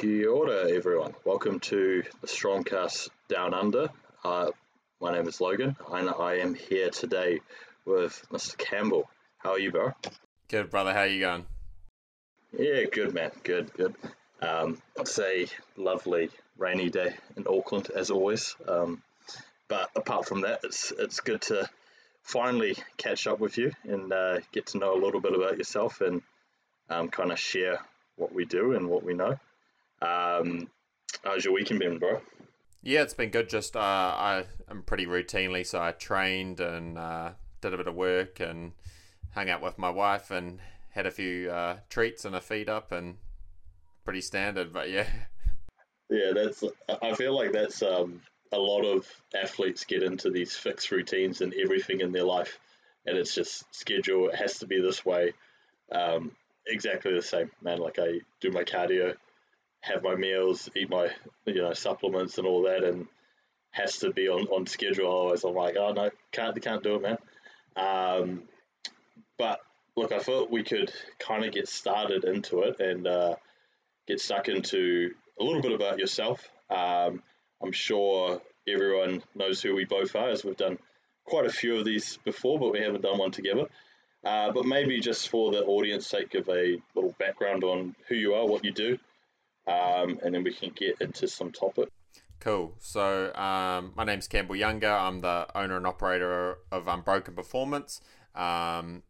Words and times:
Kia 0.00 0.30
ora, 0.30 0.70
everyone. 0.70 1.14
Welcome 1.26 1.60
to 1.60 2.02
the 2.22 2.26
Stromcast 2.26 3.10
Down 3.28 3.52
Under. 3.52 3.90
Uh, 4.24 4.50
my 4.98 5.12
name 5.12 5.28
is 5.28 5.42
Logan, 5.42 5.76
and 5.92 6.08
I 6.08 6.36
am 6.36 6.54
here 6.54 6.88
today 6.88 7.40
with 7.84 8.26
Mr. 8.32 8.56
Campbell. 8.56 9.10
How 9.36 9.50
are 9.50 9.58
you, 9.58 9.70
bro? 9.70 9.92
Good, 10.48 10.70
brother. 10.70 10.94
How 10.94 11.02
you 11.02 11.20
going? 11.20 11.44
Yeah, 12.58 12.84
good, 12.90 13.12
man. 13.12 13.30
Good, 13.42 13.74
good. 13.74 13.94
Um, 14.40 14.80
it's 14.96 15.18
a 15.18 15.46
lovely 15.76 16.30
rainy 16.56 16.88
day 16.88 17.14
in 17.36 17.46
Auckland, 17.46 17.90
as 17.94 18.10
always. 18.10 18.56
Um, 18.66 19.02
but 19.68 19.90
apart 19.94 20.26
from 20.26 20.40
that, 20.40 20.60
it's 20.64 20.94
it's 20.98 21.20
good 21.20 21.42
to 21.42 21.68
finally 22.22 22.74
catch 22.96 23.26
up 23.26 23.38
with 23.38 23.58
you 23.58 23.72
and 23.82 24.10
uh, 24.10 24.38
get 24.50 24.68
to 24.68 24.78
know 24.78 24.94
a 24.94 25.04
little 25.04 25.20
bit 25.20 25.34
about 25.34 25.58
yourself 25.58 26.00
and 26.00 26.22
um, 26.88 27.10
kind 27.10 27.30
of 27.30 27.38
share 27.38 27.80
what 28.16 28.32
we 28.32 28.46
do 28.46 28.72
and 28.72 28.88
what 28.88 29.04
we 29.04 29.12
know. 29.12 29.38
Um, 30.02 30.68
how's 31.24 31.44
your 31.44 31.54
weekend 31.54 31.80
been, 31.80 31.98
bro? 31.98 32.20
Yeah, 32.82 33.02
it's 33.02 33.14
been 33.14 33.30
good. 33.30 33.48
Just 33.48 33.76
uh, 33.76 33.80
I 33.80 34.44
am 34.70 34.82
pretty 34.82 35.06
routinely, 35.06 35.66
so 35.66 35.80
I 35.80 35.92
trained 35.92 36.60
and 36.60 36.96
uh, 36.96 37.32
did 37.60 37.74
a 37.74 37.76
bit 37.76 37.88
of 37.88 37.94
work 37.94 38.40
and 38.40 38.72
hung 39.34 39.50
out 39.50 39.62
with 39.62 39.78
my 39.78 39.90
wife 39.90 40.30
and 40.30 40.60
had 40.90 41.06
a 41.06 41.10
few 41.10 41.50
uh, 41.50 41.78
treats 41.88 42.24
and 42.24 42.34
a 42.34 42.40
feed 42.40 42.68
up 42.68 42.92
and 42.92 43.16
pretty 44.04 44.20
standard. 44.20 44.72
But 44.72 44.90
yeah, 44.90 45.06
yeah, 46.08 46.32
that's. 46.34 46.64
I 47.02 47.14
feel 47.14 47.34
like 47.36 47.52
that's 47.52 47.82
um, 47.82 48.22
a 48.52 48.58
lot 48.58 48.84
of 48.84 49.06
athletes 49.34 49.84
get 49.84 50.02
into 50.02 50.30
these 50.30 50.56
fixed 50.56 50.90
routines 50.90 51.40
and 51.40 51.54
everything 51.54 52.00
in 52.00 52.12
their 52.12 52.24
life, 52.24 52.58
and 53.06 53.16
it's 53.16 53.34
just 53.34 53.64
schedule. 53.74 54.28
It 54.28 54.36
has 54.36 54.58
to 54.60 54.66
be 54.66 54.80
this 54.80 55.04
way. 55.04 55.32
Um, 55.92 56.32
exactly 56.66 57.12
the 57.12 57.22
same, 57.22 57.50
man. 57.62 57.78
Like 57.78 57.98
I 57.98 58.20
do 58.40 58.50
my 58.50 58.64
cardio, 58.64 59.14
have 59.80 60.02
my 60.02 60.14
meals, 60.14 60.68
eat 60.76 60.90
my 60.90 61.08
you 61.46 61.62
know 61.62 61.72
supplements 61.72 62.38
and 62.38 62.46
all 62.46 62.62
that, 62.62 62.84
and 62.84 63.06
has 63.72 63.98
to 63.98 64.12
be 64.12 64.28
on, 64.28 64.46
on 64.48 64.66
schedule. 64.66 65.10
Otherwise, 65.10 65.44
I'm 65.44 65.54
like, 65.54 65.76
oh 65.76 65.92
no, 65.92 66.10
can't 66.32 66.60
can't 66.62 66.82
do 66.82 66.96
it, 66.96 67.02
man. 67.02 67.18
Um, 67.76 68.42
but 69.38 69.60
look, 69.96 70.12
I 70.12 70.18
thought 70.18 70.50
we 70.50 70.62
could 70.62 70.92
kind 71.18 71.44
of 71.44 71.52
get 71.52 71.68
started 71.68 72.24
into 72.24 72.62
it 72.62 72.80
and 72.80 73.06
uh, 73.06 73.36
get 74.06 74.20
stuck 74.20 74.48
into 74.48 75.12
a 75.40 75.44
little 75.44 75.62
bit 75.62 75.72
about 75.72 75.98
yourself. 75.98 76.46
Um, 76.68 77.22
I'm 77.62 77.72
sure 77.72 78.40
everyone 78.68 79.22
knows 79.34 79.62
who 79.62 79.74
we 79.74 79.84
both 79.84 80.14
are, 80.14 80.30
as 80.30 80.44
we've 80.44 80.56
done 80.56 80.78
quite 81.24 81.46
a 81.46 81.50
few 81.50 81.78
of 81.78 81.84
these 81.84 82.18
before, 82.24 82.58
but 82.58 82.72
we 82.72 82.80
haven't 82.80 83.02
done 83.02 83.18
one 83.18 83.30
together. 83.30 83.66
Uh, 84.24 84.52
but 84.52 84.66
maybe 84.66 85.00
just 85.00 85.30
for 85.30 85.50
the 85.50 85.64
audience 85.64 86.06
sake, 86.06 86.30
give 86.30 86.48
a 86.48 86.76
little 86.94 87.14
background 87.18 87.64
on 87.64 87.94
who 88.08 88.14
you 88.14 88.34
are, 88.34 88.46
what 88.46 88.64
you 88.64 88.72
do, 88.72 88.98
um, 89.70 90.18
and 90.22 90.34
then 90.34 90.42
we 90.44 90.52
can 90.52 90.70
get 90.70 91.00
into 91.00 91.28
some 91.28 91.52
topic. 91.52 91.88
Cool. 92.40 92.74
So 92.78 93.34
um, 93.34 93.92
my 93.96 94.04
name's 94.04 94.26
Campbell 94.26 94.56
Younger. 94.56 94.90
I'm 94.90 95.20
the 95.20 95.46
owner 95.54 95.76
and 95.76 95.86
operator 95.86 96.58
of 96.72 96.88
Unbroken 96.88 97.34
Performance. 97.34 98.00
Um, 98.34 99.02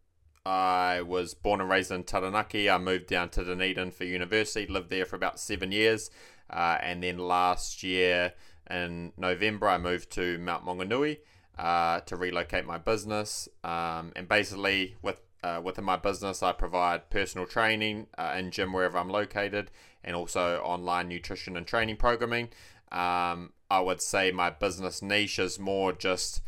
I 0.44 1.03
was 1.03 1.34
born 1.34 1.61
and 1.61 1.70
raised 1.70 1.92
in 1.92 2.05
Taranaki. 2.05 2.69
I 2.69 2.78
moved 2.78 3.06
down 3.06 3.28
to 3.31 3.44
Dunedin 3.44 3.92
for 3.92 4.05
university, 4.05 4.66
lived 4.66 4.91
there 4.91 5.05
for 5.05 5.16
about 5.16 5.38
seven 5.38 5.70
years. 5.70 6.11
Uh, 6.48 6.78
and 6.81 7.03
then 7.03 7.19
last 7.19 7.83
year 7.83 8.33
in 8.69 9.12
November, 9.16 9.69
I 9.69 9.78
moved 9.78 10.11
to 10.12 10.38
Mount 10.38 10.64
Maunganui 10.64 11.19
uh, 11.56 12.00
to 12.00 12.16
relocate 12.16 12.66
my 12.66 12.78
business. 12.78 13.48
Um, 13.62 14.12
and 14.16 14.27
basically, 14.28 14.97
with 15.03 15.20
uh, 15.42 15.60
within 15.62 15.84
my 15.84 15.96
business, 15.96 16.42
I 16.42 16.52
provide 16.52 17.10
personal 17.10 17.46
training 17.46 18.06
uh, 18.19 18.34
in 18.36 18.50
gym 18.50 18.72
wherever 18.72 18.98
I'm 18.98 19.08
located, 19.08 19.70
and 20.05 20.16
also 20.16 20.60
online 20.62 21.09
nutrition 21.09 21.56
and 21.56 21.66
training 21.66 21.97
programming. 21.97 22.50
Um, 22.92 23.53
I 23.70 23.81
would 23.81 24.03
say 24.03 24.32
my 24.32 24.50
business 24.50 25.00
niche 25.03 25.38
is 25.38 25.59
more 25.59 25.92
just, 25.92 26.42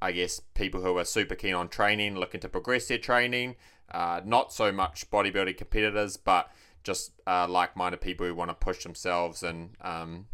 I 0.00 0.12
guess, 0.12 0.40
people 0.54 0.80
who 0.82 0.96
are 0.98 1.04
super 1.04 1.34
keen 1.34 1.54
on 1.54 1.68
training, 1.68 2.16
looking 2.16 2.40
to 2.40 2.48
progress 2.48 2.88
their 2.88 2.98
training. 2.98 3.56
Uh, 3.90 4.20
not 4.24 4.52
so 4.52 4.72
much 4.72 5.10
bodybuilding 5.10 5.56
competitors, 5.56 6.16
but 6.16 6.50
just 6.82 7.12
uh, 7.26 7.46
like-minded 7.48 8.00
people 8.00 8.26
who 8.26 8.34
want 8.34 8.48
to 8.48 8.54
push 8.54 8.82
themselves 8.82 9.42
and 9.42 9.70
um, 9.80 10.26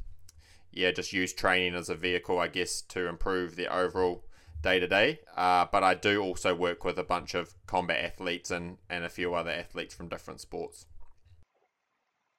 yeah, 0.71 0.91
just 0.91 1.12
use 1.12 1.33
training 1.33 1.75
as 1.75 1.89
a 1.89 1.95
vehicle, 1.95 2.39
I 2.39 2.49
guess, 2.49 2.81
to 2.83 3.09
improve 3.09 3.56
their 3.56 3.72
overall 3.72 4.25
day 4.62 4.78
to 4.78 4.87
day. 4.87 5.21
But 5.37 5.83
I 5.83 5.95
do 5.95 6.23
also 6.23 6.55
work 6.55 6.84
with 6.84 6.99
a 6.99 7.05
bunch 7.05 7.34
of 7.34 7.55
combat 7.67 8.05
athletes 8.05 8.50
and, 8.50 8.78
and 8.89 9.05
a 9.05 9.09
few 9.09 9.34
other 9.34 9.50
athletes 9.50 9.95
from 9.95 10.09
different 10.09 10.41
sports. 10.41 10.87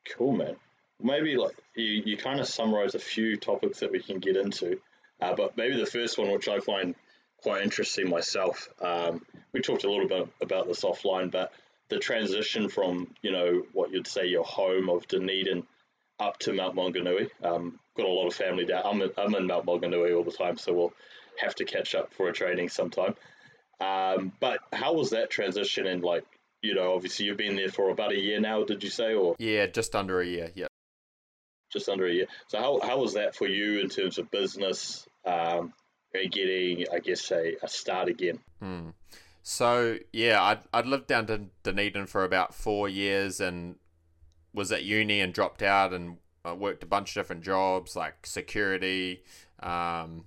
Cool, 0.09 0.33
man. 0.33 0.55
Maybe 1.01 1.35
like 1.35 1.55
you, 1.75 2.03
you 2.05 2.17
kind 2.17 2.39
of 2.39 2.47
summarize 2.47 2.95
a 2.95 2.99
few 2.99 3.37
topics 3.37 3.79
that 3.79 3.91
we 3.91 4.01
can 4.01 4.19
get 4.19 4.37
into, 4.37 4.79
uh, 5.21 5.33
but 5.35 5.57
maybe 5.57 5.77
the 5.77 5.85
first 5.85 6.17
one, 6.17 6.31
which 6.31 6.47
I 6.47 6.59
find 6.59 6.95
quite 7.41 7.63
interesting 7.63 8.09
myself, 8.09 8.69
um, 8.81 9.25
we 9.51 9.61
talked 9.61 9.83
a 9.83 9.91
little 9.91 10.07
bit 10.07 10.29
about 10.41 10.67
this 10.67 10.83
offline, 10.83 11.29
but 11.29 11.51
the 11.89 11.99
transition 11.99 12.69
from 12.69 13.13
you 13.21 13.31
know 13.31 13.63
what 13.73 13.91
you'd 13.91 14.07
say 14.07 14.25
your 14.25 14.45
home 14.45 14.89
of 14.89 15.07
Dunedin 15.07 15.63
up 16.19 16.39
to 16.39 16.53
Mount 16.53 16.75
Maunganui. 16.75 17.29
Um, 17.43 17.79
got 17.97 18.05
a 18.05 18.09
lot 18.09 18.27
of 18.27 18.33
family 18.33 18.65
down. 18.65 18.83
I'm 18.85 19.11
I'm 19.17 19.35
in 19.35 19.47
Mount 19.47 19.65
Maunganui 19.65 20.15
all 20.15 20.23
the 20.23 20.31
time, 20.31 20.57
so 20.57 20.73
we'll 20.73 20.93
have 21.39 21.55
to 21.55 21.65
catch 21.65 21.95
up 21.95 22.13
for 22.13 22.29
a 22.29 22.33
training 22.33 22.69
sometime. 22.69 23.15
Um, 23.79 24.31
but 24.39 24.59
how 24.71 24.93
was 24.93 25.09
that 25.11 25.29
transition? 25.29 25.87
And 25.87 26.03
like, 26.03 26.25
you 26.61 26.75
know, 26.75 26.93
obviously 26.93 27.25
you've 27.25 27.37
been 27.37 27.55
there 27.55 27.69
for 27.69 27.89
about 27.89 28.11
a 28.11 28.19
year 28.19 28.39
now. 28.39 28.63
Did 28.63 28.83
you 28.83 28.89
say 28.89 29.13
or? 29.13 29.35
Yeah, 29.39 29.67
just 29.67 29.95
under 29.95 30.21
a 30.21 30.25
year. 30.25 30.51
Yeah, 30.55 30.67
just 31.71 31.89
under 31.89 32.05
a 32.05 32.13
year. 32.13 32.27
So 32.47 32.59
how 32.59 32.79
how 32.81 32.99
was 32.99 33.13
that 33.13 33.35
for 33.35 33.47
you 33.47 33.79
in 33.79 33.89
terms 33.89 34.17
of 34.17 34.31
business? 34.31 35.05
Um, 35.25 35.73
and 36.13 36.31
getting, 36.31 36.85
I 36.93 36.99
guess, 36.99 37.31
a, 37.31 37.55
a 37.63 37.67
start 37.67 38.07
again. 38.07 38.39
Hmm. 38.59 38.89
So 39.41 39.97
yeah, 40.13 40.41
I'd 40.41 40.59
I'd 40.73 40.85
lived 40.85 41.07
down 41.07 41.25
to 41.27 41.45
Dunedin 41.63 42.05
for 42.05 42.23
about 42.23 42.53
four 42.53 42.87
years 42.87 43.41
and 43.41 43.75
was 44.53 44.71
at 44.71 44.83
uni 44.83 45.19
and 45.19 45.33
dropped 45.33 45.61
out 45.61 45.93
and 45.93 46.17
uh, 46.47 46.55
worked 46.55 46.83
a 46.83 46.85
bunch 46.85 47.09
of 47.09 47.23
different 47.23 47.43
jobs 47.43 47.95
like 47.95 48.25
security, 48.25 49.23
um, 49.61 50.25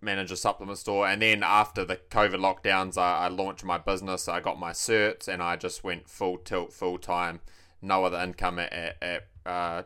manage 0.00 0.30
a 0.30 0.36
supplement 0.36 0.78
store, 0.78 1.06
and 1.06 1.22
then 1.22 1.42
after 1.42 1.84
the 1.84 1.96
COVID 1.96 2.36
lockdowns, 2.36 2.98
I, 2.98 3.26
I, 3.26 3.28
launched 3.28 3.64
my 3.64 3.78
business. 3.78 4.28
I 4.28 4.40
got 4.40 4.58
my 4.58 4.72
certs, 4.72 5.28
and 5.28 5.42
I 5.42 5.56
just 5.56 5.84
went 5.84 6.08
full 6.08 6.38
tilt, 6.38 6.72
full 6.72 6.98
time, 6.98 7.40
no 7.82 8.04
other 8.04 8.18
income 8.18 8.58
at, 8.58 8.72
at, 8.72 8.96
at 9.02 9.28
uh, 9.44 9.82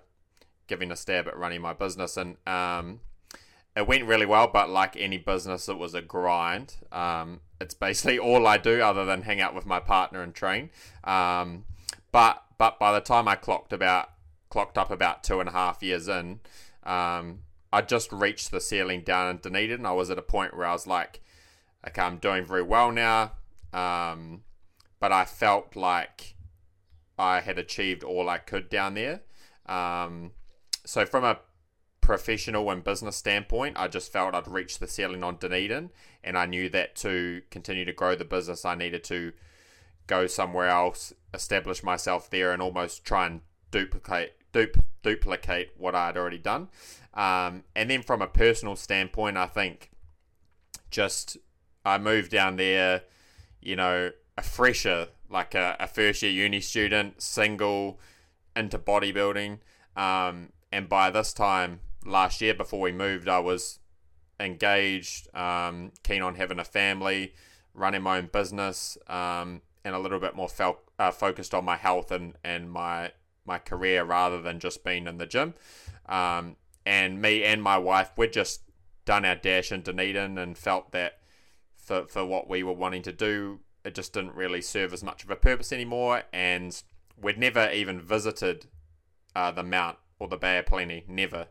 giving 0.67 0.91
a 0.91 0.97
stab 0.97 1.29
at 1.29 1.37
running 1.37 1.61
my 1.61 1.73
business, 1.73 2.17
and 2.17 2.37
um, 2.47 3.01
it 3.77 3.87
went 3.87 4.05
really 4.05 4.27
well. 4.27 4.49
But 4.53 4.71
like 4.71 4.97
any 4.97 5.19
business, 5.19 5.69
it 5.69 5.79
was 5.79 5.95
a 5.95 6.03
grind. 6.03 6.77
Um, 6.93 7.41
it's 7.61 7.75
basically 7.75 8.19
all 8.21 8.47
I 8.47 8.57
do 8.57 8.81
other 8.81 9.05
than 9.05 9.23
hang 9.23 9.41
out 9.41 9.55
with 9.55 9.67
my 9.67 9.81
partner 9.81 10.23
and 10.23 10.35
train. 10.35 10.71
Um, 11.05 11.65
but 12.13 12.43
but 12.59 12.79
by 12.79 12.93
the 12.93 13.01
time 13.01 13.29
I 13.29 13.37
clocked 13.37 13.73
about 13.73 14.11
clocked 14.49 14.77
up 14.77 14.91
about 14.91 15.23
two 15.23 15.41
and 15.41 15.49
a 15.49 15.53
half 15.53 15.83
years 15.83 16.09
in, 16.09 16.41
um, 16.83 17.41
I 17.73 17.83
just 17.83 18.13
reached 18.13 18.51
the 18.51 18.61
ceiling 18.61 19.03
down 19.03 19.31
in 19.31 19.37
Dunedin. 19.39 19.87
I 19.87 19.93
was 19.93 20.11
at 20.11 20.19
a 20.19 20.23
point 20.23 20.57
where 20.57 20.67
I 20.67 20.73
was 20.73 20.87
like, 20.87 21.21
okay, 21.87 22.03
I'm 22.03 22.19
doing 22.19 22.45
very 22.45 22.63
well 22.63 22.91
now. 22.91 23.33
Um, 23.73 24.43
but 24.99 25.13
I 25.13 25.25
felt 25.25 25.77
like 25.77 26.35
I 27.19 27.41
had 27.41 27.59
achieved 27.59 28.03
all 28.03 28.29
I 28.29 28.39
could 28.39 28.69
down 28.69 28.95
there. 28.95 29.21
Um, 29.67 30.33
so 30.85 31.07
from 31.07 31.25
a 31.25 31.39
professional 32.01 32.71
and 32.71 32.83
business 32.83 33.17
standpoint, 33.17 33.77
I 33.79 33.87
just 33.87 34.11
felt 34.13 34.35
I'd 34.35 34.49
reached 34.49 34.81
the 34.81 34.89
ceiling 34.89 35.23
on 35.23 35.37
Dunedin, 35.37 35.91
and 36.25 36.37
I 36.37 36.47
knew 36.47 36.69
that 36.71 36.97
to 36.97 37.43
continue 37.51 37.85
to 37.85 37.93
grow 37.93 38.17
the 38.17 38.25
business, 38.25 38.65
I 38.65 38.75
needed 38.75 39.05
to 39.05 39.33
go 40.07 40.27
somewhere 40.27 40.69
else, 40.69 41.13
establish 41.33 41.85
myself 41.85 42.29
there, 42.29 42.53
and 42.53 42.61
almost 42.61 43.05
try 43.05 43.27
and 43.27 43.43
duplicate 43.71 44.40
dup- 44.53 44.85
duplicate 45.03 45.73
what 45.77 45.95
I 45.95 46.07
had 46.07 46.17
already 46.17 46.39
done. 46.39 46.69
Um, 47.15 47.65
and 47.75 47.91
then 47.91 48.03
from 48.03 48.23
a 48.23 48.27
personal 48.27 48.77
standpoint, 48.77 49.37
I 49.37 49.47
think 49.47 49.91
just 50.91 51.37
I 51.85 51.99
moved 51.99 52.31
down 52.31 52.57
there, 52.57 53.03
you 53.61 53.77
know, 53.77 54.11
a 54.37 54.43
fresher, 54.43 55.09
like 55.29 55.55
a, 55.55 55.77
a 55.81 55.87
first 55.87 56.23
year 56.23 56.33
uni 56.33 56.61
student, 56.61 57.21
single, 57.23 57.99
into 58.55 58.79
bodybuilding. 58.79 59.59
Um, 59.97 60.53
and 60.73 60.89
by 60.89 61.11
this 61.11 61.33
time 61.33 61.81
last 62.05 62.41
year, 62.41 62.55
before 62.55 62.81
we 62.81 62.93
moved, 62.93 63.29
I 63.29 63.39
was 63.39 63.79
engaged, 64.39 65.35
um, 65.35 65.93
keen 66.03 66.23
on 66.23 66.37
having 66.37 66.59
a 66.59 66.65
family, 66.65 67.35
running 67.75 68.03
my 68.03 68.19
own 68.19 68.27
business, 68.33 68.97
um, 69.07 69.63
and 69.85 69.95
a 69.95 69.99
little 69.99 70.21
bit 70.21 70.35
more 70.35 70.49
uh, 70.99 71.11
focused 71.11 71.55
on 71.55 71.65
my 71.65 71.77
health 71.77 72.11
and, 72.11 72.35
and 72.45 72.71
my 72.71 73.13
my 73.51 73.59
career 73.59 74.05
rather 74.05 74.41
than 74.41 74.61
just 74.61 74.85
being 74.85 75.09
in 75.09 75.19
the 75.19 75.27
gym. 75.27 75.55
Um, 76.09 76.57
and 76.87 77.21
me 77.21 77.43
and 77.43 77.61
my 77.61 77.79
wife, 77.79 78.13
we'd 78.17 78.33
just 78.33 78.63
done 79.05 79.25
our 79.25 79.35
dash 79.35 79.73
in 79.73 79.83
Dunedin 79.83 80.39
and 80.39 80.57
felt 80.57 80.93
that 80.93 81.19
for, 81.77 82.07
for 82.07 82.25
what 82.25 82.49
we 82.49 82.63
were 82.63 82.73
wanting 82.73 83.03
to 83.03 83.13
do, 83.13 83.59
it 83.85 83.97
just 83.97 84.13
didn't 84.13 84.37
really 84.37 84.63
serve 84.63 84.93
as 84.93 85.03
much 85.03 85.25
of 85.25 85.31
a 85.31 85.37
purpose 85.37 85.73
anymore. 85.73 86.23
And 86.33 86.81
we'd 87.21 87.39
never 87.39 87.69
even 87.73 88.01
visited 88.01 88.67
uh, 89.35 89.51
the 89.51 89.65
Mount 89.65 89.99
or 90.21 90.29
the 90.29 90.37
Bay 90.37 90.59
of 90.59 90.67
Plenty, 90.67 91.05
never. 91.09 91.49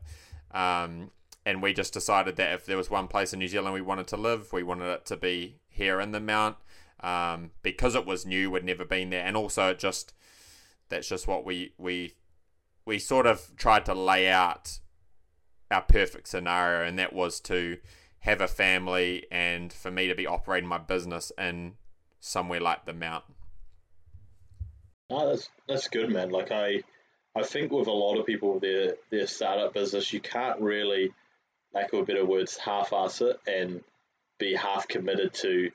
Um, 0.51 1.11
and 1.45 1.61
we 1.61 1.73
just 1.73 1.91
decided 1.91 2.37
that 2.37 2.53
if 2.53 2.65
there 2.65 2.77
was 2.77 2.89
one 2.89 3.07
place 3.07 3.33
in 3.33 3.39
New 3.39 3.47
Zealand 3.49 3.73
we 3.73 3.81
wanted 3.81 4.07
to 4.07 4.17
live, 4.17 4.53
we 4.53 4.63
wanted 4.63 4.89
it 4.89 5.05
to 5.07 5.17
be 5.17 5.59
here 5.67 5.99
in 5.99 6.11
the 6.11 6.21
Mount. 6.21 6.55
Um, 7.01 7.51
because 7.61 7.95
it 7.95 8.05
was 8.05 8.25
new, 8.25 8.51
we'd 8.51 8.65
never 8.65 8.83
been 8.83 9.09
there, 9.09 9.25
and 9.25 9.37
also 9.37 9.69
it 9.69 9.79
just 9.79 10.13
that's 10.89 11.07
just 11.07 11.27
what 11.27 11.45
we 11.45 11.73
we 11.77 12.13
we 12.85 12.99
sort 12.99 13.27
of 13.27 13.55
tried 13.55 13.85
to 13.85 13.93
lay 13.93 14.29
out 14.29 14.79
our 15.71 15.83
perfect 15.83 16.27
scenario, 16.27 16.87
and 16.87 16.97
that 16.97 17.13
was 17.13 17.39
to 17.41 17.77
have 18.21 18.41
a 18.41 18.47
family 18.47 19.25
and 19.31 19.71
for 19.71 19.91
me 19.91 20.07
to 20.07 20.15
be 20.15 20.27
operating 20.27 20.67
my 20.67 20.77
business 20.77 21.31
in 21.37 21.75
somewhere 22.19 22.59
like 22.59 22.85
the 22.85 22.93
Mount. 22.93 23.23
Oh, 25.09 25.29
that's 25.29 25.49
that's 25.67 25.87
good, 25.87 26.09
man. 26.09 26.29
Like 26.29 26.51
I, 26.51 26.83
I 27.35 27.43
think 27.43 27.71
with 27.71 27.87
a 27.87 27.91
lot 27.91 28.17
of 28.19 28.25
people 28.25 28.59
their 28.59 28.95
their 29.09 29.27
startup 29.27 29.73
business, 29.73 30.11
you 30.11 30.19
can't 30.19 30.59
really, 30.59 31.11
lack 31.73 31.93
of 31.93 32.07
better 32.07 32.25
words, 32.25 32.57
half-ass 32.57 33.21
it 33.21 33.39
and 33.47 33.81
be 34.39 34.55
half 34.55 34.87
committed 34.87 35.33
to 35.35 35.71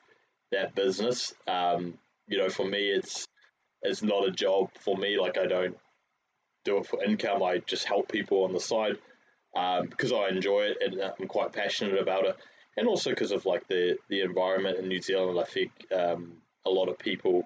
that 0.52 0.74
business. 0.74 1.34
Um, 1.46 1.98
you 2.28 2.38
know, 2.38 2.48
for 2.48 2.66
me, 2.66 2.90
it's 2.90 3.26
it's 3.84 4.02
not 4.02 4.26
a 4.26 4.32
job 4.32 4.70
for 4.80 4.96
me. 4.96 5.18
Like 5.18 5.38
I 5.38 5.46
don't 5.46 5.76
do 6.64 6.78
it 6.78 6.86
for 6.86 7.02
income. 7.04 7.42
I 7.42 7.58
just 7.58 7.84
help 7.84 8.10
people 8.10 8.44
on 8.44 8.52
the 8.52 8.60
side 8.60 8.96
um, 9.56 9.86
because 9.86 10.12
I 10.12 10.28
enjoy 10.28 10.62
it 10.62 10.78
and 10.80 11.00
I'm 11.00 11.28
quite 11.28 11.52
passionate 11.52 12.00
about 12.00 12.24
it, 12.26 12.36
and 12.76 12.88
also 12.88 13.10
because 13.10 13.32
of 13.32 13.46
like 13.46 13.68
the 13.68 13.96
the 14.08 14.22
environment 14.22 14.78
in 14.78 14.88
New 14.88 15.00
Zealand. 15.00 15.38
I 15.38 15.44
think 15.44 15.70
um, 15.94 16.32
a 16.66 16.70
lot 16.70 16.88
of 16.88 16.98
people 16.98 17.44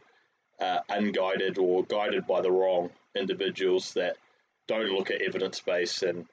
uh, 0.60 0.78
unguided 0.88 1.58
or 1.58 1.84
guided 1.84 2.26
by 2.26 2.40
the 2.40 2.52
wrong 2.52 2.90
individuals 3.16 3.92
that 3.94 4.16
don't 4.66 4.90
look 4.90 5.10
at 5.10 5.22
evidence 5.22 5.60
base 5.60 6.02
and 6.02 6.26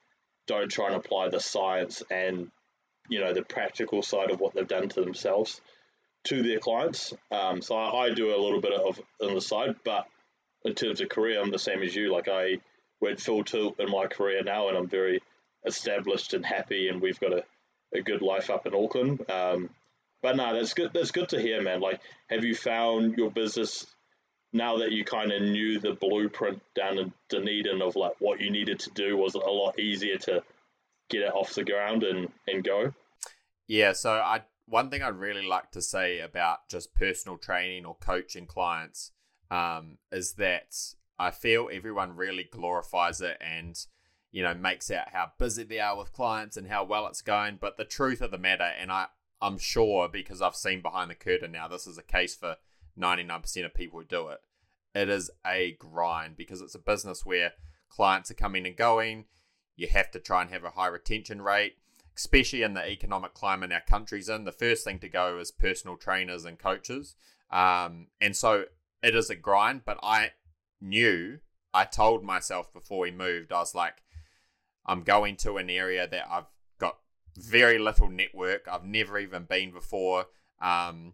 don't 0.47 0.71
try 0.71 0.87
and 0.87 0.95
apply 0.95 1.29
the 1.29 1.39
science 1.39 2.03
and 2.11 2.51
you 3.09 3.19
know 3.19 3.33
the 3.33 3.43
practical 3.43 4.01
side 4.01 4.31
of 4.31 4.39
what 4.39 4.53
they've 4.53 4.67
done 4.67 4.89
to 4.89 5.01
themselves 5.01 5.61
to 6.25 6.43
their 6.43 6.59
clients. 6.59 7.13
Um, 7.31 7.61
so 7.61 7.75
I, 7.75 8.05
I, 8.05 8.09
do 8.13 8.35
a 8.35 8.41
little 8.41 8.61
bit 8.61 8.73
of 8.73 8.99
on 9.21 9.33
the 9.33 9.41
side, 9.41 9.75
but 9.83 10.05
in 10.63 10.73
terms 10.73 11.01
of 11.01 11.09
career, 11.09 11.41
I'm 11.41 11.51
the 11.51 11.59
same 11.59 11.81
as 11.83 11.95
you. 11.95 12.11
Like 12.11 12.27
I 12.27 12.57
went 12.99 13.21
full 13.21 13.43
tilt 13.43 13.79
in 13.79 13.89
my 13.89 14.07
career 14.07 14.43
now, 14.43 14.67
and 14.67 14.77
I'm 14.77 14.87
very 14.87 15.21
established 15.65 16.33
and 16.33 16.45
happy, 16.45 16.89
and 16.89 17.01
we've 17.01 17.19
got 17.19 17.33
a, 17.33 17.43
a 17.93 18.01
good 18.01 18.21
life 18.21 18.49
up 18.49 18.65
in 18.65 18.75
Auckland. 18.75 19.29
Um, 19.29 19.69
but 20.21 20.35
no, 20.35 20.53
that's 20.53 20.73
good. 20.73 20.91
That's 20.93 21.11
good 21.11 21.29
to 21.29 21.41
hear, 21.41 21.61
man. 21.61 21.81
Like, 21.81 22.01
have 22.29 22.43
you 22.43 22.55
found 22.55 23.17
your 23.17 23.29
business 23.29 23.85
now 24.53 24.77
that 24.77 24.91
you 24.91 25.03
kind 25.03 25.31
of 25.31 25.41
knew 25.41 25.79
the 25.79 25.93
blueprint 25.93 26.61
down 26.75 26.97
in 26.97 27.13
Dunedin 27.29 27.81
of 27.81 27.95
like 27.95 28.13
what 28.19 28.41
you 28.41 28.49
needed 28.49 28.79
to 28.79 28.89
do? 28.91 29.17
Was 29.17 29.35
it 29.35 29.43
a 29.45 29.51
lot 29.51 29.79
easier 29.79 30.17
to 30.17 30.41
get 31.09 31.21
it 31.21 31.33
off 31.33 31.53
the 31.53 31.63
ground 31.63 32.03
and 32.03 32.31
and 32.47 32.63
go? 32.63 32.93
Yeah. 33.67 33.93
So 33.93 34.11
I 34.13 34.41
one 34.67 34.89
thing 34.89 35.03
I'd 35.03 35.15
really 35.15 35.45
like 35.45 35.71
to 35.71 35.81
say 35.81 36.19
about 36.19 36.69
just 36.69 36.95
personal 36.95 37.37
training 37.37 37.85
or 37.85 37.95
coaching 37.95 38.47
clients 38.47 39.11
um, 39.51 39.97
is 40.11 40.33
that 40.33 40.75
I 41.19 41.31
feel 41.31 41.69
everyone 41.71 42.15
really 42.15 42.47
glorifies 42.51 43.21
it 43.21 43.37
and 43.39 43.77
you 44.31 44.43
know 44.43 44.53
makes 44.53 44.91
out 44.91 45.09
how 45.13 45.31
busy 45.37 45.63
they 45.63 45.79
are 45.79 45.97
with 45.97 46.13
clients 46.13 46.57
and 46.57 46.67
how 46.67 46.83
well 46.83 47.07
it's 47.07 47.21
going. 47.21 47.57
But 47.61 47.77
the 47.77 47.85
truth 47.85 48.21
of 48.21 48.31
the 48.31 48.37
matter, 48.37 48.63
and 48.63 48.91
I 48.91 49.07
I'm 49.41 49.57
sure 49.57 50.09
because 50.09 50.41
I've 50.41 50.55
seen 50.55 50.81
behind 50.81 51.11
the 51.11 51.15
curtain 51.15 51.51
now, 51.51 51.67
this 51.67 51.87
is 51.87 51.97
a 51.97 52.03
case 52.03 52.35
for 52.35 52.57
99% 52.99 53.65
of 53.65 53.73
people 53.73 53.99
who 53.99 54.05
do 54.05 54.29
it. 54.29 54.39
It 54.93 55.09
is 55.09 55.29
a 55.45 55.73
grind 55.73 56.37
because 56.37 56.61
it's 56.61 56.75
a 56.75 56.79
business 56.79 57.25
where 57.25 57.53
clients 57.89 58.31
are 58.31 58.35
coming 58.35 58.65
and 58.65 58.75
going. 58.75 59.25
You 59.75 59.87
have 59.89 60.09
to 60.11 60.19
try 60.19 60.41
and 60.41 60.51
have 60.51 60.63
a 60.63 60.71
high 60.71 60.87
retention 60.87 61.41
rate 61.41 61.75
especially 62.15 62.63
in 62.63 62.73
the 62.73 62.87
economic 62.87 63.33
climate 63.33 63.71
our 63.71 63.81
country's 63.81 64.29
in, 64.29 64.45
the 64.45 64.51
first 64.51 64.83
thing 64.83 64.99
to 64.99 65.09
go 65.09 65.37
is 65.39 65.51
personal 65.51 65.97
trainers 65.97 66.45
and 66.45 66.57
coaches. 66.57 67.15
Um, 67.51 68.07
and 68.21 68.35
so 68.35 68.65
it 69.03 69.15
is 69.15 69.29
a 69.29 69.35
grind, 69.35 69.81
but 69.85 69.99
I 70.01 70.31
knew, 70.81 71.39
I 71.73 71.85
told 71.85 72.23
myself 72.23 72.71
before 72.73 72.99
we 72.99 73.11
moved, 73.11 73.51
I 73.51 73.59
was 73.59 73.75
like, 73.75 74.03
I'm 74.85 75.03
going 75.03 75.35
to 75.37 75.57
an 75.57 75.69
area 75.69 76.07
that 76.07 76.25
I've 76.29 76.45
got 76.79 76.97
very 77.35 77.77
little 77.77 78.09
network. 78.09 78.67
I've 78.71 78.85
never 78.85 79.17
even 79.17 79.43
been 79.43 79.71
before. 79.71 80.25
Um, 80.61 81.13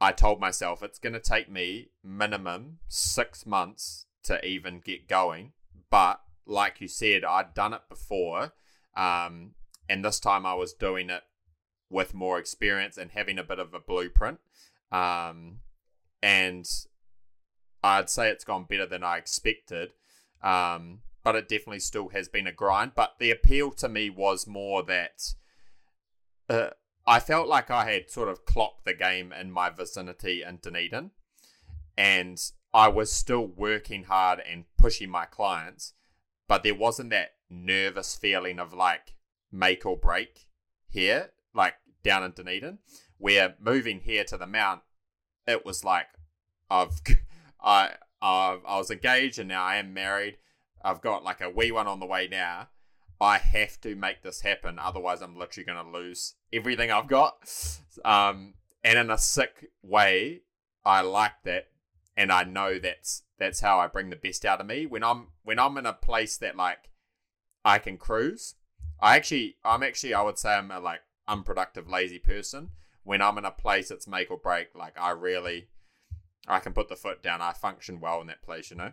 I 0.00 0.12
told 0.12 0.40
myself 0.40 0.82
it's 0.82 0.98
going 0.98 1.12
to 1.14 1.20
take 1.20 1.50
me 1.50 1.90
minimum 2.02 2.78
six 2.88 3.44
months 3.44 4.06
to 4.24 4.44
even 4.44 4.80
get 4.80 5.08
going. 5.08 5.52
But 5.90 6.20
like 6.46 6.80
you 6.80 6.88
said, 6.88 7.24
I'd 7.24 7.54
done 7.54 7.74
it 7.74 7.82
before. 7.88 8.52
Um, 8.96 9.52
and 9.90 10.04
this 10.04 10.20
time 10.20 10.46
I 10.46 10.54
was 10.54 10.72
doing 10.72 11.10
it 11.10 11.24
with 11.90 12.14
more 12.14 12.38
experience 12.38 12.96
and 12.96 13.10
having 13.10 13.38
a 13.38 13.44
bit 13.44 13.58
of 13.58 13.74
a 13.74 13.80
blueprint. 13.80 14.38
Um, 14.92 15.58
and 16.22 16.64
I'd 17.82 18.08
say 18.08 18.30
it's 18.30 18.44
gone 18.44 18.64
better 18.64 18.86
than 18.86 19.02
I 19.02 19.18
expected. 19.18 19.90
Um, 20.42 21.00
but 21.22 21.34
it 21.34 21.48
definitely 21.48 21.80
still 21.80 22.08
has 22.10 22.28
been 22.28 22.46
a 22.46 22.52
grind. 22.52 22.92
But 22.94 23.16
the 23.18 23.30
appeal 23.30 23.72
to 23.72 23.88
me 23.88 24.10
was 24.10 24.46
more 24.46 24.82
that 24.84 25.34
uh, 26.48 26.70
I 27.06 27.20
felt 27.20 27.48
like 27.48 27.70
I 27.70 27.90
had 27.90 28.10
sort 28.10 28.28
of 28.28 28.44
clocked 28.44 28.84
the 28.84 28.94
game 28.94 29.32
in 29.32 29.50
my 29.50 29.70
vicinity 29.70 30.42
in 30.42 30.58
Dunedin, 30.62 31.10
and 31.96 32.40
I 32.72 32.88
was 32.88 33.12
still 33.12 33.46
working 33.46 34.04
hard 34.04 34.40
and 34.40 34.64
pushing 34.78 35.10
my 35.10 35.26
clients, 35.26 35.94
but 36.48 36.62
there 36.62 36.74
wasn't 36.74 37.10
that 37.10 37.32
nervous 37.50 38.16
feeling 38.16 38.58
of 38.58 38.72
like, 38.72 39.16
make 39.52 39.84
or 39.86 39.96
break 39.96 40.46
here, 40.88 41.30
like 41.54 41.74
down 42.02 42.24
in 42.24 42.32
Dunedin. 42.32 42.78
Where 43.18 43.54
moving 43.60 44.00
here 44.00 44.24
to 44.24 44.36
the 44.36 44.46
Mount, 44.46 44.80
it 45.46 45.64
was 45.64 45.84
like 45.84 46.06
I've 46.70 47.00
I 47.60 47.94
I've, 48.22 48.60
I 48.66 48.78
was 48.78 48.90
engaged 48.90 49.38
and 49.38 49.48
now 49.48 49.64
I 49.64 49.76
am 49.76 49.94
married. 49.94 50.38
I've 50.82 51.00
got 51.00 51.24
like 51.24 51.40
a 51.40 51.50
wee 51.50 51.72
one 51.72 51.86
on 51.86 52.00
the 52.00 52.06
way 52.06 52.28
now. 52.30 52.68
I 53.20 53.36
have 53.36 53.78
to 53.82 53.94
make 53.94 54.22
this 54.22 54.40
happen, 54.40 54.78
otherwise 54.78 55.20
I'm 55.20 55.36
literally 55.36 55.66
going 55.66 55.84
to 55.84 55.98
lose 55.98 56.36
everything 56.52 56.90
I've 56.90 57.06
got. 57.06 57.34
Um, 58.02 58.54
and 58.82 58.98
in 58.98 59.10
a 59.10 59.18
sick 59.18 59.70
way, 59.82 60.40
I 60.86 61.02
like 61.02 61.42
that, 61.44 61.68
and 62.16 62.32
I 62.32 62.44
know 62.44 62.78
that's 62.78 63.24
that's 63.38 63.60
how 63.60 63.78
I 63.78 63.88
bring 63.88 64.08
the 64.08 64.16
best 64.16 64.46
out 64.46 64.60
of 64.60 64.66
me. 64.66 64.86
When 64.86 65.04
I'm 65.04 65.28
when 65.42 65.58
I'm 65.58 65.76
in 65.76 65.84
a 65.84 65.92
place 65.92 66.38
that 66.38 66.56
like 66.56 66.90
I 67.62 67.78
can 67.78 67.98
cruise, 67.98 68.54
I 69.02 69.16
actually, 69.16 69.56
I'm 69.64 69.82
actually, 69.82 70.14
I 70.14 70.22
would 70.22 70.38
say 70.38 70.50
I'm 70.50 70.70
a 70.70 70.80
like 70.80 71.00
unproductive, 71.26 71.88
lazy 71.88 72.18
person. 72.18 72.70
When 73.02 73.22
I'm 73.22 73.38
in 73.38 73.44
a 73.44 73.50
place 73.50 73.88
that's 73.88 74.06
make 74.06 74.30
or 74.30 74.36
break, 74.36 74.74
like 74.74 74.98
I 75.00 75.10
really, 75.10 75.68
I 76.46 76.60
can 76.60 76.72
put 76.72 76.88
the 76.88 76.96
foot 76.96 77.22
down. 77.22 77.40
I 77.40 77.52
function 77.52 78.00
well 78.00 78.20
in 78.20 78.26
that 78.26 78.42
place, 78.42 78.70
you 78.70 78.76
know. 78.76 78.92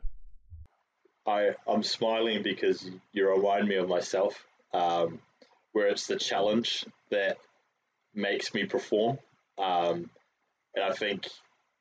I 1.25 1.51
I'm 1.67 1.83
smiling 1.83 2.41
because 2.41 2.89
you 3.11 3.29
remind 3.29 3.67
me 3.67 3.75
of 3.75 3.89
myself, 3.89 4.45
um, 4.73 5.19
where 5.73 5.87
it's 5.87 6.07
the 6.07 6.15
challenge 6.15 6.85
that 7.11 7.37
makes 8.15 8.53
me 8.53 8.65
perform. 8.65 9.19
Um, 9.57 10.09
and 10.73 10.85
I 10.85 10.93
think, 10.93 11.27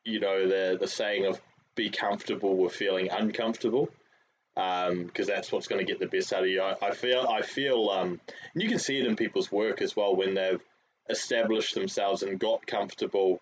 you 0.05 0.19
know, 0.19 0.49
the 0.49 0.77
the 0.81 0.89
saying 0.89 1.27
of 1.27 1.41
be 1.77 1.91
comfortable 1.91 2.57
with 2.57 2.73
feeling 2.73 3.09
uncomfortable 3.11 3.89
because 4.57 5.29
um, 5.29 5.35
that's 5.35 5.53
what's 5.53 5.69
going 5.69 5.85
to 5.85 5.91
get 5.91 6.01
the 6.01 6.07
best 6.07 6.33
out 6.33 6.43
of 6.43 6.49
you. 6.49 6.63
I, 6.63 6.75
I 6.81 6.91
feel, 6.93 7.27
I 7.29 7.43
feel, 7.43 7.91
um, 7.91 8.21
you 8.55 8.71
can 8.71 8.79
see 8.79 8.99
it 8.99 9.07
in 9.07 9.15
people's 9.15 9.53
work 9.53 9.83
as 9.83 9.95
well 9.95 10.17
when 10.17 10.33
they've 10.33 10.63
established 11.11 11.75
themselves 11.75 12.23
and 12.23 12.41
got 12.41 12.67
comfortable. 12.67 13.41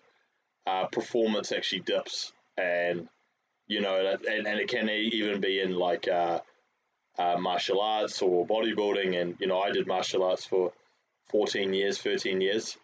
Uh, 0.67 0.87
performance 0.87 1.51
actually 1.51 1.81
dips, 1.81 2.33
and 2.57 3.07
you 3.67 3.81
know, 3.81 4.17
and, 4.27 4.47
and 4.47 4.59
it 4.59 4.67
can 4.67 4.89
even 4.89 5.39
be 5.39 5.59
in 5.61 5.75
like 5.75 6.07
uh, 6.07 6.39
uh, 7.17 7.37
martial 7.39 7.79
arts 7.79 8.21
or 8.21 8.45
bodybuilding. 8.45 9.19
And 9.19 9.35
you 9.39 9.47
know, 9.47 9.61
I 9.61 9.71
did 9.71 9.87
martial 9.87 10.23
arts 10.23 10.43
for 10.43 10.73
14 11.29 11.71
years, 11.71 11.99
13 11.99 12.41
years, 12.41 12.75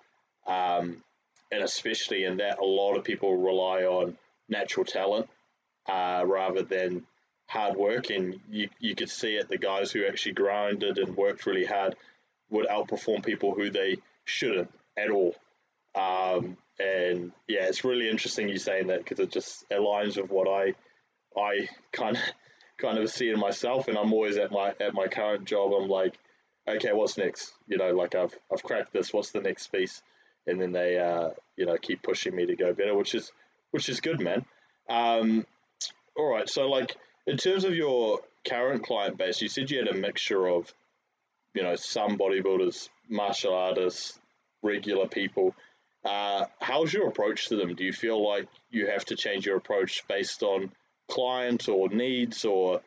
um, 0.47 1.03
and 1.51 1.63
especially 1.63 2.23
in 2.23 2.37
that, 2.37 2.59
a 2.59 2.65
lot 2.65 2.95
of 2.95 3.03
people 3.03 3.35
rely 3.35 3.81
on 3.83 4.15
natural 4.47 4.85
talent 4.85 5.27
uh, 5.89 6.23
rather 6.25 6.61
than 6.61 7.03
hard 7.51 7.75
work, 7.75 8.09
and 8.09 8.39
you, 8.49 8.69
you 8.79 8.95
could 8.95 9.09
see 9.09 9.35
it. 9.35 9.49
The 9.49 9.57
guys 9.57 9.91
who 9.91 10.07
actually 10.07 10.33
grinded 10.33 10.97
and 10.97 11.17
worked 11.17 11.45
really 11.45 11.65
hard 11.65 11.97
would 12.49 12.65
outperform 12.67 13.25
people 13.25 13.53
who 13.53 13.69
they 13.69 13.97
shouldn't 14.23 14.71
at 14.97 15.09
all. 15.09 15.35
Um, 15.93 16.55
and 16.79 17.33
yeah, 17.49 17.65
it's 17.65 17.83
really 17.83 18.09
interesting 18.09 18.47
you 18.47 18.57
saying 18.57 18.87
that 18.87 18.99
because 18.99 19.19
it 19.19 19.31
just 19.31 19.69
aligns 19.69 20.19
with 20.19 20.31
what 20.31 20.47
I 20.47 20.75
I 21.37 21.67
kind 21.91 22.15
of 22.15 22.23
kind 22.77 22.97
of 22.97 23.09
see 23.09 23.29
in 23.29 23.39
myself. 23.39 23.89
And 23.89 23.97
I'm 23.97 24.13
always 24.13 24.37
at 24.37 24.51
my 24.51 24.73
at 24.79 24.93
my 24.93 25.07
current 25.07 25.43
job. 25.43 25.73
I'm 25.73 25.89
like, 25.89 26.17
okay, 26.67 26.93
what's 26.93 27.17
next? 27.17 27.51
You 27.67 27.77
know, 27.77 27.91
like 27.91 28.15
I've 28.15 28.33
I've 28.51 28.63
cracked 28.63 28.93
this. 28.93 29.11
What's 29.11 29.31
the 29.31 29.41
next 29.41 29.67
piece? 29.67 30.01
And 30.47 30.59
then 30.59 30.71
they 30.71 30.97
uh, 30.97 31.31
you 31.57 31.65
know 31.65 31.75
keep 31.77 32.01
pushing 32.01 32.33
me 32.33 32.45
to 32.45 32.55
go 32.55 32.73
better, 32.73 32.95
which 32.95 33.13
is 33.13 33.29
which 33.71 33.89
is 33.89 33.99
good, 33.99 34.21
man. 34.21 34.45
Um, 34.89 35.45
all 36.15 36.31
right, 36.31 36.49
so 36.49 36.69
like 36.69 36.95
in 37.27 37.37
terms 37.37 37.63
of 37.63 37.75
your 37.75 38.19
current 38.47 38.83
client 38.83 39.17
base, 39.17 39.41
you 39.41 39.49
said 39.49 39.69
you 39.69 39.79
had 39.79 39.87
a 39.87 39.93
mixture 39.93 40.47
of, 40.47 40.73
you 41.53 41.63
know, 41.63 41.75
some 41.75 42.17
bodybuilders, 42.17 42.89
martial 43.09 43.53
artists, 43.53 44.19
regular 44.61 45.07
people. 45.07 45.55
Uh, 46.03 46.45
how's 46.59 46.93
your 46.93 47.07
approach 47.07 47.47
to 47.49 47.55
them? 47.55 47.75
Do 47.75 47.83
you 47.83 47.93
feel 47.93 48.27
like 48.27 48.47
you 48.71 48.87
have 48.87 49.05
to 49.05 49.15
change 49.15 49.45
your 49.45 49.57
approach 49.57 50.07
based 50.07 50.41
on 50.41 50.71
client 51.09 51.69
or 51.69 51.89
needs, 51.89 52.45
or 52.45 52.81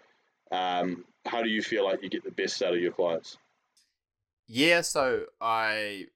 um, 0.51 1.05
how 1.27 1.43
do 1.43 1.49
you 1.49 1.63
feel 1.63 1.85
like 1.85 2.03
you 2.03 2.11
get 2.11 2.25
the 2.25 2.31
best 2.31 2.63
out 2.63 2.75
of 2.75 2.81
your 2.81 2.93
clients? 2.93 3.37
Yeah, 4.47 4.81
so 4.81 5.27
I 5.41 6.07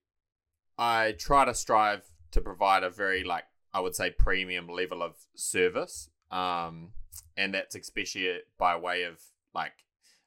I 0.77 1.15
try 1.19 1.45
to 1.45 1.55
strive 1.55 2.03
to 2.33 2.41
provide 2.41 2.83
a 2.83 2.91
very 2.91 3.25
like 3.25 3.45
I 3.73 3.81
would 3.81 3.95
say 3.95 4.11
premium 4.11 4.69
level 4.69 5.03
of 5.03 5.17
service, 5.35 6.11
um, 6.31 6.93
and 7.37 7.55
that's 7.55 7.75
especially 7.75 8.39
by 8.59 8.77
way 8.77 9.03
of 9.03 9.21
like 9.55 9.85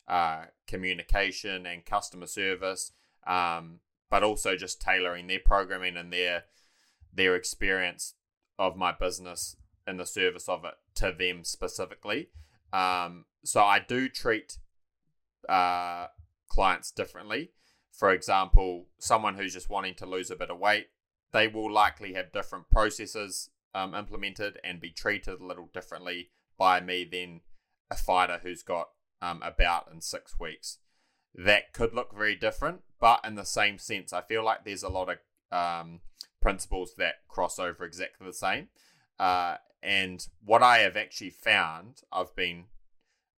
uh, 0.07 0.45
communication 0.67 1.65
and 1.65 1.86
customer 1.86 2.27
service, 2.27 2.91
um, 3.25 3.79
but 4.10 4.24
also 4.24 4.55
just 4.55 4.81
tailoring 4.81 5.27
their 5.27 5.39
programming 5.43 5.98
and 5.98 6.12
their 6.12 6.43
their 7.13 7.36
experience 7.36 8.15
of 8.57 8.77
my 8.77 8.91
business 8.91 9.57
and 9.86 10.00
the 10.00 10.05
service 10.05 10.48
of 10.48 10.63
it 10.65 10.75
to 10.95 11.13
them 11.17 11.43
specifically. 11.43 12.29
Um, 12.71 13.25
so 13.43 13.62
I 13.63 13.79
do 13.79 14.07
treat 14.07 14.57
uh, 15.50 16.07
clients 16.48 16.91
differently. 16.91 17.51
For 17.91 18.12
example, 18.12 18.88
someone 19.00 19.36
who's 19.36 19.53
just 19.53 19.69
wanting 19.69 19.95
to 19.95 20.05
lose 20.05 20.31
a 20.31 20.36
bit 20.36 20.50
of 20.50 20.60
weight, 20.60 20.88
they 21.33 21.48
will 21.48 21.71
likely 21.71 22.13
have 22.13 22.31
different 22.31 22.69
processes 22.69 23.50
um, 23.74 23.93
implemented 23.95 24.60
and 24.63 24.79
be 24.79 24.89
treated 24.89 25.39
a 25.39 25.45
little 25.45 25.69
differently 25.74 26.29
by 26.61 26.79
me 26.79 27.03
than 27.03 27.41
a 27.89 27.95
fighter 27.95 28.39
who's 28.43 28.61
got 28.61 28.89
um, 29.19 29.41
about 29.41 29.89
in 29.91 29.99
six 29.99 30.39
weeks. 30.39 30.77
That 31.33 31.73
could 31.73 31.95
look 31.95 32.15
very 32.15 32.35
different, 32.35 32.81
but 32.99 33.19
in 33.25 33.33
the 33.33 33.45
same 33.45 33.79
sense, 33.79 34.13
I 34.13 34.21
feel 34.21 34.45
like 34.45 34.63
there's 34.63 34.83
a 34.83 34.89
lot 34.89 35.09
of 35.09 35.17
um, 35.51 36.01
principles 36.39 36.93
that 36.99 37.15
cross 37.27 37.57
over 37.57 37.83
exactly 37.83 38.27
the 38.27 38.33
same. 38.33 38.67
Uh, 39.17 39.55
and 39.81 40.27
what 40.45 40.61
I 40.61 40.77
have 40.79 40.95
actually 40.95 41.31
found, 41.31 42.01
I've 42.13 42.35
been 42.35 42.65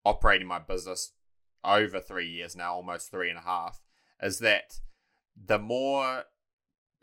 operating 0.03 0.47
my 0.47 0.59
business 0.59 1.13
over 1.63 2.01
three 2.01 2.27
years 2.27 2.57
now, 2.57 2.73
almost 2.73 3.09
three 3.09 3.29
and 3.29 3.39
a 3.39 3.43
half, 3.43 3.79
is 4.21 4.39
that 4.39 4.81
the 5.41 5.59
more 5.59 6.23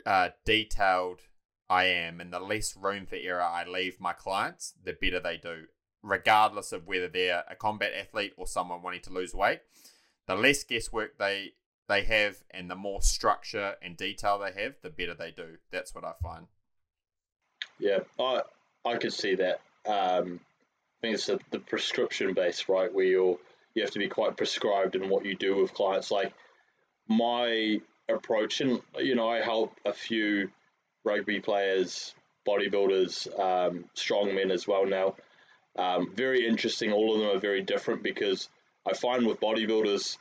uh, 0.05 0.29
detailed 0.45 1.21
I 1.67 1.85
am 1.85 2.21
and 2.21 2.31
the 2.31 2.39
less 2.39 2.77
room 2.77 3.07
for 3.07 3.15
error 3.15 3.41
I 3.41 3.65
leave 3.65 3.99
my 3.99 4.13
clients, 4.13 4.75
the 4.83 4.93
better 4.93 5.19
they 5.19 5.37
do, 5.37 5.63
regardless 6.03 6.71
of 6.71 6.87
whether 6.87 7.07
they're 7.07 7.43
a 7.49 7.55
combat 7.55 7.91
athlete 7.93 8.33
or 8.37 8.47
someone 8.47 8.81
wanting 8.81 9.01
to 9.01 9.13
lose 9.13 9.33
weight. 9.33 9.59
The 10.27 10.35
less 10.35 10.63
guesswork 10.63 11.17
they 11.17 11.53
they 11.87 12.03
have 12.03 12.37
and 12.51 12.69
the 12.69 12.75
more 12.75 13.01
structure 13.01 13.75
and 13.81 13.97
detail 13.97 14.39
they 14.39 14.61
have, 14.61 14.75
the 14.81 14.89
better 14.89 15.13
they 15.13 15.31
do. 15.31 15.57
That's 15.71 15.93
what 15.93 16.05
I 16.05 16.13
find. 16.21 16.47
Yeah, 17.79 17.99
I 18.19 18.41
I 18.85 18.97
could 18.97 19.13
see 19.13 19.35
that. 19.35 19.61
Um, 19.85 20.39
I 20.99 21.07
think 21.07 21.15
it's 21.15 21.29
a, 21.29 21.39
the 21.49 21.59
prescription 21.59 22.33
base, 22.33 22.69
right, 22.69 22.93
where 22.93 23.05
you're 23.05 23.37
you 23.73 23.81
have 23.81 23.91
to 23.91 23.99
be 23.99 24.07
quite 24.07 24.37
prescribed 24.37 24.95
in 24.95 25.09
what 25.09 25.25
you 25.25 25.35
do 25.35 25.61
with 25.61 25.73
clients. 25.73 26.11
Like 26.11 26.33
my 27.07 27.81
approach, 28.09 28.61
and 28.61 28.81
you 28.97 29.15
know, 29.15 29.29
I 29.29 29.41
help 29.41 29.75
a 29.85 29.93
few 29.93 30.49
rugby 31.03 31.39
players, 31.39 32.13
bodybuilders, 32.47 33.27
um, 33.39 33.85
strongmen 33.95 34.51
as 34.51 34.67
well 34.67 34.85
now. 34.85 35.15
Um, 35.77 36.13
very 36.13 36.47
interesting. 36.47 36.91
All 36.91 37.13
of 37.13 37.21
them 37.21 37.35
are 37.35 37.39
very 37.39 37.61
different 37.61 38.03
because 38.03 38.49
I 38.87 38.93
find 38.93 39.25
with 39.25 39.39
bodybuilders, 39.39 40.17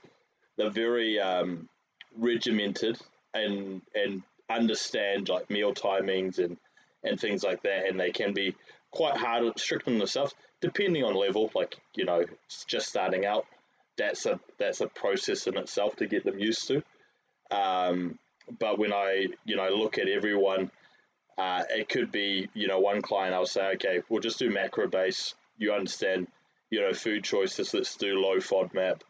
they're 0.56 0.70
very 0.70 1.18
um, 1.18 1.68
regimented 2.16 2.98
and 3.34 3.82
and 3.94 4.22
understand 4.48 5.28
like 5.28 5.50
meal 5.50 5.72
timings 5.72 6.38
and 6.38 6.56
and 7.02 7.18
things 7.18 7.42
like 7.42 7.62
that, 7.62 7.88
and 7.88 7.98
they 7.98 8.10
can 8.10 8.34
be 8.34 8.54
quite 8.90 9.16
hard, 9.16 9.58
strict 9.58 9.88
on 9.88 9.98
themselves, 9.98 10.34
depending 10.60 11.04
on 11.04 11.14
level. 11.14 11.50
Like 11.54 11.76
you 11.94 12.04
know, 12.04 12.24
just 12.66 12.88
starting 12.88 13.24
out, 13.24 13.46
that's 13.96 14.26
a 14.26 14.38
that's 14.58 14.80
a 14.80 14.86
process 14.88 15.46
in 15.46 15.56
itself 15.56 15.96
to 15.96 16.06
get 16.06 16.24
them 16.24 16.38
used 16.38 16.68
to. 16.68 16.82
Um, 17.50 18.18
but 18.58 18.78
when 18.78 18.92
I 18.92 19.28
you 19.44 19.56
know 19.56 19.68
look 19.70 19.98
at 19.98 20.08
everyone, 20.08 20.70
uh, 21.38 21.64
it 21.70 21.88
could 21.88 22.12
be 22.12 22.48
you 22.54 22.68
know 22.68 22.80
one 22.80 23.02
client 23.02 23.34
I'll 23.34 23.46
say, 23.46 23.72
okay, 23.74 24.02
we'll 24.08 24.20
just 24.20 24.38
do 24.38 24.50
macro 24.50 24.88
base. 24.88 25.34
You 25.60 25.72
understand, 25.74 26.26
you 26.70 26.80
know, 26.80 26.92
food 26.92 27.22
choices. 27.22 27.72
Let's 27.72 27.96
do 27.96 28.18
low 28.18 28.38
FODMAP, 28.38 29.02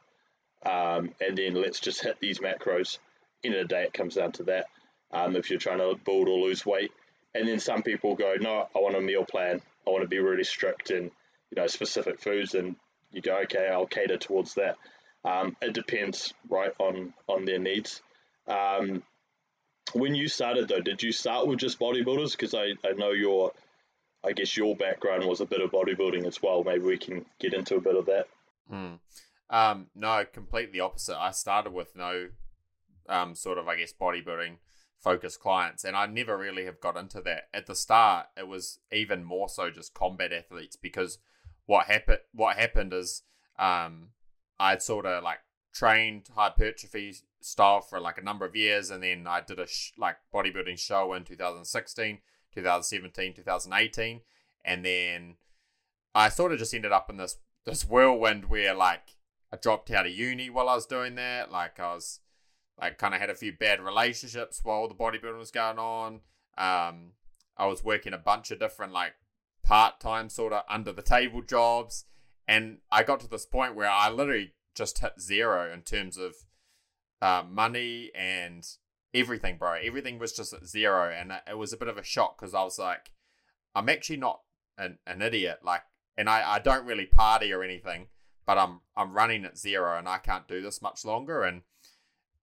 um, 0.66 1.14
and 1.21 1.38
then 1.38 1.54
let's 1.54 1.80
just 1.80 2.02
hit 2.02 2.19
these 2.21 2.40
macros. 2.40 2.99
In 3.42 3.54
a 3.54 3.64
day, 3.64 3.85
it 3.85 3.95
comes 3.95 4.16
down 4.16 4.33
to 4.33 4.42
that. 4.42 4.66
Um, 5.12 5.37
if 5.37 5.49
you're 5.49 5.59
trying 5.59 5.78
to 5.78 5.99
build 6.04 6.28
or 6.28 6.38
lose 6.38 6.66
weight, 6.66 6.92
and 7.35 7.49
then 7.49 7.59
some 7.59 7.83
people 7.83 8.14
go, 8.16 8.35
no, 8.38 8.69
I 8.76 8.78
want 8.80 8.97
a 8.97 9.00
meal 9.00 9.25
plan. 9.25 9.62
I 9.87 9.90
want 9.90 10.02
to 10.02 10.09
be 10.09 10.19
really 10.19 10.45
strict 10.45 10.90
in, 10.90 11.04
you 11.04 11.57
know, 11.57 11.66
specific 11.66 12.21
foods. 12.21 12.54
And 12.54 12.76
you 13.12 13.23
go, 13.23 13.38
okay, 13.45 13.69
I'll 13.73 13.87
cater 13.87 14.19
towards 14.19 14.54
that. 14.54 14.76
Um, 15.25 15.57
it 15.62 15.73
depends, 15.73 16.35
right, 16.49 16.73
on 16.78 17.14
on 17.28 17.45
their 17.45 17.59
needs. 17.59 18.02
Um, 18.47 19.02
when 19.92 20.14
you 20.14 20.28
started 20.28 20.69
though, 20.69 20.80
did 20.80 21.02
you 21.02 21.12
start 21.12 21.47
with 21.47 21.59
just 21.59 21.78
bodybuilders? 21.78 22.33
Because 22.33 22.54
I, 22.54 22.75
I 22.85 22.92
know 22.97 23.11
your, 23.12 23.52
I 24.25 24.33
guess 24.33 24.57
your 24.57 24.77
background 24.77 25.25
was 25.25 25.41
a 25.41 25.47
bit 25.47 25.61
of 25.61 25.71
bodybuilding 25.71 26.27
as 26.27 26.43
well. 26.43 26.62
Maybe 26.62 26.85
we 26.85 26.99
can 26.99 27.25
get 27.39 27.55
into 27.55 27.77
a 27.77 27.81
bit 27.81 27.97
of 27.97 28.07
that. 28.07 28.29
Mm. 28.71 28.99
Um, 29.49 29.87
no, 29.95 30.25
completely 30.31 30.81
opposite. 30.81 31.19
I 31.19 31.31
started 31.31 31.73
with 31.73 31.97
no 31.97 32.29
um, 33.09 33.35
sort 33.35 33.59
of, 33.59 33.67
I 33.67 33.77
guess, 33.77 33.93
bodybuilding 33.93 34.57
focused 35.00 35.41
clients, 35.41 35.85
and 35.85 35.97
I 35.97 36.07
never 36.07 36.37
really 36.37 36.67
have 36.67 36.81
got 36.81 36.97
into 36.97 37.21
that. 37.23 37.49
At 37.55 37.67
the 37.67 37.75
start, 37.75 38.27
it 38.37 38.47
was 38.47 38.79
even 38.93 39.25
more 39.25 39.49
so 39.49 39.71
just 39.71 39.95
combat 39.95 40.33
athletes 40.33 40.77
because 40.77 41.19
what 41.67 41.87
happened 41.87 42.19
what 42.33 42.57
happened 42.57 42.93
is 42.93 43.23
um, 43.59 44.09
I'd 44.59 44.83
sort 44.83 45.07
of 45.07 45.23
like 45.25 45.39
trained 45.73 46.29
hypertrophy 46.35 47.15
style 47.41 47.81
for 47.81 48.00
like 48.00 48.19
a 48.19 48.25
number 48.25 48.45
of 48.45 48.55
years, 48.55 48.91
and 48.91 49.03
then 49.03 49.27
I 49.27 49.41
did 49.41 49.59
a 49.59 49.67
sh- 49.67 49.93
like 49.97 50.17
bodybuilding 50.33 50.79
show 50.79 51.15
in 51.15 51.25
2016, 51.25 52.19
2017, 52.54 53.35
2018, 53.35 54.21
and 54.64 54.85
then 54.85 55.37
I 56.14 56.28
sort 56.28 56.52
of 56.52 56.59
just 56.59 56.75
ended 56.75 56.92
up 56.92 57.11
in 57.11 57.16
this 57.16 57.38
this 57.64 57.85
whirlwind 57.85 58.47
where 58.47 58.75
like 58.75 59.16
I 59.52 59.57
dropped 59.57 59.90
out 59.90 60.07
of 60.07 60.12
uni 60.12 60.50
while 60.50 60.69
I 60.69 60.75
was 60.75 60.87
doing 60.87 61.14
that. 61.16 61.50
Like 61.50 61.78
I 61.78 61.95
was 61.95 62.21
like 62.80 62.99
kind 62.99 63.14
of 63.14 63.21
had 63.21 63.30
a 63.30 63.35
few 63.35 63.52
bad 63.52 63.80
relationships 63.80 64.61
while 64.62 64.88
the 64.88 64.95
bodybuilding 64.95 65.38
was 65.38 65.50
going 65.50 65.78
on. 65.78 66.21
Um, 66.57 67.12
I 67.57 67.66
was 67.66 67.85
working 67.85 68.12
a 68.12 68.19
bunch 68.19 68.50
of 68.50 68.59
different 68.59 68.92
like 68.92 69.14
part 69.62 70.00
time 70.00 70.28
sort 70.28 70.52
of 70.52 70.62
under 70.69 70.92
the 70.92 71.02
table 71.02 71.42
jobs, 71.42 72.07
and 72.49 72.78
I 72.90 73.02
got 73.02 73.21
to 73.21 73.28
this 73.28 73.47
point 73.47 73.76
where 73.76 73.90
I 73.90 74.11
literally 74.11 74.52
just 74.75 74.99
hit 75.00 75.21
zero 75.21 75.73
in 75.73 75.83
terms 75.83 76.16
of 76.16 76.35
uh, 77.21 77.45
money 77.49 78.11
and 78.14 78.66
everything, 79.14 79.57
bro. 79.59 79.75
Everything 79.75 80.19
was 80.19 80.33
just 80.33 80.52
at 80.52 80.67
zero, 80.67 81.11
and 81.11 81.33
it 81.49 81.59
was 81.59 81.73
a 81.73 81.76
bit 81.76 81.88
of 81.88 81.99
a 81.99 82.05
shock 82.05 82.38
because 82.38 82.55
I 82.55 82.62
was 82.62 82.79
like, 82.79 83.12
I'm 83.75 83.88
actually 83.88 84.19
not 84.19 84.40
an, 84.79 84.99
an 85.07 85.23
idiot, 85.23 85.61
like, 85.64 85.83
and 86.17 86.29
I, 86.29 86.55
I 86.55 86.59
don't 86.59 86.87
really 86.87 87.07
party 87.07 87.52
or 87.52 87.62
anything, 87.62 88.09
but 88.47 88.59
I'm 88.59 88.81
I'm 88.97 89.14
running 89.14 89.45
at 89.45 89.59
zero, 89.59 89.99
and 89.99 90.09
I 90.09 90.19
can't 90.19 90.49
do 90.49 90.61
this 90.61 90.83
much 90.83 91.05
longer, 91.05 91.43
and 91.43 91.62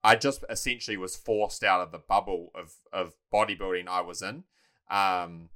I 0.03 0.15
just 0.15 0.43
essentially 0.49 0.97
was 0.97 1.15
forced 1.15 1.63
out 1.63 1.81
of 1.81 1.91
the 1.91 1.97
bubble 1.99 2.51
of 2.55 2.75
of 2.93 3.13
bodybuilding 3.33 3.87
I 3.87 4.01
was 4.01 4.21
in, 4.21 4.43
um, 4.89 5.49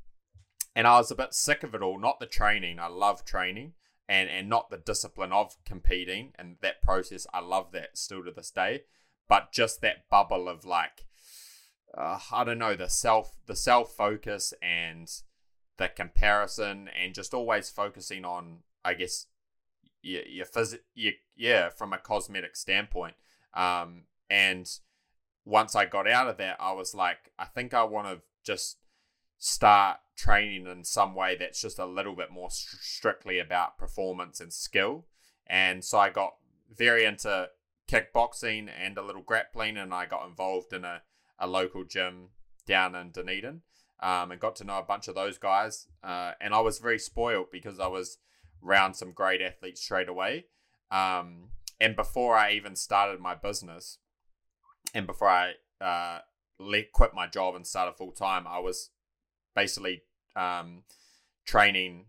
and 0.76 0.88
I 0.88 0.98
was 0.98 1.12
a 1.12 1.16
bit 1.16 1.34
sick 1.34 1.64
of 1.64 1.74
it 1.74 1.82
all. 1.82 2.00
Not 2.00 2.20
the 2.20 2.26
training, 2.26 2.80
I 2.80 2.88
love 2.88 3.24
training, 3.24 3.74
and 4.10 4.30
and 4.30 4.50
not 4.50 4.70
the 4.70 4.78
discipline 4.78 5.32
of 5.32 5.56
competing 5.66 6.34
and 6.38 6.58
that 6.62 6.82
process. 6.82 7.26
I 7.34 7.40
love 7.40 7.72
that 7.72 7.98
still 7.98 8.24
to 8.26 8.32
this 8.32 8.52
day, 8.52 8.82
but 9.32 9.54
just 9.54 9.80
that 9.80 10.10
bubble 10.10 10.50
of 10.50 10.66
like, 10.66 11.06
uh, 11.98 12.20
I 12.34 12.44
don't 12.44 12.58
know, 12.58 12.76
the 12.76 12.90
self 12.90 13.38
the 13.46 13.56
self 13.56 13.96
focus 13.96 14.54
and 14.62 15.10
the 15.78 15.88
comparison 15.88 16.90
and 16.90 17.16
just 17.16 17.34
always 17.34 17.70
focusing 17.70 18.26
on, 18.26 18.64
I 18.84 18.94
guess, 18.94 19.28
your 20.02 20.24
your, 20.28 20.46
phys- 20.46 20.80
your 20.96 21.14
yeah, 21.38 21.70
from 21.70 21.94
a 21.94 21.98
cosmetic 21.98 22.58
standpoint. 22.58 23.14
Um, 23.54 24.04
and 24.30 24.70
once 25.46 25.78
I 25.78 25.86
got 25.86 26.10
out 26.10 26.28
of 26.28 26.36
that, 26.36 26.58
I 26.60 26.74
was 26.74 26.94
like, 26.94 27.32
I 27.40 27.46
think 27.46 27.74
I 27.74 27.86
want 27.86 28.08
to 28.08 28.22
just 28.44 28.80
start 29.38 30.00
training 30.18 30.68
in 30.68 30.84
some 30.84 31.16
way 31.16 31.38
that's 31.38 31.62
just 31.62 31.80
a 31.80 31.86
little 31.86 32.18
bit 32.18 32.32
more 32.32 32.52
st- 32.52 32.82
strictly 32.82 33.40
about 33.40 33.78
performance 33.78 34.42
and 34.42 34.52
skill. 34.52 35.06
And 35.48 35.86
so 35.86 36.00
I 36.00 36.10
got 36.10 36.34
very 36.70 37.06
into 37.06 37.48
kickboxing 37.92 38.70
and 38.70 38.98
a 38.98 39.02
little 39.02 39.22
grappling, 39.22 39.78
and 39.78 39.94
I 39.94 40.06
got 40.06 40.28
involved 40.28 40.74
in 40.74 40.86
a, 40.86 41.02
a 41.40 41.48
local 41.48 41.84
gym 41.84 42.30
down 42.66 42.96
in 42.96 43.12
Dunedin 43.12 43.62
um, 44.02 44.32
and 44.32 44.40
got 44.40 44.56
to 44.58 44.64
know 44.64 44.80
a 44.80 44.84
bunch 44.84 45.08
of 45.08 45.16
those 45.16 45.38
guys. 45.38 45.88
Uh, 46.04 46.32
and 46.40 46.54
I 46.54 46.62
was 46.62 46.80
very 46.80 47.00
spoiled 47.00 47.48
because 47.52 47.80
I 47.80 47.88
was 47.88 48.18
around 48.66 48.94
some 48.94 49.12
great 49.12 49.42
athletes 49.42 49.82
straight 49.82 50.10
away. 50.10 50.46
Um, 50.90 51.50
and 51.80 51.96
before 51.96 52.36
I 52.36 52.52
even 52.54 52.76
started 52.76 53.20
my 53.20 53.36
business, 53.36 53.98
and 54.94 55.08
before 55.08 55.30
I 55.30 55.54
uh, 55.80 56.20
quit 56.94 57.14
my 57.14 57.28
job 57.28 57.56
and 57.56 57.66
started 57.66 57.96
full 57.96 58.12
time, 58.12 58.46
I 58.48 58.60
was 58.60 58.92
basically 59.56 60.04
um, 60.36 60.84
training 61.46 62.06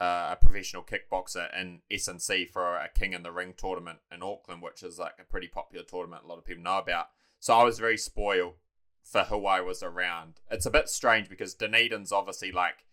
uh, 0.00 0.28
a 0.32 0.36
professional 0.36 0.82
kickboxer 0.82 1.48
in 1.58 1.80
S&C 1.90 2.46
for 2.46 2.76
a 2.76 2.88
King 2.94 3.12
in 3.12 3.22
the 3.22 3.32
Ring 3.32 3.54
tournament 3.56 3.98
in 4.12 4.22
Auckland, 4.22 4.62
which 4.62 4.82
is 4.82 4.98
like 4.98 5.14
a 5.18 5.24
pretty 5.24 5.48
popular 5.48 5.84
tournament 5.84 6.24
a 6.24 6.28
lot 6.28 6.38
of 6.38 6.44
people 6.44 6.62
know 6.62 6.78
about. 6.78 7.08
So 7.40 7.54
I 7.54 7.64
was 7.64 7.78
very 7.78 7.96
spoiled 7.96 8.54
for 9.02 9.22
who 9.22 9.46
I 9.46 9.60
was 9.60 9.82
around. 9.82 10.40
It's 10.50 10.66
a 10.66 10.70
bit 10.70 10.88
strange 10.88 11.28
because 11.28 11.54
Dunedin's 11.54 12.12
obviously 12.12 12.52
like 12.52 12.84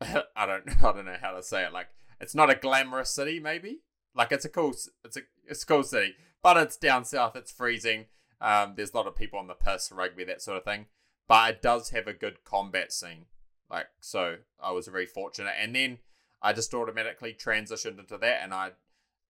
I 0.00 0.46
don't 0.46 0.64
I 0.82 0.92
don't 0.92 1.06
know 1.06 1.16
how 1.20 1.32
to 1.32 1.42
say 1.42 1.64
it. 1.64 1.72
Like 1.72 1.88
it's 2.20 2.34
not 2.34 2.50
a 2.50 2.54
glamorous 2.54 3.10
city, 3.10 3.40
maybe. 3.40 3.80
Like 4.14 4.32
it's 4.32 4.44
a 4.44 4.48
cool 4.48 4.74
it's 5.04 5.16
a 5.16 5.20
it's 5.46 5.62
a 5.62 5.66
cool 5.66 5.82
city, 5.82 6.14
but 6.42 6.56
it's 6.56 6.76
down 6.76 7.04
south. 7.04 7.36
It's 7.36 7.52
freezing. 7.52 8.06
Um, 8.40 8.74
there's 8.76 8.92
a 8.92 8.96
lot 8.96 9.06
of 9.06 9.16
people 9.16 9.38
on 9.38 9.46
the 9.46 9.54
piss, 9.54 9.90
rugby, 9.92 10.24
that 10.24 10.42
sort 10.42 10.58
of 10.58 10.64
thing. 10.64 10.86
But 11.26 11.50
it 11.50 11.62
does 11.62 11.90
have 11.90 12.06
a 12.06 12.12
good 12.12 12.44
combat 12.44 12.92
scene. 12.92 13.26
Like 13.70 13.86
so, 14.00 14.36
I 14.62 14.72
was 14.72 14.86
very 14.86 15.06
fortunate. 15.06 15.54
And 15.58 15.74
then 15.74 15.98
I 16.44 16.52
just 16.52 16.74
automatically 16.74 17.34
transitioned 17.34 17.98
into 17.98 18.18
that, 18.18 18.42
and 18.42 18.52
I 18.52 18.72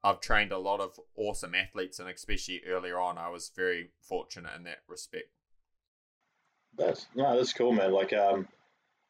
I've 0.03 0.21
trained 0.21 0.53
a 0.53 0.59
lot 0.59 0.81
of 0.81 1.01
awesome 1.17 1.55
athletes, 1.55 1.99
and 1.99 2.11
especially 2.11 2.61
earlier 2.67 3.01
on, 3.01 3.17
I 3.17 3.31
was 3.31 3.51
very 3.57 3.89
fortunate 4.03 4.51
in 4.55 4.65
that 4.65 4.81
respect. 4.87 5.31
That's 6.77 7.07
no, 7.15 7.37
that's 7.37 7.55
cool, 7.55 7.73
man. 7.73 7.93
Like, 7.93 8.13
um, 8.13 8.49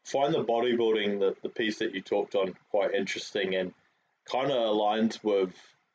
find 0.04 0.32
the 0.32 0.44
bodybuilding, 0.44 1.18
the, 1.18 1.34
the 1.42 1.48
piece 1.48 1.78
that 1.78 1.94
you 1.94 2.02
talked 2.02 2.34
on, 2.34 2.54
quite 2.70 2.94
interesting 2.94 3.56
and 3.56 3.72
kind 4.30 4.52
of 4.52 4.58
aligned 4.58 5.18
with 5.22 5.52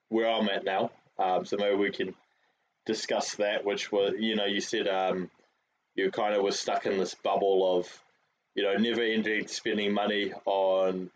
where 0.10 0.30
I'm 0.30 0.50
at 0.50 0.66
now. 0.66 0.92
Um, 1.18 1.46
so 1.46 1.58
maybe 1.58 1.76
we 1.76 1.92
can 1.92 2.16
discuss 2.86 3.36
that. 3.36 3.64
Which 3.64 3.92
was, 3.92 4.16
you 4.18 4.36
know, 4.36 4.46
you 4.46 4.62
said 4.62 4.88
um, 4.88 5.30
you 5.96 6.12
kind 6.12 6.34
of 6.34 6.44
were 6.44 6.52
stuck 6.52 6.88
in 6.88 6.98
this 6.98 7.14
bubble 7.14 7.78
of, 7.78 8.04
you 8.56 8.64
know, 8.64 8.74
never 8.74 9.04
ending 9.04 9.48
spending 9.48 9.94
money 9.94 10.34
on 10.46 11.12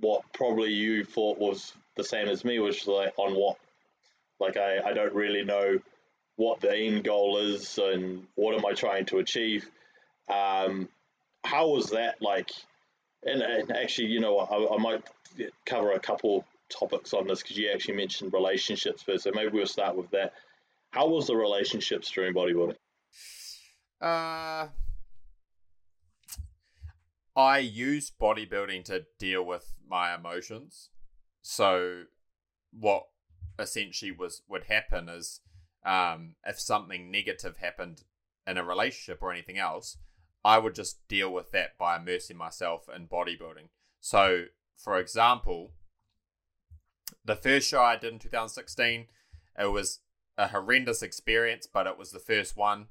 what 0.00 0.22
probably 0.32 0.72
you 0.72 1.04
thought 1.04 1.38
was 1.38 1.72
the 1.96 2.04
same 2.04 2.28
as 2.28 2.44
me, 2.44 2.58
which 2.58 2.82
is 2.82 2.88
like 2.88 3.12
on 3.18 3.34
what, 3.34 3.56
like 4.40 4.56
I, 4.56 4.80
I 4.80 4.92
don't 4.92 5.14
really 5.14 5.44
know 5.44 5.78
what 6.36 6.60
the 6.60 6.74
end 6.74 7.04
goal 7.04 7.38
is 7.38 7.78
and 7.78 8.26
what 8.34 8.54
am 8.54 8.64
I 8.64 8.72
trying 8.72 9.06
to 9.06 9.18
achieve. 9.18 9.68
Um, 10.28 10.88
how 11.44 11.68
was 11.68 11.90
that 11.90 12.20
like? 12.20 12.50
And, 13.24 13.42
and 13.42 13.70
actually, 13.76 14.08
you 14.08 14.20
know, 14.20 14.38
I, 14.38 14.74
I 14.74 14.78
might 14.78 15.02
cover 15.66 15.92
a 15.92 16.00
couple 16.00 16.44
topics 16.68 17.12
on 17.14 17.26
this 17.26 17.42
because 17.42 17.56
you 17.56 17.70
actually 17.72 17.96
mentioned 17.96 18.32
relationships 18.32 19.02
first. 19.02 19.24
So 19.24 19.30
maybe 19.34 19.50
we'll 19.50 19.66
start 19.66 19.96
with 19.96 20.10
that. 20.10 20.32
How 20.90 21.08
was 21.08 21.26
the 21.26 21.36
relationships 21.36 22.10
during 22.10 22.34
bodybuilding? 22.34 22.76
Uh, 24.00 24.68
I 27.34 27.58
use 27.58 28.10
bodybuilding 28.10 28.84
to 28.84 29.06
deal 29.18 29.44
with 29.44 29.72
my 29.88 30.14
emotions. 30.14 30.90
So, 31.40 32.04
what 32.72 33.04
essentially 33.58 34.12
was 34.12 34.42
would 34.48 34.64
happen 34.64 35.08
is, 35.08 35.40
um, 35.84 36.36
if 36.46 36.60
something 36.60 37.10
negative 37.10 37.56
happened 37.56 38.02
in 38.46 38.58
a 38.58 38.64
relationship 38.64 39.22
or 39.22 39.32
anything 39.32 39.58
else, 39.58 39.98
I 40.44 40.58
would 40.58 40.74
just 40.74 41.06
deal 41.08 41.32
with 41.32 41.52
that 41.52 41.78
by 41.78 41.96
immersing 41.96 42.36
myself 42.36 42.88
in 42.94 43.06
bodybuilding. 43.06 43.68
So, 44.00 44.46
for 44.76 44.98
example, 44.98 45.72
the 47.24 47.36
first 47.36 47.68
show 47.68 47.82
I 47.82 47.96
did 47.96 48.12
in 48.12 48.18
2016, 48.18 49.06
it 49.58 49.66
was 49.66 50.00
a 50.36 50.48
horrendous 50.48 51.02
experience, 51.02 51.68
but 51.72 51.86
it 51.86 51.96
was 51.96 52.10
the 52.10 52.18
first 52.18 52.56
one. 52.56 52.86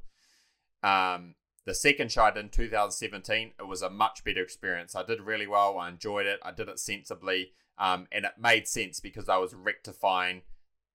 Um, 0.84 1.36
the 1.66 1.74
second 1.74 2.12
show 2.12 2.28
in 2.28 2.50
2017, 2.50 3.54
it 3.60 3.68
was 3.68 3.82
a 3.82 3.90
much 3.90 4.24
better 4.24 4.42
experience. 4.42 4.96
I 4.96 5.04
did 5.04 5.22
really 5.22 5.48
well. 5.48 5.78
I 5.78 5.90
enjoyed 5.90 6.26
it. 6.26 6.40
I 6.44 6.52
did 6.52 6.70
it 6.70 6.80
sensibly. 6.80 7.52
Um, 7.78 8.08
and 8.12 8.26
it 8.26 8.34
made 8.40 8.68
sense 8.68 9.00
because 9.00 9.30
I 9.30 9.38
was 9.38 9.54
rectifying 9.54 10.42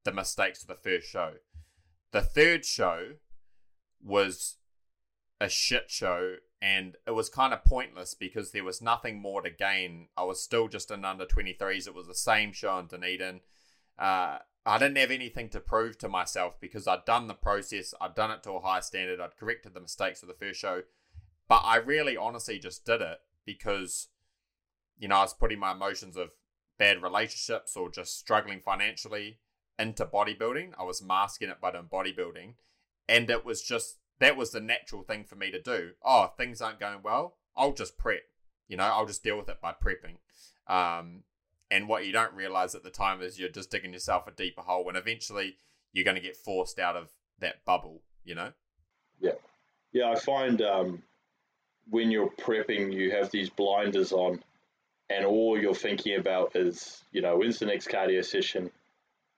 the 0.05 0.13
mistakes 0.13 0.63
of 0.63 0.69
the 0.69 0.75
first 0.75 1.09
show. 1.09 1.35
The 2.13 2.21
third 2.21 2.65
show 2.65 3.13
was 4.03 4.57
a 5.41 5.49
shit 5.49 5.91
show 5.91 6.37
and 6.63 6.97
it 7.07 7.11
was 7.11 7.29
kind 7.29 7.53
of 7.53 7.65
pointless 7.65 8.15
because 8.15 8.51
there 8.51 8.65
was 8.65 8.81
nothing 8.81 9.21
more 9.21 9.43
to 9.43 9.51
gain. 9.51 10.09
I 10.17 10.25
was 10.25 10.43
still 10.43 10.69
just 10.69 10.91
in 10.91 11.05
under 11.05 11.27
23s. 11.27 11.87
It 11.87 11.95
was 11.95 12.07
the 12.07 12.15
same 12.15 12.53
show 12.53 12.79
in 12.79 12.87
Dunedin. 12.87 13.41
Uh, 13.99 14.39
I 14.67 14.79
didn't 14.79 14.99
have 14.99 15.13
anything 15.13 15.49
to 15.51 15.61
prove 15.61 15.97
to 15.99 16.09
myself 16.09 16.61
because 16.61 16.89
I'd 16.89 17.05
done 17.05 17.29
the 17.29 17.35
process, 17.35 17.95
I'd 18.01 18.17
done 18.17 18.33
it 18.33 18.43
to 18.43 18.53
a 18.53 18.61
high 18.61 18.81
standard, 18.81 19.21
I'd 19.21 19.37
corrected 19.37 19.75
the 19.75 19.81
mistakes 19.81 20.23
of 20.23 20.29
the 20.29 20.35
first 20.35 20.61
show. 20.61 20.83
But 21.49 21.63
I 21.65 21.77
really 21.77 22.17
honestly 22.17 22.59
just 22.59 22.85
did 22.85 23.01
it 23.01 23.19
because, 23.45 24.09
you 24.99 25.07
know, 25.07 25.17
I 25.17 25.23
was 25.23 25.35
putting 25.35 25.61
my 25.61 25.71
emotions 25.71 26.17
of 26.17 26.31
bad 26.79 27.01
relationships 27.01 27.77
or 27.77 27.91
just 27.91 28.19
struggling 28.19 28.61
financially 28.61 29.39
into 29.79 30.05
bodybuilding. 30.05 30.73
I 30.79 30.83
was 30.83 31.03
masking 31.03 31.49
it 31.49 31.61
by 31.61 31.71
doing 31.71 31.85
bodybuilding. 31.85 32.55
And 33.09 33.31
it 33.31 33.45
was 33.45 33.63
just 33.63 33.99
that 34.19 34.37
was 34.37 34.51
the 34.51 34.61
natural 34.61 35.03
thing 35.03 35.25
for 35.25 35.37
me 35.37 35.51
to 35.51 35.61
do. 35.61 35.93
Oh, 36.05 36.33
things 36.37 36.61
aren't 36.61 36.81
going 36.81 37.01
well. 37.05 37.37
I'll 37.57 37.73
just 37.73 37.99
prep. 37.99 38.23
You 38.69 38.77
know, 38.77 38.85
I'll 38.85 39.07
just 39.07 39.23
deal 39.23 39.37
with 39.37 39.49
it 39.49 39.61
by 39.61 39.73
prepping. 39.73 40.17
Um, 40.67 41.23
and 41.71 41.89
what 41.89 42.07
you 42.07 42.13
don't 42.13 42.35
realize 42.35 42.75
at 42.75 42.83
the 42.83 42.91
time 42.91 43.23
is 43.23 43.39
you're 43.39 43.49
just 43.49 43.71
digging 43.71 43.93
yourself 43.93 44.27
a 44.27 44.31
deeper 44.31 44.63
hole, 44.63 44.89
and 44.89 44.97
eventually 44.97 45.57
you're 45.93 46.05
going 46.05 46.17
to 46.17 46.23
get 46.23 46.37
forced 46.37 46.79
out 46.79 46.97
of 46.97 47.11
that 47.41 47.65
bubble. 47.65 48.03
You 48.25 48.35
know. 48.35 48.53
Yeah, 49.21 49.33
yeah. 49.93 50.11
I 50.11 50.17
find 50.17 50.61
um, 50.63 51.03
when 51.89 52.11
you're 52.11 52.31
prepping, 52.31 52.93
you 52.93 53.13
have 53.13 53.31
these 53.31 53.51
blinders 53.51 54.13
on, 54.13 54.43
and 55.11 55.25
all 55.25 55.61
you're 55.61 55.75
thinking 55.75 56.19
about 56.19 56.57
is, 56.57 57.03
you 57.13 57.23
know, 57.23 57.37
when's 57.37 57.59
the 57.59 57.67
next 57.67 57.89
cardio 57.89 58.25
session? 58.25 58.71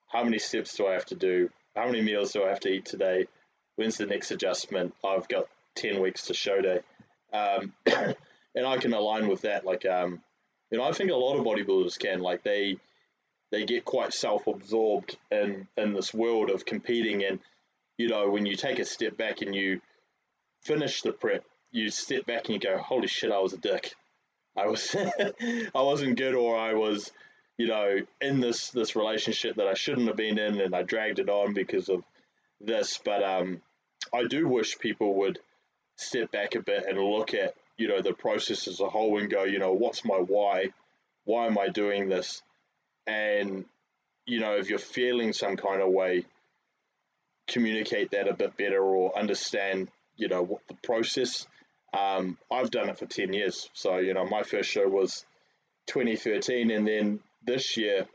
How 0.08 0.24
many 0.24 0.38
steps 0.38 0.74
do 0.74 0.86
I 0.86 0.94
have 0.94 1.04
to 1.06 1.14
do? 1.14 1.50
How 1.76 1.86
many 1.86 2.00
meals 2.00 2.32
do 2.32 2.44
I 2.44 2.48
have 2.48 2.60
to 2.60 2.70
eat 2.70 2.86
today? 2.86 3.26
when's 3.78 3.96
the 3.96 4.06
next 4.06 4.32
adjustment? 4.32 4.92
I've 5.04 5.28
got 5.28 5.46
10 5.76 6.02
weeks 6.02 6.26
to 6.26 6.34
show 6.34 6.60
day. 6.60 6.80
Um, 7.32 7.72
and 7.86 8.66
I 8.66 8.76
can 8.78 8.92
align 8.92 9.28
with 9.28 9.42
that. 9.42 9.64
Like, 9.64 9.86
um, 9.86 10.20
you 10.70 10.78
know, 10.78 10.84
I 10.84 10.92
think 10.92 11.10
a 11.10 11.16
lot 11.16 11.36
of 11.36 11.44
bodybuilders 11.44 11.98
can, 11.98 12.20
like, 12.20 12.42
they, 12.42 12.76
they 13.50 13.64
get 13.64 13.84
quite 13.84 14.12
self-absorbed 14.12 15.16
in, 15.30 15.66
in 15.76 15.92
this 15.94 16.12
world 16.12 16.50
of 16.50 16.64
competing. 16.64 17.24
And, 17.24 17.40
you 17.96 18.08
know, 18.08 18.28
when 18.30 18.46
you 18.46 18.56
take 18.56 18.78
a 18.78 18.84
step 18.84 19.16
back 19.16 19.40
and 19.40 19.54
you 19.54 19.80
finish 20.62 21.02
the 21.02 21.12
prep, 21.12 21.44
you 21.70 21.90
step 21.90 22.26
back 22.26 22.46
and 22.46 22.54
you 22.54 22.60
go, 22.60 22.78
holy 22.78 23.08
shit, 23.08 23.32
I 23.32 23.38
was 23.38 23.52
a 23.52 23.58
dick. 23.58 23.94
I 24.56 24.66
was, 24.66 24.94
I 25.40 25.82
wasn't 25.82 26.18
good 26.18 26.34
or 26.34 26.56
I 26.58 26.74
was, 26.74 27.10
you 27.56 27.68
know, 27.68 27.98
in 28.20 28.40
this, 28.40 28.70
this 28.70 28.96
relationship 28.96 29.56
that 29.56 29.68
I 29.68 29.74
shouldn't 29.74 30.08
have 30.08 30.16
been 30.16 30.38
in 30.38 30.60
and 30.60 30.74
I 30.74 30.82
dragged 30.82 31.18
it 31.18 31.28
on 31.28 31.54
because 31.54 31.88
of 31.88 32.02
this. 32.60 33.00
But, 33.02 33.22
um, 33.22 33.62
I 34.12 34.24
do 34.24 34.46
wish 34.48 34.78
people 34.78 35.14
would 35.16 35.38
step 35.96 36.30
back 36.30 36.54
a 36.54 36.62
bit 36.62 36.86
and 36.86 36.98
look 36.98 37.34
at 37.34 37.54
you 37.78 37.88
know 37.88 38.02
the 38.02 38.12
process 38.12 38.68
as 38.68 38.80
a 38.80 38.88
whole 38.88 39.18
and 39.18 39.30
go, 39.30 39.44
you 39.44 39.58
know, 39.58 39.72
what's 39.72 40.04
my 40.04 40.16
why? 40.16 40.72
Why 41.24 41.46
am 41.46 41.58
I 41.58 41.68
doing 41.68 42.08
this? 42.08 42.42
And 43.06 43.64
you 44.26 44.40
know, 44.40 44.56
if 44.56 44.68
you're 44.68 44.78
feeling 44.78 45.32
some 45.32 45.56
kind 45.56 45.80
of 45.80 45.88
way, 45.88 46.26
communicate 47.46 48.10
that 48.10 48.28
a 48.28 48.34
bit 48.34 48.56
better 48.58 48.82
or 48.82 49.16
understand, 49.18 49.88
you 50.16 50.28
know, 50.28 50.42
what 50.42 50.60
the 50.68 50.74
process. 50.82 51.46
Um, 51.96 52.36
I've 52.52 52.70
done 52.70 52.90
it 52.90 52.98
for 52.98 53.06
ten 53.06 53.32
years, 53.32 53.70
so 53.72 53.96
you 53.98 54.12
know, 54.12 54.26
my 54.26 54.42
first 54.42 54.68
show 54.68 54.86
was 54.86 55.24
2013, 55.86 56.70
and 56.70 56.86
then 56.86 57.20
this 57.42 57.78
year, 57.78 58.06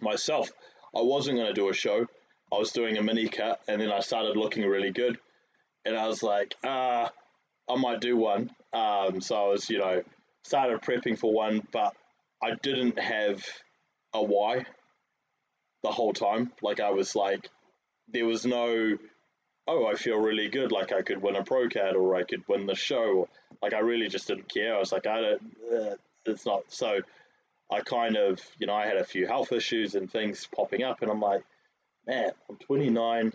myself, 0.00 0.50
I 0.94 1.02
wasn't 1.02 1.36
going 1.36 1.48
to 1.48 1.54
do 1.54 1.68
a 1.68 1.74
show. 1.74 2.06
I 2.52 2.58
was 2.58 2.72
doing 2.72 2.96
a 2.96 3.02
mini 3.02 3.28
cut 3.28 3.60
and 3.68 3.80
then 3.80 3.92
I 3.92 4.00
started 4.00 4.36
looking 4.36 4.64
really 4.64 4.90
good. 4.90 5.18
And 5.84 5.96
I 5.96 6.06
was 6.08 6.22
like, 6.22 6.54
ah, 6.64 7.10
I 7.68 7.76
might 7.76 8.00
do 8.00 8.16
one. 8.16 8.50
Um, 8.72 9.20
so 9.20 9.36
I 9.36 9.48
was, 9.48 9.68
you 9.70 9.78
know, 9.78 10.02
started 10.44 10.80
prepping 10.80 11.18
for 11.18 11.32
one, 11.32 11.66
but 11.72 11.94
I 12.42 12.54
didn't 12.62 12.98
have 12.98 13.44
a 14.14 14.22
why 14.22 14.64
the 15.82 15.90
whole 15.90 16.12
time. 16.12 16.52
Like 16.62 16.80
I 16.80 16.90
was 16.90 17.14
like, 17.14 17.48
there 18.12 18.26
was 18.26 18.46
no, 18.46 18.96
oh, 19.66 19.86
I 19.86 19.94
feel 19.94 20.18
really 20.18 20.48
good. 20.48 20.72
Like 20.72 20.92
I 20.92 21.02
could 21.02 21.22
win 21.22 21.36
a 21.36 21.44
pro 21.44 21.68
card 21.68 21.96
or 21.96 22.16
I 22.16 22.22
could 22.24 22.42
win 22.48 22.66
the 22.66 22.74
show. 22.74 23.28
Like 23.62 23.74
I 23.74 23.80
really 23.80 24.08
just 24.08 24.28
didn't 24.28 24.52
care. 24.52 24.74
I 24.74 24.78
was 24.78 24.92
like, 24.92 25.06
I 25.06 25.20
don't, 25.20 25.56
uh, 25.72 25.94
it's 26.24 26.46
not. 26.46 26.64
So 26.68 27.00
I 27.70 27.80
kind 27.80 28.16
of, 28.16 28.40
you 28.58 28.66
know, 28.66 28.74
I 28.74 28.86
had 28.86 28.96
a 28.96 29.04
few 29.04 29.26
health 29.26 29.52
issues 29.52 29.94
and 29.94 30.10
things 30.10 30.48
popping 30.54 30.82
up, 30.82 31.02
and 31.02 31.10
I'm 31.10 31.20
like, 31.20 31.42
man, 32.06 32.30
I'm 32.48 32.56
29. 32.56 33.32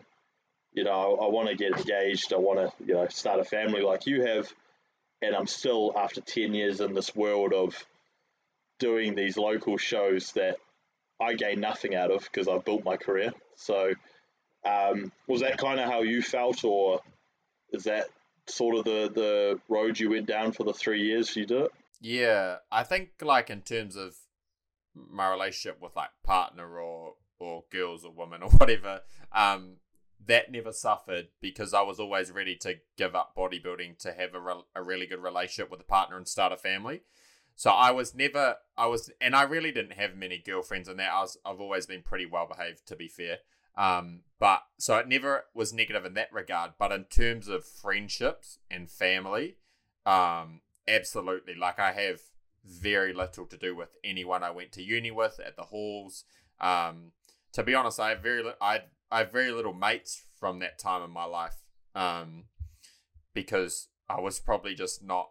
You 0.74 0.84
know, 0.84 1.18
I, 1.22 1.28
want 1.28 1.50
to 1.50 1.56
get 1.56 1.78
engaged. 1.78 2.34
I 2.34 2.38
want 2.38 2.60
to, 2.60 2.86
you 2.86 2.96
know, 2.96 3.08
start 3.08 3.40
a 3.40 3.44
family 3.44 3.82
like 3.82 4.08
you 4.08 4.26
have. 4.26 4.52
And 5.22 5.36
I'm 5.36 5.48
still, 5.48 5.94
after 5.96 6.20
10 6.20 6.54
years 6.54 6.82
in 6.82 6.94
this 6.94 7.16
world 7.16 7.54
of 7.54 7.76
doing 8.80 9.16
these 9.16 9.38
local 9.38 9.78
shows 9.78 10.32
that, 10.34 10.58
I 11.22 11.36
gain 11.36 11.60
nothing 11.60 11.96
out 11.96 12.12
of 12.12 12.24
because 12.24 12.48
I've 12.48 12.66
built 12.66 12.84
my 12.84 12.98
career. 12.98 13.32
So, 13.56 13.94
um, 14.66 15.12
was 15.28 15.42
that 15.42 15.58
kind 15.58 15.80
of 15.80 15.90
how 15.90 16.02
you 16.02 16.22
felt, 16.22 16.64
or 16.64 17.02
is 17.72 17.84
that 17.84 18.08
sort 18.48 18.78
of 18.78 18.86
the 18.86 19.12
the 19.14 19.60
road 19.70 20.00
you 20.00 20.10
went 20.10 20.28
down 20.28 20.52
for 20.52 20.64
the 20.64 20.74
three 20.74 21.02
years 21.02 21.36
you 21.36 21.46
did 21.46 21.64
it? 21.64 21.72
Yeah, 22.02 22.58
I 22.72 22.84
think 22.84 23.12
like 23.22 23.50
in 23.50 23.62
terms 23.62 23.96
of 23.96 24.16
my 24.96 25.30
relationship 25.32 25.82
with 25.82 25.96
like 25.96 26.10
partner 26.24 26.80
or 26.80 27.14
or 27.40 27.64
girls 27.72 28.06
or 28.06 28.12
women 28.12 28.44
or 28.44 28.50
whatever, 28.58 29.02
um, 29.32 29.78
that 30.28 30.52
never 30.52 30.72
suffered 30.72 31.28
because 31.42 31.74
I 31.74 31.82
was 31.82 32.00
always 32.00 32.32
ready 32.32 32.56
to 32.58 32.76
give 32.98 33.16
up 33.16 33.34
bodybuilding 33.38 33.98
to 34.00 34.14
have 34.14 34.34
a, 34.34 34.40
re- 34.40 34.64
a 34.76 34.84
really 34.84 35.06
good 35.06 35.22
relationship 35.22 35.70
with 35.70 35.82
a 35.82 35.86
partner 35.86 36.18
and 36.18 36.28
start 36.28 36.54
a 36.54 36.58
family. 36.58 37.02
So 37.56 37.70
I 37.70 37.92
was 37.92 38.16
never, 38.16 38.56
I 38.78 38.88
was, 38.88 39.12
and 39.22 39.36
I 39.36 39.44
really 39.44 39.72
didn't 39.72 39.94
have 39.94 40.16
many 40.16 40.40
girlfriends 40.40 40.90
in 40.90 40.98
that. 40.98 41.12
I 41.12 41.22
was, 41.22 41.38
I've 41.46 41.60
always 41.60 41.86
been 41.86 42.02
pretty 42.02 42.26
well 42.26 42.48
behaved, 42.48 42.88
to 42.88 42.96
be 42.96 43.08
fair. 43.08 43.40
Um, 43.76 44.22
but 44.40 44.62
so 44.78 44.98
it 44.98 45.08
never 45.08 45.46
was 45.54 45.74
negative 45.74 46.06
in 46.06 46.14
that 46.16 46.34
regard. 46.34 46.74
But 46.80 46.92
in 46.92 47.06
terms 47.06 47.48
of 47.48 47.66
friendships 47.66 48.60
and 48.70 48.90
family, 48.90 49.58
um, 50.06 50.62
absolutely. 50.88 51.56
Like 51.56 51.80
I 51.80 51.92
have 51.94 52.22
very 52.66 53.14
little 53.14 53.46
to 53.46 53.58
do 53.58 53.76
with 53.76 53.98
anyone 54.04 54.44
I 54.44 54.52
went 54.52 54.72
to 54.74 54.84
uni 54.84 55.12
with 55.12 55.40
at 55.46 55.56
the 55.56 55.64
halls. 55.64 56.24
Um, 56.60 57.12
to 57.54 57.64
be 57.64 57.76
honest, 57.76 58.00
I 58.00 58.10
have 58.10 58.22
very, 58.22 58.44
I, 58.62 58.82
I 59.14 59.20
have 59.20 59.32
very 59.32 59.52
little 59.52 59.76
mates 59.76 60.24
from 60.40 60.58
that 60.60 60.80
time 60.80 61.04
in 61.04 61.12
my 61.12 61.26
life. 61.26 61.58
Um, 61.94 62.46
because 63.36 63.90
I 64.10 64.20
was 64.20 64.40
probably 64.40 64.74
just 64.74 65.04
not. 65.04 65.30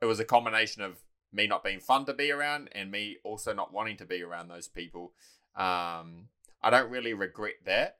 It 0.00 0.06
was 0.06 0.18
a 0.18 0.24
combination 0.24 0.82
of 0.82 1.02
me 1.30 1.46
not 1.46 1.62
being 1.62 1.78
fun 1.78 2.06
to 2.06 2.14
be 2.14 2.30
around 2.30 2.70
and 2.72 2.90
me 2.90 3.18
also 3.22 3.52
not 3.52 3.72
wanting 3.72 3.98
to 3.98 4.06
be 4.06 4.22
around 4.22 4.48
those 4.48 4.66
people. 4.66 5.12
Um, 5.54 6.28
I 6.62 6.70
don't 6.70 6.90
really 6.90 7.12
regret 7.12 7.56
that. 7.66 7.98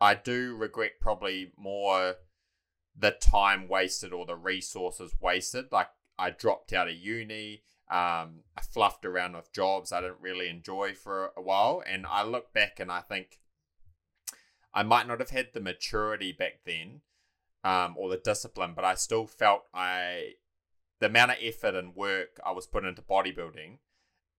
I 0.00 0.14
do 0.14 0.56
regret 0.56 0.92
probably 1.00 1.52
more 1.56 2.16
the 2.96 3.12
time 3.12 3.68
wasted 3.68 4.12
or 4.12 4.26
the 4.26 4.36
resources 4.36 5.14
wasted. 5.20 5.66
Like 5.70 5.88
I 6.18 6.30
dropped 6.30 6.72
out 6.72 6.88
of 6.88 6.94
uni. 6.94 7.62
Um, 7.90 8.40
I 8.56 8.62
fluffed 8.62 9.04
around 9.04 9.36
with 9.36 9.52
jobs 9.52 9.92
I 9.92 10.00
didn't 10.00 10.20
really 10.20 10.48
enjoy 10.48 10.94
for 10.94 11.32
a 11.36 11.42
while, 11.42 11.82
and 11.86 12.06
I 12.06 12.22
look 12.24 12.52
back 12.52 12.80
and 12.80 12.92
I 12.92 13.00
think 13.00 13.38
I 14.78 14.84
might 14.84 15.08
not 15.08 15.18
have 15.18 15.30
had 15.30 15.48
the 15.54 15.60
maturity 15.60 16.30
back 16.30 16.60
then, 16.64 17.00
um, 17.64 17.96
or 17.98 18.08
the 18.08 18.16
discipline, 18.16 18.74
but 18.76 18.84
I 18.84 18.94
still 18.94 19.26
felt 19.26 19.64
I 19.74 20.34
the 21.00 21.06
amount 21.06 21.32
of 21.32 21.38
effort 21.42 21.74
and 21.74 21.96
work 21.96 22.38
I 22.46 22.52
was 22.52 22.68
putting 22.68 22.88
into 22.88 23.02
bodybuilding, 23.02 23.78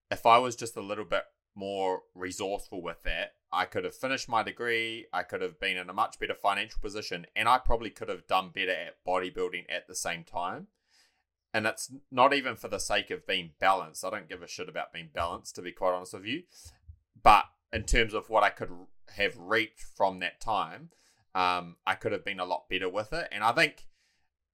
if 0.10 0.26
I 0.26 0.38
was 0.38 0.56
just 0.56 0.78
a 0.78 0.82
little 0.82 1.04
bit 1.04 1.24
more 1.56 2.04
resourceful 2.16 2.82
with 2.82 3.04
that, 3.04 3.34
I 3.52 3.66
could 3.66 3.84
have 3.84 3.94
finished 3.94 4.30
my 4.30 4.42
degree, 4.42 5.08
I 5.12 5.24
could 5.24 5.42
have 5.42 5.60
been 5.60 5.76
in 5.76 5.90
a 5.90 5.94
much 5.94 6.18
better 6.20 6.36
financial 6.36 6.80
position, 6.80 7.26
and 7.36 7.50
I 7.50 7.58
probably 7.58 7.90
could 7.90 8.08
have 8.08 8.26
done 8.26 8.52
better 8.56 8.72
at 8.72 9.04
bodybuilding 9.06 9.66
at 9.68 9.90
the 9.90 9.96
same 9.96 10.24
time. 10.24 10.68
And 11.54 11.66
it's 11.66 11.92
not 12.10 12.34
even 12.34 12.56
for 12.56 12.70
the 12.70 12.80
sake 12.80 13.12
of 13.12 13.28
being 13.28 13.52
balanced. 13.60 14.06
I 14.06 14.10
don't 14.10 14.30
give 14.30 14.42
a 14.42 14.48
shit 14.48 14.70
about 14.70 14.94
being 14.94 15.10
balanced, 15.14 15.56
to 15.56 15.62
be 15.62 15.74
quite 15.74 15.96
honest 15.96 16.14
with 16.14 16.26
you. 16.26 16.44
But 17.22 17.44
in 17.74 17.84
terms 17.84 18.14
of 18.14 18.30
what 18.30 18.44
I 18.44 18.52
could 18.52 18.70
have 19.16 19.38
reaped 19.38 19.82
from 19.82 20.20
that 20.20 20.40
time, 20.42 20.90
um, 21.36 21.78
I 21.86 21.96
could 21.96 22.12
have 22.12 22.26
been 22.26 22.40
a 22.40 22.46
lot 22.46 22.70
better 22.70 22.90
with 22.90 23.14
it. 23.14 23.28
And 23.32 23.44
I 23.44 23.52
think 23.52 23.88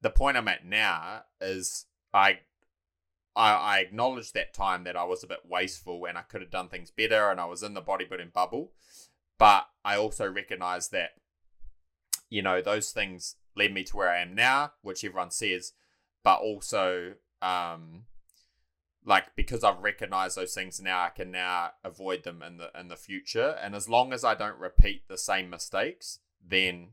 the 0.01 0.09
point 0.09 0.37
I'm 0.37 0.47
at 0.47 0.65
now 0.65 1.23
is 1.41 1.85
I, 2.13 2.39
I, 3.35 3.53
I 3.53 3.79
acknowledge 3.79 4.31
that 4.33 4.53
time 4.53 4.83
that 4.83 4.95
I 4.95 5.03
was 5.03 5.23
a 5.23 5.27
bit 5.27 5.41
wasteful 5.47 6.05
and 6.05 6.17
I 6.17 6.21
could 6.21 6.41
have 6.41 6.51
done 6.51 6.69
things 6.69 6.91
better 6.91 7.29
and 7.29 7.39
I 7.39 7.45
was 7.45 7.63
in 7.63 7.73
the 7.73 7.81
bodybuilding 7.81 8.33
bubble. 8.33 8.71
But 9.37 9.67
I 9.83 9.97
also 9.97 10.29
recognize 10.29 10.89
that, 10.89 11.11
you 12.29 12.41
know, 12.41 12.61
those 12.61 12.91
things 12.91 13.35
led 13.55 13.73
me 13.73 13.83
to 13.83 13.97
where 13.97 14.09
I 14.09 14.21
am 14.21 14.35
now, 14.35 14.71
which 14.81 15.03
everyone 15.03 15.31
says, 15.31 15.73
but 16.23 16.39
also, 16.39 17.13
um, 17.41 18.03
like 19.05 19.35
because 19.35 19.63
I've 19.63 19.83
recognized 19.83 20.37
those 20.37 20.53
things 20.53 20.81
now, 20.81 21.03
I 21.03 21.09
can 21.09 21.31
now 21.31 21.71
avoid 21.83 22.23
them 22.23 22.41
in 22.41 22.57
the 22.57 22.71
in 22.77 22.87
the 22.87 22.95
future. 22.95 23.55
And 23.61 23.75
as 23.75 23.87
long 23.87 24.11
as 24.11 24.23
I 24.23 24.33
don't 24.35 24.59
repeat 24.59 25.07
the 25.07 25.17
same 25.17 25.49
mistakes, 25.49 26.19
then 26.45 26.89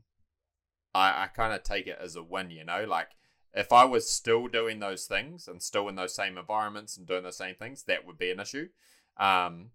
I, 0.93 1.23
I 1.23 1.27
kind 1.27 1.53
of 1.53 1.63
take 1.63 1.87
it 1.87 1.97
as 1.99 2.15
a 2.15 2.23
win, 2.23 2.51
you 2.51 2.63
know, 2.63 2.85
like 2.87 3.09
if 3.53 3.71
I 3.71 3.85
was 3.85 4.09
still 4.09 4.47
doing 4.47 4.79
those 4.79 5.05
things 5.05 5.47
and 5.47 5.61
still 5.61 5.87
in 5.87 5.95
those 5.95 6.15
same 6.15 6.37
environments 6.37 6.97
and 6.97 7.07
doing 7.07 7.23
the 7.23 7.31
same 7.31 7.55
things, 7.55 7.83
that 7.83 8.05
would 8.05 8.17
be 8.17 8.31
an 8.31 8.39
issue. 8.39 8.69
Um, 9.17 9.71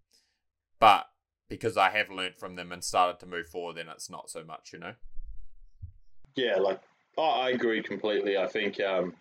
but 0.80 1.06
because 1.48 1.76
I 1.76 1.90
have 1.90 2.10
learned 2.10 2.36
from 2.36 2.56
them 2.56 2.72
and 2.72 2.82
started 2.82 3.20
to 3.20 3.26
move 3.26 3.48
forward, 3.48 3.76
then 3.76 3.88
it's 3.88 4.10
not 4.10 4.30
so 4.30 4.44
much, 4.44 4.72
you 4.72 4.78
know. 4.78 4.94
Yeah, 6.34 6.56
like 6.56 6.80
I 7.16 7.50
agree 7.50 7.82
completely. 7.82 8.36
I 8.36 8.46
think 8.46 8.80
um, 8.80 9.14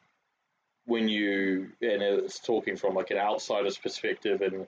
when 0.87 1.07
you 1.07 1.67
and 1.81 2.01
it's 2.01 2.39
talking 2.39 2.75
from 2.75 2.95
like 2.95 3.11
an 3.11 3.17
outsider's 3.17 3.77
perspective, 3.77 4.41
and 4.41 4.65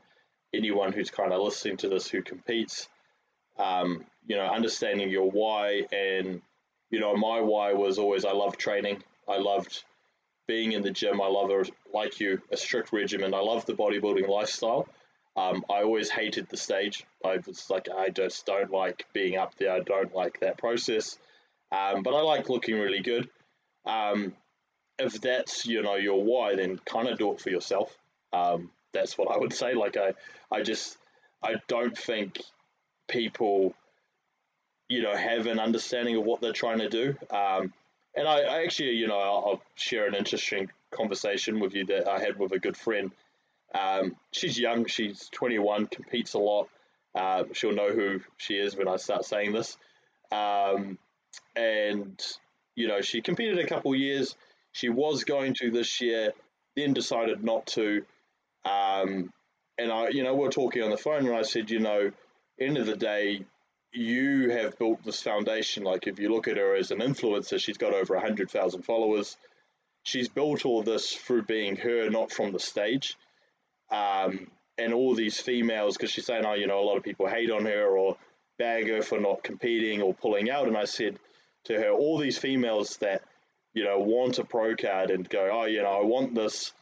anyone 0.53 0.93
who's 0.93 1.10
kind 1.10 1.34
of 1.34 1.41
listening 1.41 1.77
to 1.77 1.89
this 1.89 2.08
who 2.08 2.21
competes, 2.21 2.88
um, 3.58 4.05
you 4.27 4.36
know, 4.36 4.45
understanding 4.45 5.10
your 5.10 5.32
why 5.32 5.84
and 5.91 6.41
you 6.91 6.99
know, 6.99 7.15
my 7.15 7.41
why 7.41 7.73
was 7.73 7.97
always 7.97 8.25
I 8.25 8.34
love 8.34 8.58
training. 8.58 9.03
I 9.27 9.38
loved 9.38 9.84
being 10.47 10.71
in 10.71 10.82
the 10.82 10.91
gym. 10.91 11.21
I 11.21 11.27
love, 11.27 11.51
a, 11.51 11.65
like 11.95 12.19
you, 12.19 12.41
a 12.51 12.58
strict 12.58 12.91
regimen. 12.91 13.34
I 13.34 13.39
love 13.39 13.65
the 13.65 13.73
bodybuilding 13.73 14.27
lifestyle. 14.27 14.88
Um, 15.38 15.63
I 15.69 15.84
always 15.84 16.10
hated 16.10 16.49
the 16.49 16.58
stage. 16.58 17.05
I 17.23 17.38
was 17.45 17.69
like, 17.69 17.88
I 17.95 18.10
just 18.10 18.45
don't 18.45 18.71
like 18.71 19.05
being 19.13 19.38
up 19.38 19.55
there. 19.55 19.71
I 19.71 19.82
don't 19.82 20.13
like 20.13 20.39
that 20.39 20.58
process. 20.58 21.17
Um, 21.71 22.01
but 22.01 22.15
I 22.15 22.21
like 22.21 22.49
looking 22.49 22.79
really 22.79 23.01
good. 23.01 23.29
If 25.00 25.22
that's 25.22 25.66
you 25.66 25.82
know 25.82 25.96
your 25.96 26.24
why, 26.24 26.56
then 26.56 26.80
kind 26.86 27.08
of 27.08 27.18
do 27.18 27.32
it 27.32 27.40
for 27.40 27.50
yourself. 27.50 27.96
Um, 28.34 28.72
that's 28.94 29.18
what 29.18 29.32
I 29.32 29.38
would 29.38 29.54
say. 29.54 29.74
Like 29.74 29.98
I, 29.98 30.14
I 30.52 30.62
just 30.62 30.98
I 31.44 31.56
don't 31.68 31.98
think 31.98 32.40
people, 33.08 33.74
you 34.88 35.02
know, 35.02 35.16
have 35.16 35.48
an 35.48 35.60
understanding 35.60 36.16
of 36.16 36.24
what 36.24 36.42
they're 36.42 36.54
trying 36.54 36.80
to 36.80 36.90
do. 36.90 37.16
Um, 37.36 37.74
and 38.16 38.28
I, 38.28 38.42
I 38.42 38.64
actually, 38.64 38.92
you 38.92 39.08
know, 39.08 39.20
I'll, 39.20 39.46
I'll, 39.48 39.62
share 39.76 40.08
an 40.08 40.16
interesting 40.16 40.70
conversation 40.92 41.60
with 41.60 41.74
you 41.74 41.86
that 41.86 42.08
I 42.08 42.20
had 42.20 42.38
with 42.38 42.52
a 42.52 42.60
good 42.60 42.76
friend. 42.76 43.12
Um, 43.74 44.16
she's 44.32 44.60
young, 44.60 44.86
she's 44.88 45.30
21, 45.32 45.88
competes 45.88 46.34
a 46.34 46.40
lot. 46.40 46.70
Uh, 47.16 47.44
she'll 47.54 47.74
know 47.74 47.92
who 47.92 48.20
she 48.38 48.56
is 48.56 48.76
when 48.76 48.88
I 48.88 48.98
start 48.98 49.26
saying 49.26 49.54
this. 49.54 49.78
Um, 50.32 50.98
and, 51.56 52.22
you 52.76 52.88
know, 52.88 53.02
she 53.02 53.22
competed 53.22 53.60
a 53.60 53.68
couple 53.68 53.96
years. 53.96 54.36
She 54.71 54.89
was 54.89 55.23
going 55.23 55.55
to 55.55 55.71
this 55.71 56.01
year, 56.01 56.34
then 56.75 56.93
decided 56.93 57.43
not 57.43 57.65
to. 57.67 58.03
Um, 58.65 59.32
and 59.77 59.91
I, 59.91 60.10
you 60.10 60.23
know, 60.23 60.36
we 60.36 60.47
are 60.47 60.51
talking 60.51 60.84
on 60.84 60.89
the 60.89 60.97
phone, 60.97 61.25
and 61.25 61.36
I 61.36 61.41
said, 61.43 61.69
you 61.69 61.79
know, 61.79 62.12
end 62.60 62.77
of 62.77 62.86
the 62.86 62.95
day, 62.95 63.45
you 63.91 64.51
have 64.51 64.77
built 64.77 65.03
this 65.03 65.21
foundation. 65.21 65.84
Like 65.84 66.08
if 66.08 66.19
you 66.19 66.29
look 66.29 66.47
at 66.47 66.58
her 66.58 66.75
as 66.75 66.91
an 66.91 66.99
influencer, 66.99 67.60
she's 67.60 67.77
got 67.77 67.93
over 67.93 68.19
hundred 68.19 68.51
thousand 68.51 68.84
followers. 68.84 69.38
She's 70.03 70.29
built 70.29 70.65
all 70.65 70.84
this 70.84 71.13
through 71.13 71.43
being 71.43 71.75
her, 71.77 72.10
not 72.10 72.32
from 72.32 72.51
the 72.51 72.60
stage. 72.60 73.15
Um, 73.91 74.51
and 74.77 74.93
all 74.93 75.13
these 75.13 75.39
females, 75.39 75.97
because 75.97 76.12
she's 76.12 76.25
saying, 76.25 76.45
oh, 76.45 76.53
you 76.53 76.67
know, 76.67 76.79
a 76.79 76.86
lot 76.86 76.97
of 76.97 77.03
people 77.03 77.27
hate 77.27 77.51
on 77.51 77.65
her 77.65 77.97
or 77.97 78.17
bag 78.58 78.88
her 78.88 79.01
for 79.01 79.19
not 79.19 79.43
competing 79.43 80.01
or 80.01 80.13
pulling 80.13 80.49
out. 80.49 80.67
And 80.67 80.77
I 80.77 80.86
said 80.86 81.17
to 81.65 81.73
her, 81.73 81.89
all 81.89 82.17
these 82.17 82.38
females 82.38 82.97
that, 82.97 83.23
you 83.73 83.84
know, 83.84 83.99
want 83.99 84.39
a 84.39 84.43
pro 84.43 84.75
card 84.75 85.12
and 85.12 85.29
go, 85.29 85.49
oh, 85.51 85.65
you 85.65 85.82
know, 85.82 86.01
I 86.01 86.03
want 86.03 86.36
this 86.36 86.73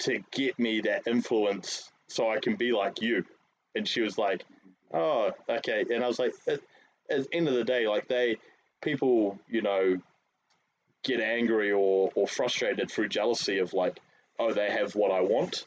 to 0.00 0.22
get 0.32 0.58
me 0.58 0.82
that 0.82 1.06
influence 1.06 1.90
so 2.08 2.30
I 2.30 2.38
can 2.40 2.56
be 2.56 2.72
like 2.72 3.00
you. 3.00 3.24
And 3.74 3.86
she 3.86 4.00
was 4.00 4.18
like, 4.18 4.44
oh, 4.92 5.32
okay. 5.48 5.84
And 5.90 6.04
I 6.04 6.06
was 6.06 6.18
like, 6.18 6.34
at, 6.46 6.60
at 7.10 7.24
the 7.24 7.34
end 7.34 7.48
of 7.48 7.54
the 7.54 7.64
day, 7.64 7.86
like 7.86 8.08
they, 8.08 8.36
people, 8.82 9.38
you 9.48 9.62
know, 9.62 9.96
get 11.04 11.20
angry 11.20 11.72
or, 11.72 12.10
or 12.14 12.26
frustrated 12.26 12.90
through 12.90 13.08
jealousy 13.08 13.58
of 13.58 13.72
like, 13.72 13.98
oh, 14.38 14.52
they 14.52 14.70
have 14.70 14.94
what 14.94 15.10
I 15.10 15.20
want. 15.20 15.64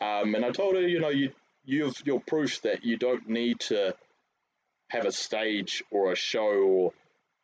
Um, 0.00 0.34
and 0.34 0.44
I 0.44 0.50
told 0.50 0.74
her, 0.76 0.86
you 0.86 1.00
know, 1.00 1.08
you 1.08 1.32
you've 1.64 2.00
your 2.06 2.20
proof 2.20 2.62
that 2.62 2.84
you 2.84 2.96
don't 2.96 3.28
need 3.28 3.60
to 3.60 3.94
have 4.88 5.04
a 5.04 5.12
stage 5.12 5.82
or 5.90 6.12
a 6.12 6.16
show 6.16 6.48
or 6.48 6.92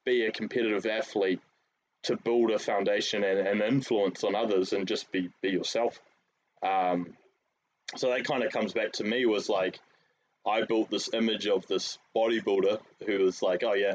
be 0.07 0.25
a 0.25 0.33
competitive 0.33 0.87
athlete 0.87 1.41
to 2.05 2.17
build 2.17 2.51
a 2.51 2.59
foundation 2.59 3.25
and, 3.25 3.47
and 3.47 3.61
influence 3.61 4.25
on 4.25 4.35
others 4.35 4.73
and 4.73 4.87
just 4.87 5.11
be 5.13 5.31
be 5.43 5.51
yourself. 5.51 6.01
Um, 6.63 7.15
so 7.97 8.11
that 8.11 8.25
kind 8.25 8.43
of 8.43 8.53
comes 8.53 8.73
back 8.73 8.93
to 8.93 9.05
me 9.05 9.27
was 9.27 9.49
like 9.49 9.79
I 10.47 10.63
built 10.65 10.91
this 10.91 11.13
image 11.13 11.47
of 11.47 11.67
this 11.67 11.99
bodybuilder 12.17 12.79
who 13.07 13.19
was 13.25 13.43
like, 13.43 13.63
oh 13.65 13.75
yeah, 13.75 13.95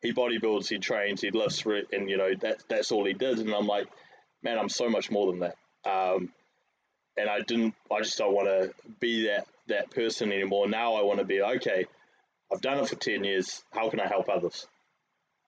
he 0.00 0.12
bodybuilds, 0.12 0.68
he 0.68 0.78
trains, 0.78 1.20
he 1.20 1.30
lifts, 1.30 1.64
and 1.92 2.08
you 2.08 2.16
know 2.16 2.30
that 2.40 2.62
that's 2.68 2.92
all 2.92 3.04
he 3.04 3.14
did. 3.14 3.38
And 3.38 3.52
I'm 3.52 3.66
like, 3.66 3.88
man, 4.42 4.58
I'm 4.58 4.68
so 4.68 4.88
much 4.88 5.10
more 5.10 5.32
than 5.32 5.40
that. 5.40 5.56
Um, 5.84 6.32
and 7.16 7.28
I 7.28 7.40
didn't, 7.40 7.74
I 7.90 8.00
just 8.00 8.16
don't 8.16 8.32
want 8.34 8.46
to 8.46 8.72
be 9.00 9.26
that 9.26 9.46
that 9.66 9.90
person 9.90 10.32
anymore. 10.32 10.68
Now 10.68 10.94
I 10.94 11.02
want 11.02 11.18
to 11.18 11.24
be 11.24 11.42
okay. 11.42 11.86
I've 12.52 12.60
done 12.60 12.78
it 12.78 12.88
for 12.88 12.96
ten 12.96 13.24
years. 13.24 13.62
How 13.72 13.90
can 13.90 14.00
I 14.00 14.06
help 14.06 14.28
others? 14.28 14.66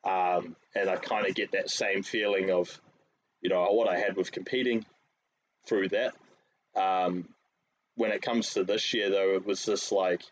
Um, 0.05 0.57
and 0.75 0.89
I 0.89 0.97
kind 0.97 1.27
of 1.27 1.35
get 1.35 1.53
that 1.53 1.71
same 1.71 2.03
feeling 2.03 2.51
of, 2.51 2.81
you 3.43 3.51
know, 3.51 3.65
what 3.71 3.89
I 3.89 3.99
had 3.99 4.17
with 4.17 4.33
competing 4.33 4.85
through 5.67 5.91
that. 5.91 6.15
Um, 6.75 7.29
when 7.97 8.13
it 8.13 8.23
comes 8.23 8.55
to 8.55 8.65
this 8.65 8.95
year, 8.95 9.11
though, 9.11 9.35
it 9.35 9.45
was 9.45 9.65
just 9.65 9.93
like, 9.93 10.23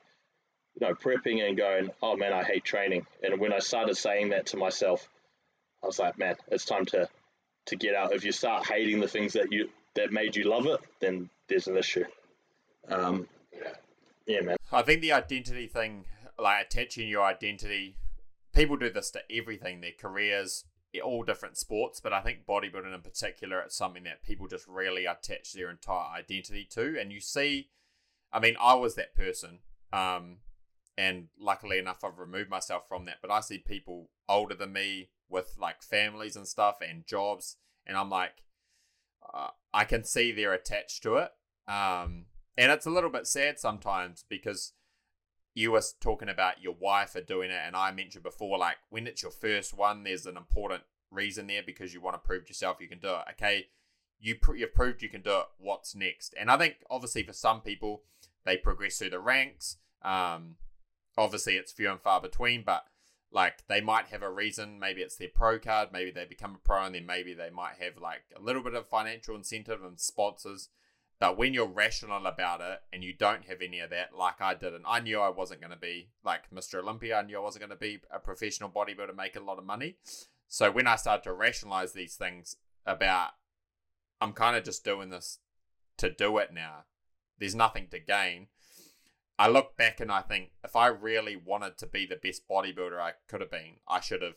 you 0.75 0.87
know, 0.87 0.95
prepping 0.95 1.47
and 1.47 1.57
going, 1.57 1.91
oh 2.03 2.17
man, 2.17 2.33
I 2.33 2.45
hate 2.45 2.65
training. 2.65 3.07
And 3.23 3.41
when 3.41 3.53
I 3.53 3.59
started 3.59 3.97
saying 3.97 4.31
that 4.31 4.47
to 4.47 4.57
myself, 4.57 5.09
I 5.83 5.87
was 5.87 5.99
like, 5.99 6.19
man, 6.19 6.37
it's 6.49 6.65
time 6.65 6.85
to 6.87 7.09
to 7.67 7.77
get 7.77 7.95
out. 7.95 8.15
If 8.15 8.25
you 8.25 8.33
start 8.33 8.67
hating 8.67 9.01
the 9.01 9.09
things 9.09 9.35
that 9.35 9.53
you 9.53 9.69
that 9.95 10.13
made 10.13 10.37
you 10.37 10.45
love 10.45 10.67
it, 10.67 10.81
then 11.01 11.29
there's 11.49 11.67
an 11.67 11.77
issue. 11.77 12.05
Um, 12.89 13.29
yeah. 13.53 13.73
yeah, 14.27 14.41
man. 14.41 14.57
I 14.73 14.83
think 14.83 15.03
the 15.03 15.13
identity 15.13 15.67
thing, 15.67 16.05
like 16.39 16.67
attaching 16.67 17.09
your 17.09 17.25
identity, 17.25 17.97
people 18.59 18.77
do 18.77 18.91
this 18.91 19.11
to 19.13 19.21
everything, 19.31 19.81
their 19.81 19.93
careers, 19.99 20.65
all 21.05 21.23
different 21.23 21.57
sports, 21.57 22.01
but 22.01 22.13
I 22.13 22.21
think 22.21 22.47
bodybuilding 22.49 22.93
in 22.93 23.01
particular, 23.03 23.61
it's 23.61 23.77
something 23.77 24.03
that 24.05 24.25
people 24.25 24.49
just 24.49 24.67
really 24.67 25.07
attach 25.07 25.53
their 25.53 25.71
entire 25.71 26.19
identity 26.19 26.67
to. 26.73 26.99
And 27.01 27.13
you 27.13 27.21
see, 27.21 27.69
I 28.33 28.41
mean, 28.41 28.57
I 28.61 28.75
was 28.75 28.97
that 28.97 29.15
person. 29.15 29.61
Um, 29.93 30.39
and 30.97 31.29
luckily 31.39 31.79
enough, 31.79 32.03
I've 32.03 32.19
removed 32.19 32.51
myself 32.51 32.89
from 32.89 33.05
that. 33.05 33.19
But 33.23 33.31
I 33.31 33.41
see 33.41 33.59
people 33.59 34.11
older 34.29 34.55
than 34.55 34.73
me 34.73 35.11
with 35.29 35.55
like 35.59 35.83
families 35.83 36.35
and 36.35 36.49
stuff 36.49 36.79
and 36.81 37.07
jobs, 37.07 37.57
and 37.87 37.97
I'm 37.97 38.11
like, 38.11 38.43
uh, 39.33 39.49
I 39.73 39.85
can 39.85 40.03
see 40.03 40.33
they're 40.33 40.53
attached 40.53 41.03
to 41.05 41.17
it. 41.17 41.31
Um, 41.69 42.27
and 42.57 42.73
it's 42.73 42.87
a 42.87 42.91
little 42.91 43.11
bit 43.11 43.29
sad 43.29 43.61
sometimes 43.61 44.25
because 44.29 44.73
you 45.55 45.73
were 45.73 45.83
talking 46.01 46.29
about 46.29 46.63
your 46.63 46.75
wife 46.79 47.15
are 47.17 47.21
doing 47.21 47.51
it, 47.51 47.61
and 47.65 47.75
I 47.75 47.91
mentioned 47.91 48.23
before, 48.23 48.59
like 48.59 48.77
when 48.91 49.07
it's 49.07 49.23
your 49.23 49.33
first 49.33 49.77
one, 49.77 50.05
there's 50.05 50.27
an 50.27 50.37
important 50.37 50.83
reason 51.11 51.47
there 51.47 51.63
because 51.65 51.95
you 51.95 52.01
want 52.01 52.15
to 52.15 52.27
prove 52.27 52.45
to 52.45 52.51
yourself 52.51 52.79
you 52.81 52.89
can 52.89 53.01
do 53.01 53.09
it. 53.09 53.33
Okay, 53.33 53.67
you 54.21 54.37
pr- 54.37 54.57
you've 54.57 54.75
proved 54.75 55.03
you 55.03 55.09
can 55.09 55.23
do 55.23 55.39
it. 55.39 55.47
What's 55.59 55.95
next? 55.95 56.35
And 56.39 56.51
I 56.51 56.57
think 56.57 56.77
obviously 56.91 57.23
for 57.23 57.33
some 57.33 57.61
people, 57.61 58.03
they 58.45 58.57
progress 58.57 58.99
through 58.99 59.11
the 59.11 59.21
ranks. 59.21 59.77
Um, 60.03 60.57
obviously 61.17 61.57
it's 61.57 61.73
few 61.73 61.91
and 61.91 62.01
far 62.01 62.21
between, 62.21 62.63
but 62.63 62.85
like 63.31 63.67
they 63.69 63.81
might 63.81 64.07
have 64.07 64.23
a 64.23 64.31
reason. 64.31 64.79
Maybe 64.79 65.03
it's 65.03 65.17
their 65.17 65.29
pro 65.35 65.59
card. 65.59 65.89
Maybe 65.93 66.11
they 66.11 66.25
become 66.25 66.55
a 66.55 66.67
pro, 66.67 66.85
and 66.85 66.95
then 66.95 67.07
maybe 67.07 67.35
they 67.35 67.51
might 67.51 67.75
have 67.81 68.01
like 68.01 68.23
a 68.35 68.41
little 68.41 68.63
bit 68.63 68.75
of 68.75 68.87
financial 68.87 69.37
incentive 69.37 69.85
and 69.85 70.01
sponsors. 70.01 70.69
But 71.21 71.37
when 71.37 71.53
you're 71.53 71.67
rational 71.67 72.27
about 72.27 72.61
it 72.61 72.81
and 72.93 73.03
you 73.03 73.13
don't 73.13 73.45
have 73.47 73.61
any 73.61 73.81
of 73.81 73.91
that, 73.91 74.17
like 74.17 74.41
I 74.41 74.55
didn't, 74.55 74.85
I 74.87 75.01
knew 75.01 75.19
I 75.19 75.31
wasn't 75.31 75.61
going 75.61 75.73
to 75.73 75.79
be 75.79 76.11
like 76.25 76.51
Mr. 76.55 76.81
Olympia. 76.81 77.19
I 77.19 77.23
knew 77.23 77.39
I 77.39 77.43
wasn't 77.43 77.67
going 77.67 77.77
to 77.77 77.77
be 77.77 78.01
a 78.13 78.21
professional 78.21 78.71
bodybuilder 78.71 79.17
making 79.17 79.43
a 79.43 79.45
lot 79.45 79.59
of 79.59 79.65
money. 79.65 79.97
So 80.47 80.71
when 80.71 80.87
I 80.87 80.97
started 80.97 81.25
to 81.25 81.33
rationalize 81.33 81.93
these 81.93 82.15
things 82.15 82.57
about, 82.87 83.31
I'm 84.21 84.33
kind 84.33 84.57
of 84.57 84.63
just 84.63 84.85
doing 84.85 85.11
this 85.11 85.39
to 85.99 86.09
do 86.09 86.39
it 86.39 86.53
now. 86.55 86.85
There's 87.39 87.55
nothing 87.55 87.89
to 87.91 87.99
gain. 87.99 88.47
I 89.41 89.49
look 89.49 89.77
back 89.77 90.01
and 90.01 90.11
I 90.11 90.21
think 90.21 90.51
if 90.65 90.77
I 90.77 90.87
really 90.87 91.37
wanted 91.37 91.79
to 91.79 91.87
be 91.87 92.07
the 92.07 92.17
best 92.17 92.49
bodybuilder 92.49 92.99
I 92.99 93.13
could 93.29 93.41
have 93.41 93.51
been, 93.51 93.77
I 93.89 94.01
should 94.01 94.23
have 94.23 94.35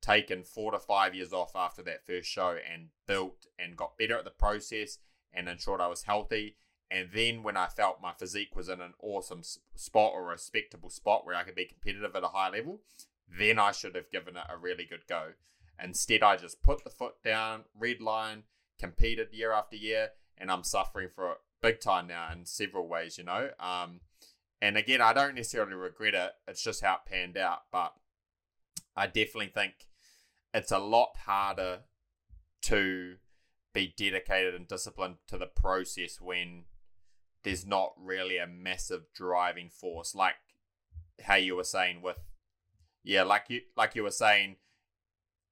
taken 0.00 0.44
four 0.44 0.72
to 0.72 0.78
five 0.78 1.14
years 1.14 1.32
off 1.32 1.52
after 1.54 1.82
that 1.82 2.06
first 2.06 2.28
show 2.28 2.56
and 2.72 2.88
built 3.06 3.46
and 3.58 3.76
got 3.76 3.96
better 3.96 4.18
at 4.18 4.24
the 4.24 4.30
process 4.30 4.98
and 5.34 5.48
ensured 5.48 5.80
I 5.80 5.88
was 5.88 6.04
healthy. 6.04 6.56
And 6.90 7.08
then 7.12 7.42
when 7.42 7.56
I 7.56 7.66
felt 7.66 8.02
my 8.02 8.12
physique 8.12 8.54
was 8.54 8.68
in 8.68 8.80
an 8.80 8.94
awesome 9.02 9.42
spot 9.74 10.12
or 10.14 10.22
a 10.22 10.32
respectable 10.32 10.90
spot 10.90 11.26
where 11.26 11.34
I 11.34 11.42
could 11.42 11.54
be 11.54 11.64
competitive 11.64 12.14
at 12.14 12.22
a 12.22 12.28
high 12.28 12.50
level, 12.50 12.80
then 13.28 13.58
I 13.58 13.72
should 13.72 13.94
have 13.94 14.10
given 14.10 14.36
it 14.36 14.44
a 14.48 14.56
really 14.56 14.84
good 14.84 15.06
go. 15.08 15.32
Instead, 15.82 16.22
I 16.22 16.36
just 16.36 16.62
put 16.62 16.84
the 16.84 16.90
foot 16.90 17.14
down, 17.24 17.64
red 17.76 18.00
line, 18.00 18.44
competed 18.78 19.28
year 19.32 19.52
after 19.52 19.76
year, 19.76 20.10
and 20.38 20.50
I'm 20.50 20.62
suffering 20.62 21.08
for 21.14 21.32
it 21.32 21.38
big 21.62 21.80
time 21.80 22.06
now 22.06 22.28
in 22.30 22.44
several 22.44 22.86
ways, 22.86 23.16
you 23.18 23.24
know. 23.24 23.48
Um, 23.58 24.00
and 24.60 24.76
again, 24.76 25.00
I 25.00 25.12
don't 25.12 25.34
necessarily 25.34 25.74
regret 25.74 26.14
it. 26.14 26.32
It's 26.46 26.62
just 26.62 26.84
how 26.84 26.94
it 26.94 27.10
panned 27.10 27.36
out. 27.36 27.62
But 27.72 27.94
I 28.94 29.06
definitely 29.06 29.52
think 29.54 29.72
it's 30.52 30.72
a 30.72 30.78
lot 30.78 31.16
harder 31.24 31.80
to 32.62 33.16
be 33.74 33.92
dedicated 33.96 34.54
and 34.54 34.66
disciplined 34.66 35.16
to 35.26 35.36
the 35.36 35.46
process 35.46 36.20
when 36.20 36.64
there's 37.42 37.66
not 37.66 37.92
really 37.98 38.38
a 38.38 38.46
massive 38.46 39.02
driving 39.14 39.68
force. 39.68 40.14
Like 40.14 40.36
how 41.24 41.34
you 41.34 41.56
were 41.56 41.64
saying 41.64 42.00
with 42.02 42.16
yeah 43.02 43.22
like 43.22 43.44
you 43.48 43.60
like 43.76 43.94
you 43.94 44.02
were 44.02 44.10
saying 44.10 44.56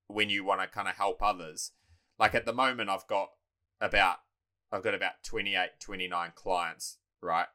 when 0.06 0.30
you 0.30 0.44
want 0.44 0.60
to 0.60 0.66
kind 0.66 0.88
of 0.88 0.96
help 0.96 1.22
others. 1.22 1.72
Like 2.18 2.34
at 2.34 2.46
the 2.46 2.52
moment 2.52 2.88
i've 2.88 3.06
got 3.06 3.30
about 3.80 4.18
i've 4.70 4.82
got 4.82 4.94
about 4.94 5.24
28 5.24 5.70
29 5.80 6.32
clients 6.36 6.98
right? 7.22 7.46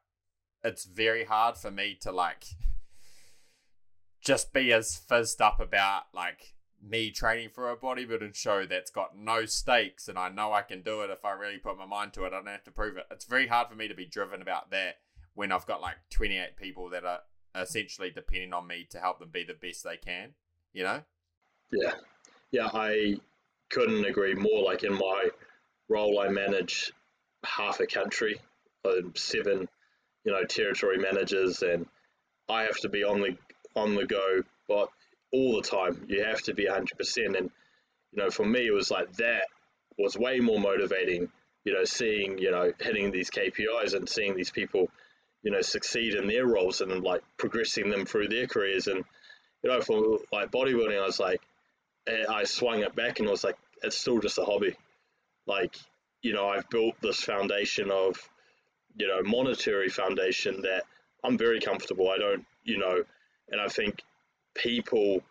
It's 0.64 0.86
very 0.86 1.26
hard 1.26 1.58
for 1.58 1.70
me 1.70 1.98
to 2.02 2.12
like 2.12 2.46
just 4.22 4.54
be 4.54 4.74
as 4.74 4.96
fizzed 4.96 5.42
up 5.42 5.60
about 5.60 6.04
like 6.14 6.56
me 6.82 7.12
training 7.12 7.50
for 7.50 7.72
a 7.72 7.78
bodybuilding 7.78 8.36
show 8.36 8.66
that's 8.66 8.92
got 8.92 9.18
no 9.18 9.46
stakes 9.46 10.08
and 10.08 10.18
I 10.18 10.30
know 10.30 10.54
I 10.54 10.62
can 10.62 10.82
do 10.82 11.02
it 11.02 11.10
if 11.10 11.26
I 11.26 11.32
really 11.32 11.58
put 11.58 11.78
my 11.78 11.86
mind 11.86 12.14
to 12.14 12.24
it. 12.24 12.28
I 12.28 12.38
don't 12.38 12.48
have 12.48 12.64
to 12.66 12.72
prove 12.72 12.98
it. 12.98 13.08
It's 13.12 13.26
very 13.26 13.48
hard 13.48 13.68
for 13.70 13.76
me 13.76 13.88
to 13.88 13.96
be 13.96 14.06
driven 14.06 14.42
about 14.42 14.72
that 14.72 14.98
when 15.34 15.52
I've 15.52 15.66
got 15.66 15.82
like 15.82 15.96
28 16.12 16.56
people 16.58 16.90
that 16.92 17.04
are 17.04 17.22
essentially 17.56 18.12
depending 18.12 18.54
on 18.54 18.68
me 18.68 18.88
to 18.92 19.00
help 19.00 19.20
them 19.20 19.30
be 19.32 19.44
the 19.44 19.54
best 19.54 19.84
they 19.84 19.98
can, 19.98 20.34
you 20.74 20.84
know? 20.84 21.02
Yeah. 21.72 21.94
Yeah, 22.52 22.70
I 22.74 23.18
couldn't 23.70 24.06
agree 24.06 24.36
more. 24.36 24.64
Like 24.64 24.84
in 24.84 24.94
my 24.94 25.30
role, 25.90 26.20
I 26.20 26.30
manage 26.30 26.92
half 27.44 27.80
a 27.80 27.88
country, 27.88 28.40
um, 28.86 29.14
seven 29.16 29.68
you 30.24 30.32
know 30.32 30.44
territory 30.46 30.98
managers, 30.98 31.62
and 31.62 31.86
I 32.50 32.64
have 32.64 32.78
to 32.78 32.90
be 32.90 33.04
on 33.04 33.22
the 33.22 33.38
on 33.76 33.96
the 33.96 34.06
go, 34.06 34.42
but 34.68 34.90
all 35.32 35.56
the 35.56 35.68
time 35.68 36.06
you 36.08 36.24
have 36.24 36.42
to 36.44 36.54
be 36.54 36.66
100 36.66 36.98
percent. 36.98 37.36
And 37.36 37.50
you 38.12 38.24
know, 38.24 38.30
for 38.30 38.46
me, 38.46 38.68
it 38.68 38.74
was 38.74 38.92
like 38.92 39.12
that 39.18 39.44
was 39.98 40.18
way 40.18 40.40
more 40.40 40.60
motivating. 40.60 41.30
You 41.66 41.74
know, 41.74 41.84
seeing 41.84 42.38
you 42.38 42.52
know 42.52 42.72
hitting 42.80 43.12
these 43.12 43.30
KPIs 43.30 43.94
and 43.94 44.08
seeing 44.08 44.36
these 44.36 44.52
people, 44.52 44.90
you 45.44 45.52
know, 45.52 45.62
succeed 45.62 46.16
in 46.16 46.28
their 46.28 46.46
roles 46.46 46.82
and 46.82 47.04
like 47.04 47.22
progressing 47.38 47.90
them 47.90 48.06
through 48.06 48.30
their 48.30 48.48
careers. 48.48 48.88
And 48.88 49.04
you 49.64 49.70
know, 49.70 49.82
for 49.82 50.20
like 50.32 50.52
bodybuilding, 50.52 51.00
I 51.00 51.06
was 51.06 51.20
like, 51.20 51.42
eh, 52.08 52.26
I 52.30 52.46
swung 52.46 52.80
it 52.80 52.96
back 52.96 53.20
and 53.20 53.28
I 53.28 53.32
was 53.32 53.44
like, 53.44 53.58
it's 53.84 53.98
still 53.98 54.20
just 54.20 54.38
a 54.38 54.46
hobby. 54.46 54.76
Like, 55.46 55.76
you 56.22 56.34
know, 56.34 56.48
I've 56.48 56.70
built 56.70 56.96
this 57.02 57.22
foundation 57.22 57.92
of 57.92 58.18
you 58.96 59.08
know 59.08 59.22
monetary 59.24 59.90
foundation 59.90 60.62
that 60.62 60.84
I'm 61.24 61.38
very 61.38 61.60
comfortable. 61.60 62.10
I 62.10 62.18
don't, 62.18 62.46
you 62.64 62.78
know, 62.78 63.04
and 63.50 63.62
I 63.62 63.68
think 63.68 64.02
people 64.58 65.22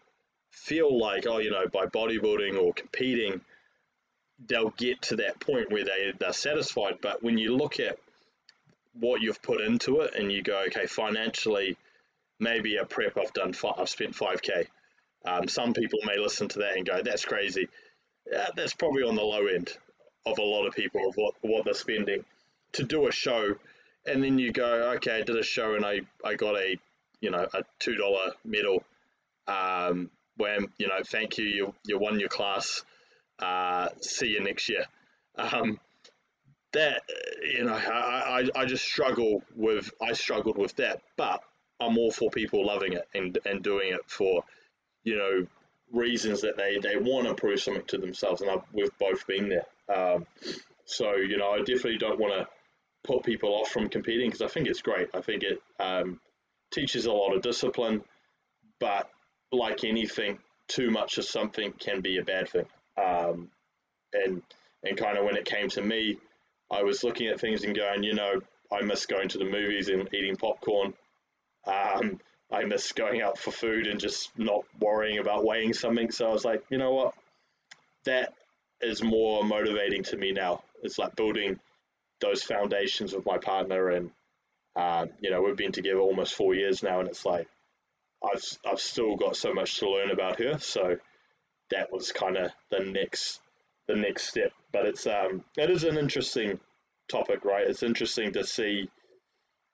feel 0.50 0.98
like, 0.98 1.26
oh, 1.26 1.38
you 1.38 1.50
know, 1.50 1.66
by 1.68 1.86
bodybuilding 1.86 2.60
or 2.60 2.72
competing, 2.72 3.40
they'll 4.46 4.70
get 4.70 5.02
to 5.02 5.16
that 5.16 5.40
point 5.40 5.70
where 5.70 5.84
they, 5.84 6.12
they're 6.18 6.32
satisfied. 6.32 6.98
But 7.00 7.22
when 7.22 7.38
you 7.38 7.56
look 7.56 7.80
at 7.80 7.98
what 8.94 9.20
you've 9.20 9.42
put 9.42 9.60
into 9.60 10.00
it 10.00 10.14
and 10.14 10.32
you 10.32 10.42
go, 10.42 10.64
okay, 10.68 10.86
financially, 10.86 11.76
maybe 12.38 12.76
a 12.76 12.84
prep 12.84 13.18
I've 13.18 13.32
done, 13.32 13.52
five, 13.52 13.74
I've 13.78 13.88
spent 13.88 14.14
5K. 14.14 14.66
Um, 15.24 15.48
some 15.48 15.74
people 15.74 15.98
may 16.04 16.18
listen 16.18 16.48
to 16.48 16.60
that 16.60 16.76
and 16.76 16.86
go, 16.86 17.02
that's 17.02 17.24
crazy. 17.24 17.68
Yeah, 18.30 18.48
that's 18.56 18.74
probably 18.74 19.02
on 19.02 19.16
the 19.16 19.22
low 19.22 19.46
end 19.46 19.76
of 20.24 20.38
a 20.38 20.42
lot 20.42 20.66
of 20.66 20.74
people 20.74 21.08
of 21.08 21.16
what, 21.16 21.34
what 21.42 21.64
they're 21.64 21.74
spending 21.74 22.24
to 22.72 22.84
do 22.84 23.06
a 23.06 23.12
show, 23.12 23.54
and 24.06 24.22
then 24.22 24.38
you 24.38 24.52
go, 24.52 24.92
okay, 24.96 25.18
I 25.18 25.22
did 25.22 25.36
a 25.36 25.42
show 25.42 25.74
and 25.74 25.84
I, 25.84 26.00
I 26.24 26.34
got 26.34 26.56
a 26.56 26.78
you 27.20 27.30
know 27.30 27.46
a 27.54 27.64
two 27.78 27.96
dollar 27.96 28.32
medal. 28.44 28.84
Um, 29.48 30.10
where 30.36 30.58
you 30.78 30.88
know, 30.88 31.00
thank 31.04 31.38
you, 31.38 31.44
you 31.44 31.74
you 31.84 31.98
won 31.98 32.20
your 32.20 32.28
class. 32.28 32.82
Uh, 33.38 33.88
see 34.00 34.28
you 34.28 34.42
next 34.42 34.68
year. 34.68 34.84
Um, 35.36 35.78
that 36.72 37.02
you 37.42 37.64
know, 37.64 37.74
I, 37.74 38.42
I, 38.54 38.60
I 38.60 38.64
just 38.66 38.84
struggle 38.84 39.42
with 39.54 39.90
I 40.00 40.12
struggled 40.12 40.58
with 40.58 40.76
that, 40.76 41.00
but 41.16 41.42
I'm 41.80 41.98
all 41.98 42.10
for 42.10 42.30
people 42.30 42.66
loving 42.66 42.92
it 42.94 43.08
and 43.14 43.38
and 43.44 43.62
doing 43.62 43.92
it 43.92 44.00
for 44.06 44.44
you 45.04 45.16
know 45.16 45.46
reasons 45.92 46.42
that 46.42 46.56
they 46.56 46.78
they 46.78 46.96
want 46.96 47.26
to 47.28 47.34
prove 47.34 47.60
something 47.60 47.84
to 47.86 47.98
themselves, 47.98 48.42
and 48.42 48.50
I've, 48.50 48.62
we've 48.72 48.96
both 48.98 49.26
been 49.26 49.48
there. 49.48 49.66
Um, 49.94 50.26
so 50.84 51.16
you 51.16 51.36
know, 51.36 51.52
I 51.52 51.58
definitely 51.58 51.98
don't 51.98 52.18
want 52.18 52.34
to 52.34 52.46
put 53.04 53.24
people 53.24 53.50
off 53.50 53.68
from 53.68 53.88
competing 53.88 54.28
because 54.28 54.42
I 54.42 54.48
think 54.48 54.68
it's 54.68 54.82
great. 54.82 55.08
I 55.14 55.20
think 55.20 55.42
it 55.42 55.62
um, 55.78 56.20
teaches 56.72 57.06
a 57.06 57.12
lot 57.12 57.34
of 57.34 57.42
discipline, 57.42 58.02
but 58.80 59.08
like 59.56 59.84
anything, 59.84 60.38
too 60.68 60.90
much 60.90 61.18
of 61.18 61.24
something 61.24 61.72
can 61.72 62.00
be 62.00 62.18
a 62.18 62.24
bad 62.24 62.48
thing. 62.48 62.66
Um, 63.02 63.50
and 64.12 64.42
and 64.82 64.96
kind 64.96 65.18
of 65.18 65.24
when 65.24 65.36
it 65.36 65.44
came 65.44 65.68
to 65.70 65.82
me, 65.82 66.18
I 66.70 66.82
was 66.82 67.04
looking 67.04 67.28
at 67.28 67.40
things 67.40 67.64
and 67.64 67.74
going, 67.74 68.02
you 68.02 68.14
know, 68.14 68.40
I 68.72 68.82
miss 68.82 69.06
going 69.06 69.28
to 69.28 69.38
the 69.38 69.44
movies 69.44 69.88
and 69.88 70.12
eating 70.14 70.36
popcorn. 70.36 70.94
Um, 71.66 72.20
I 72.50 72.64
miss 72.64 72.92
going 72.92 73.22
out 73.22 73.38
for 73.38 73.50
food 73.50 73.86
and 73.86 73.98
just 73.98 74.30
not 74.38 74.64
worrying 74.80 75.18
about 75.18 75.44
weighing 75.44 75.72
something. 75.72 76.10
So 76.10 76.28
I 76.28 76.32
was 76.32 76.44
like, 76.44 76.62
you 76.70 76.78
know 76.78 76.92
what? 76.92 77.14
That 78.04 78.34
is 78.80 79.02
more 79.02 79.44
motivating 79.44 80.04
to 80.04 80.16
me 80.16 80.32
now. 80.32 80.62
It's 80.82 80.98
like 80.98 81.16
building 81.16 81.58
those 82.20 82.42
foundations 82.42 83.12
with 83.12 83.26
my 83.26 83.38
partner, 83.38 83.90
and 83.90 84.10
uh, 84.76 85.06
you 85.20 85.30
know, 85.30 85.42
we've 85.42 85.56
been 85.56 85.72
together 85.72 85.98
almost 85.98 86.34
four 86.34 86.54
years 86.54 86.82
now, 86.82 87.00
and 87.00 87.08
it's 87.08 87.24
like 87.24 87.48
I've 88.32 88.44
I've 88.64 88.80
still 88.80 89.16
got 89.16 89.36
so 89.36 89.52
much 89.52 89.78
to 89.78 89.90
learn 89.90 90.10
about 90.10 90.38
her. 90.38 90.58
So 90.58 90.96
that 91.70 91.92
was 91.92 92.12
kind 92.12 92.36
of 92.36 92.50
the 92.70 92.80
next 92.80 93.40
the 93.88 93.96
next 93.96 94.28
step. 94.28 94.52
But 94.72 94.86
it's 94.86 95.06
um 95.06 95.44
it 95.56 95.70
is 95.70 95.84
an 95.84 95.98
interesting 95.98 96.60
topic, 97.08 97.44
right? 97.44 97.66
It's 97.66 97.82
interesting 97.82 98.32
to 98.32 98.44
see 98.44 98.88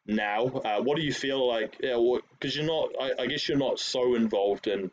now. 0.06 0.46
Uh, 0.46 0.82
what 0.82 0.96
do 0.96 1.02
you 1.02 1.12
feel 1.12 1.46
like? 1.46 1.76
Yeah, 1.80 1.98
because 2.32 2.56
you're 2.56 2.66
not. 2.66 2.90
I, 3.00 3.22
I 3.22 3.26
guess 3.26 3.48
you're 3.48 3.58
not 3.58 3.78
so 3.78 4.14
involved 4.14 4.66
in 4.66 4.90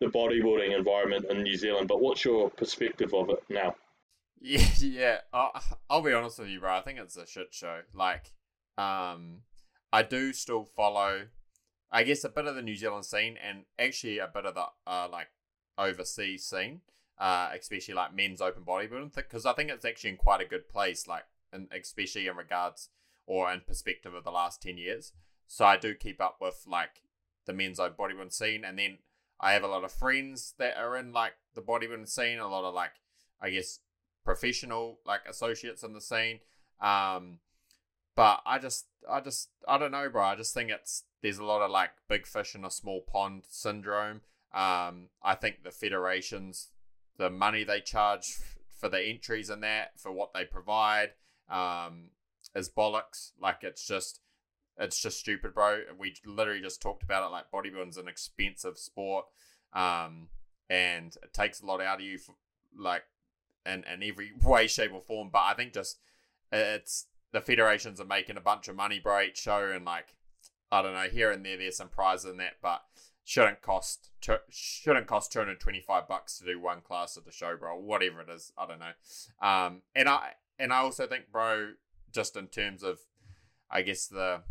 the 0.00 0.06
bodybuilding 0.06 0.76
environment 0.76 1.26
in 1.30 1.42
New 1.42 1.56
Zealand. 1.56 1.88
But 1.88 2.00
what's 2.00 2.24
your 2.24 2.50
perspective 2.50 3.14
of 3.14 3.30
it 3.30 3.42
now? 3.48 3.74
Yeah, 4.44 4.66
yeah. 4.80 5.18
I'll, 5.32 5.52
I'll 5.88 6.02
be 6.02 6.12
honest 6.12 6.40
with 6.40 6.48
you, 6.48 6.58
bro. 6.58 6.74
I 6.74 6.80
think 6.80 6.98
it's 6.98 7.16
a 7.16 7.28
shit 7.28 7.54
show. 7.54 7.82
Like, 7.94 8.32
um, 8.76 9.42
I 9.92 10.02
do 10.02 10.32
still 10.32 10.64
follow, 10.64 11.26
I 11.94 12.04
guess, 12.04 12.24
a 12.24 12.30
bit 12.30 12.46
of 12.46 12.54
the 12.54 12.62
New 12.62 12.74
Zealand 12.74 13.04
scene 13.04 13.36
and 13.36 13.64
actually 13.78 14.18
a 14.18 14.26
bit 14.26 14.46
of 14.46 14.54
the 14.54 14.64
uh, 14.86 15.08
like 15.12 15.28
overseas 15.76 16.44
scene, 16.44 16.80
uh, 17.18 17.50
especially 17.58 17.94
like 17.94 18.14
men's 18.14 18.40
open 18.40 18.62
bodybuilding, 18.64 19.14
because 19.14 19.44
I 19.44 19.52
think 19.52 19.70
it's 19.70 19.84
actually 19.84 20.10
in 20.10 20.16
quite 20.16 20.40
a 20.40 20.46
good 20.46 20.68
place, 20.68 21.06
like, 21.06 21.24
and 21.52 21.68
especially 21.70 22.26
in 22.26 22.36
regards 22.36 22.88
or 23.26 23.52
in 23.52 23.60
perspective 23.60 24.14
of 24.14 24.24
the 24.24 24.30
last 24.30 24.62
ten 24.62 24.78
years. 24.78 25.12
So 25.46 25.66
I 25.66 25.76
do 25.76 25.94
keep 25.94 26.20
up 26.20 26.38
with 26.40 26.64
like 26.66 27.02
the 27.44 27.52
men's 27.52 27.78
open 27.78 27.96
bodybuilding 27.98 28.32
scene, 28.32 28.64
and 28.64 28.78
then 28.78 28.98
I 29.38 29.52
have 29.52 29.64
a 29.64 29.68
lot 29.68 29.84
of 29.84 29.92
friends 29.92 30.54
that 30.58 30.78
are 30.78 30.96
in 30.96 31.12
like 31.12 31.34
the 31.54 31.60
bodybuilding 31.60 32.08
scene, 32.08 32.38
a 32.38 32.48
lot 32.48 32.64
of 32.64 32.74
like, 32.74 32.92
I 33.40 33.50
guess, 33.50 33.80
professional 34.24 35.00
like 35.04 35.20
associates 35.28 35.82
in 35.82 35.92
the 35.92 36.00
scene. 36.00 36.40
Um, 36.80 37.40
but 38.16 38.40
I 38.46 38.58
just, 38.58 38.86
I 39.10 39.20
just, 39.20 39.50
I 39.68 39.78
don't 39.78 39.92
know, 39.92 40.08
bro. 40.08 40.22
I 40.22 40.36
just 40.36 40.54
think 40.54 40.70
it's 40.70 41.04
there's 41.22 41.38
a 41.38 41.44
lot 41.44 41.62
of 41.62 41.70
like 41.70 41.90
big 42.08 42.26
fish 42.26 42.54
in 42.54 42.64
a 42.64 42.70
small 42.70 43.00
pond 43.00 43.44
syndrome. 43.48 44.22
Um, 44.52 45.08
I 45.22 45.34
think 45.34 45.62
the 45.62 45.70
federations, 45.70 46.68
the 47.16 47.30
money 47.30 47.64
they 47.64 47.80
charge 47.80 48.38
for 48.78 48.88
the 48.88 49.00
entries 49.00 49.48
and 49.48 49.62
that, 49.62 49.98
for 49.98 50.12
what 50.12 50.34
they 50.34 50.44
provide, 50.44 51.10
um, 51.48 52.10
is 52.54 52.68
bollocks. 52.68 53.30
Like 53.40 53.58
it's 53.62 53.86
just, 53.86 54.20
it's 54.76 55.00
just 55.00 55.20
stupid, 55.20 55.54
bro. 55.54 55.82
We 55.98 56.14
literally 56.26 56.60
just 56.60 56.82
talked 56.82 57.04
about 57.04 57.24
it. 57.24 57.32
Like 57.32 57.50
bodybuilding's 57.52 57.96
an 57.96 58.08
expensive 58.08 58.76
sport, 58.76 59.26
um, 59.72 60.28
and 60.68 61.14
it 61.22 61.32
takes 61.32 61.60
a 61.60 61.66
lot 61.66 61.80
out 61.80 62.00
of 62.00 62.04
you, 62.04 62.18
for, 62.18 62.34
like, 62.76 63.04
in 63.64 63.84
in 63.84 64.02
every 64.02 64.32
way, 64.42 64.66
shape, 64.66 64.92
or 64.92 65.00
form. 65.00 65.30
But 65.32 65.42
I 65.42 65.54
think 65.54 65.72
just 65.72 66.00
it's 66.50 67.06
the 67.32 67.40
federations 67.40 68.00
are 68.00 68.06
making 68.06 68.36
a 68.36 68.42
bunch 68.42 68.68
of 68.68 68.76
money, 68.76 68.98
bro, 68.98 69.20
each 69.22 69.38
show, 69.38 69.70
and 69.72 69.84
like 69.84 70.16
I 70.72 70.80
don't 70.80 70.94
know, 70.94 71.02
here 71.02 71.30
and 71.30 71.44
there, 71.44 71.58
there's 71.58 71.76
some 71.76 71.90
prizes 71.90 72.30
in 72.30 72.38
that, 72.38 72.54
but 72.62 72.82
shouldn't 73.24 73.60
cost 73.62 74.10
shouldn't 74.48 75.06
cost 75.06 75.30
225 75.32 76.08
bucks 76.08 76.38
to 76.38 76.44
do 76.44 76.58
one 76.58 76.80
class 76.80 77.16
at 77.16 77.24
the 77.24 77.30
show, 77.30 77.56
bro. 77.56 77.78
Whatever 77.78 78.22
it 78.22 78.30
is, 78.30 78.52
I 78.56 78.66
don't 78.66 78.80
know. 78.80 79.46
Um, 79.46 79.82
and 79.94 80.08
I 80.08 80.32
and 80.58 80.72
I 80.72 80.78
also 80.78 81.06
think, 81.06 81.24
bro, 81.30 81.72
just 82.12 82.36
in 82.36 82.46
terms 82.46 82.82
of, 82.82 83.00
I 83.70 83.82
guess 83.82 84.06
the 84.06 84.42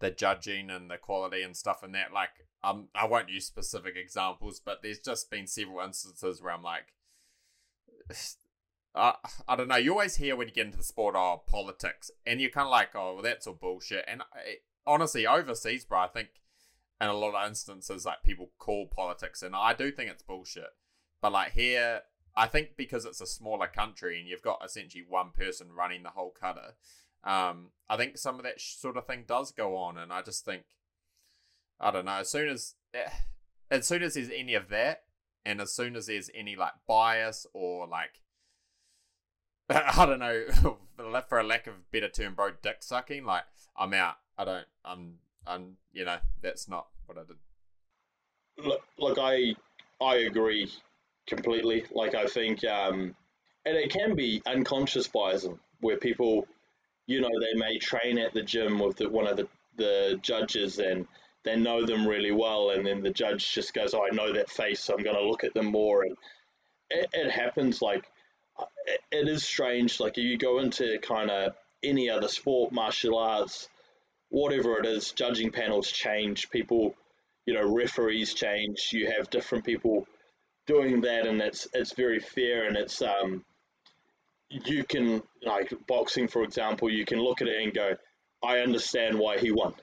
the 0.00 0.10
judging 0.10 0.70
and 0.70 0.90
the 0.90 0.96
quality 0.96 1.42
and 1.42 1.56
stuff 1.56 1.82
and 1.82 1.94
that, 1.94 2.12
like, 2.12 2.30
um, 2.62 2.88
I 2.94 3.06
won't 3.06 3.28
use 3.28 3.46
specific 3.46 3.94
examples, 3.96 4.60
but 4.64 4.78
there's 4.82 5.00
just 5.00 5.30
been 5.30 5.46
several 5.46 5.84
instances 5.84 6.40
where 6.40 6.52
I'm 6.52 6.62
like, 6.62 6.94
uh, 8.94 9.12
I 9.46 9.56
don't 9.56 9.68
know. 9.68 9.76
You 9.76 9.92
always 9.92 10.16
hear 10.16 10.36
when 10.36 10.48
you 10.48 10.54
get 10.54 10.66
into 10.66 10.78
the 10.78 10.84
sport, 10.84 11.14
oh, 11.16 11.42
politics, 11.46 12.10
and 12.24 12.40
you're 12.40 12.50
kind 12.50 12.66
of 12.66 12.70
like, 12.70 12.94
oh, 12.94 13.14
well, 13.14 13.22
that's 13.22 13.46
all 13.46 13.54
bullshit. 13.54 14.04
And 14.06 14.22
I, 14.22 14.56
honestly, 14.86 15.26
overseas, 15.26 15.84
bro, 15.84 16.00
I 16.00 16.08
think 16.08 16.28
in 17.00 17.08
a 17.08 17.14
lot 17.14 17.34
of 17.34 17.48
instances, 17.48 18.04
like 18.04 18.22
people 18.22 18.50
call 18.58 18.86
politics, 18.86 19.42
and 19.42 19.54
I 19.54 19.72
do 19.74 19.90
think 19.90 20.10
it's 20.10 20.22
bullshit. 20.22 20.70
But 21.20 21.32
like 21.32 21.52
here, 21.52 22.02
I 22.36 22.46
think 22.46 22.70
because 22.76 23.04
it's 23.04 23.20
a 23.20 23.26
smaller 23.26 23.66
country 23.66 24.18
and 24.18 24.28
you've 24.28 24.42
got 24.42 24.62
essentially 24.64 25.04
one 25.08 25.30
person 25.30 25.68
running 25.76 26.02
the 26.02 26.10
whole 26.10 26.30
cutter, 26.30 26.74
um, 27.24 27.70
I 27.88 27.96
think 27.96 28.18
some 28.18 28.36
of 28.36 28.44
that 28.44 28.60
sort 28.60 28.96
of 28.96 29.06
thing 29.06 29.24
does 29.26 29.50
go 29.52 29.76
on, 29.76 29.98
and 29.98 30.12
I 30.12 30.22
just 30.22 30.44
think, 30.44 30.62
I 31.80 31.90
don't 31.90 32.06
know. 32.06 32.18
As 32.18 32.30
soon 32.30 32.48
as, 32.48 32.74
eh, 32.94 33.10
as 33.70 33.86
soon 33.86 34.02
as 34.02 34.14
there's 34.14 34.30
any 34.30 34.54
of 34.54 34.68
that, 34.68 35.02
and 35.44 35.60
as 35.60 35.74
soon 35.74 35.96
as 35.96 36.06
there's 36.06 36.30
any 36.34 36.56
like 36.56 36.72
bias 36.86 37.46
or 37.54 37.86
like 37.86 38.20
I 39.70 40.06
don't 40.06 40.18
know, 40.18 40.44
for 41.28 41.38
a 41.38 41.44
lack 41.44 41.66
of 41.66 41.90
better 41.90 42.08
term, 42.08 42.34
bro, 42.34 42.50
dick 42.62 42.78
sucking. 42.80 43.24
Like, 43.24 43.44
I'm 43.76 43.92
out. 43.92 44.16
I 44.38 44.44
don't. 44.44 44.66
I'm. 44.84 45.14
I'm. 45.46 45.76
You 45.92 46.04
know, 46.04 46.16
that's 46.40 46.68
not 46.68 46.86
what 47.06 47.18
I 47.18 47.22
did. 47.22 47.36
Look, 48.64 48.82
look, 48.98 49.18
I 49.20 49.54
I 50.00 50.16
agree 50.16 50.70
completely. 51.26 51.84
Like, 51.90 52.14
I 52.14 52.26
think, 52.26 52.64
um, 52.64 53.14
and 53.66 53.76
it 53.76 53.90
can 53.90 54.14
be 54.14 54.42
unconscious 54.46 55.08
biasm 55.08 55.58
where 55.80 55.96
people, 55.96 56.46
you 57.06 57.20
know, 57.20 57.30
they 57.40 57.58
may 57.58 57.78
train 57.78 58.18
at 58.18 58.32
the 58.32 58.42
gym 58.42 58.78
with 58.78 58.96
the, 58.96 59.08
one 59.08 59.26
of 59.26 59.36
the 59.36 59.48
the 59.76 60.18
judges 60.22 60.78
and 60.80 61.06
they 61.44 61.56
know 61.56 61.86
them 61.86 62.06
really 62.06 62.32
well, 62.32 62.70
and 62.70 62.84
then 62.84 63.02
the 63.02 63.10
judge 63.10 63.52
just 63.52 63.74
goes, 63.74 63.94
"Oh, 63.94 64.04
I 64.04 64.14
know 64.14 64.32
that 64.32 64.50
face, 64.50 64.80
so 64.80 64.94
I'm 64.94 65.02
going 65.02 65.16
to 65.16 65.22
look 65.28 65.44
at 65.44 65.54
them 65.54 65.66
more." 65.66 66.02
And 66.02 66.16
it, 66.90 67.08
it 67.12 67.30
happens 67.30 67.80
like 67.80 68.04
it, 68.86 69.00
it 69.10 69.28
is 69.28 69.44
strange. 69.44 70.00
Like 70.00 70.16
you 70.16 70.36
go 70.36 70.58
into 70.58 70.98
kind 71.00 71.30
of 71.30 71.54
any 71.82 72.10
other 72.10 72.28
sport, 72.28 72.72
martial 72.72 73.16
arts, 73.18 73.68
whatever 74.30 74.78
it 74.78 74.86
is, 74.86 75.12
judging 75.12 75.50
panels 75.50 75.90
change. 75.90 76.50
People, 76.50 76.94
you 77.46 77.54
know, 77.54 77.74
referees 77.74 78.34
change. 78.34 78.90
You 78.92 79.10
have 79.10 79.30
different 79.30 79.64
people 79.64 80.06
doing 80.66 81.00
that, 81.02 81.26
and 81.26 81.40
it's 81.40 81.66
it's 81.72 81.92
very 81.92 82.20
fair, 82.20 82.66
and 82.66 82.76
it's 82.76 83.02
um, 83.02 83.44
you 84.50 84.84
can 84.84 85.22
like 85.42 85.72
boxing, 85.86 86.28
for 86.28 86.42
example, 86.42 86.90
you 86.90 87.04
can 87.04 87.18
look 87.20 87.42
at 87.42 87.48
it 87.48 87.62
and 87.62 87.74
go, 87.74 87.96
I 88.42 88.58
understand 88.58 89.18
why 89.18 89.38
he 89.38 89.50
won. 89.50 89.74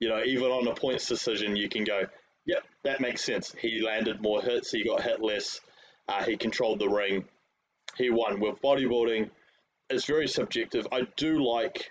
You 0.00 0.08
know, 0.10 0.22
even 0.24 0.50
on 0.50 0.66
a 0.68 0.74
points 0.74 1.06
decision, 1.08 1.56
you 1.56 1.68
can 1.68 1.84
go, 1.84 2.02
yep, 2.44 2.64
that 2.84 3.00
makes 3.00 3.24
sense. 3.24 3.54
He 3.58 3.80
landed 3.80 4.20
more 4.20 4.42
hits, 4.42 4.70
he 4.70 4.84
got 4.84 5.02
hit 5.02 5.22
less, 5.22 5.60
uh, 6.08 6.22
he 6.24 6.36
controlled 6.36 6.80
the 6.80 6.88
ring 6.88 7.24
he 7.96 8.10
won. 8.10 8.40
With 8.40 8.60
bodybuilding, 8.62 9.30
it's 9.90 10.04
very 10.04 10.28
subjective. 10.28 10.86
I 10.92 11.02
do 11.16 11.44
like 11.44 11.90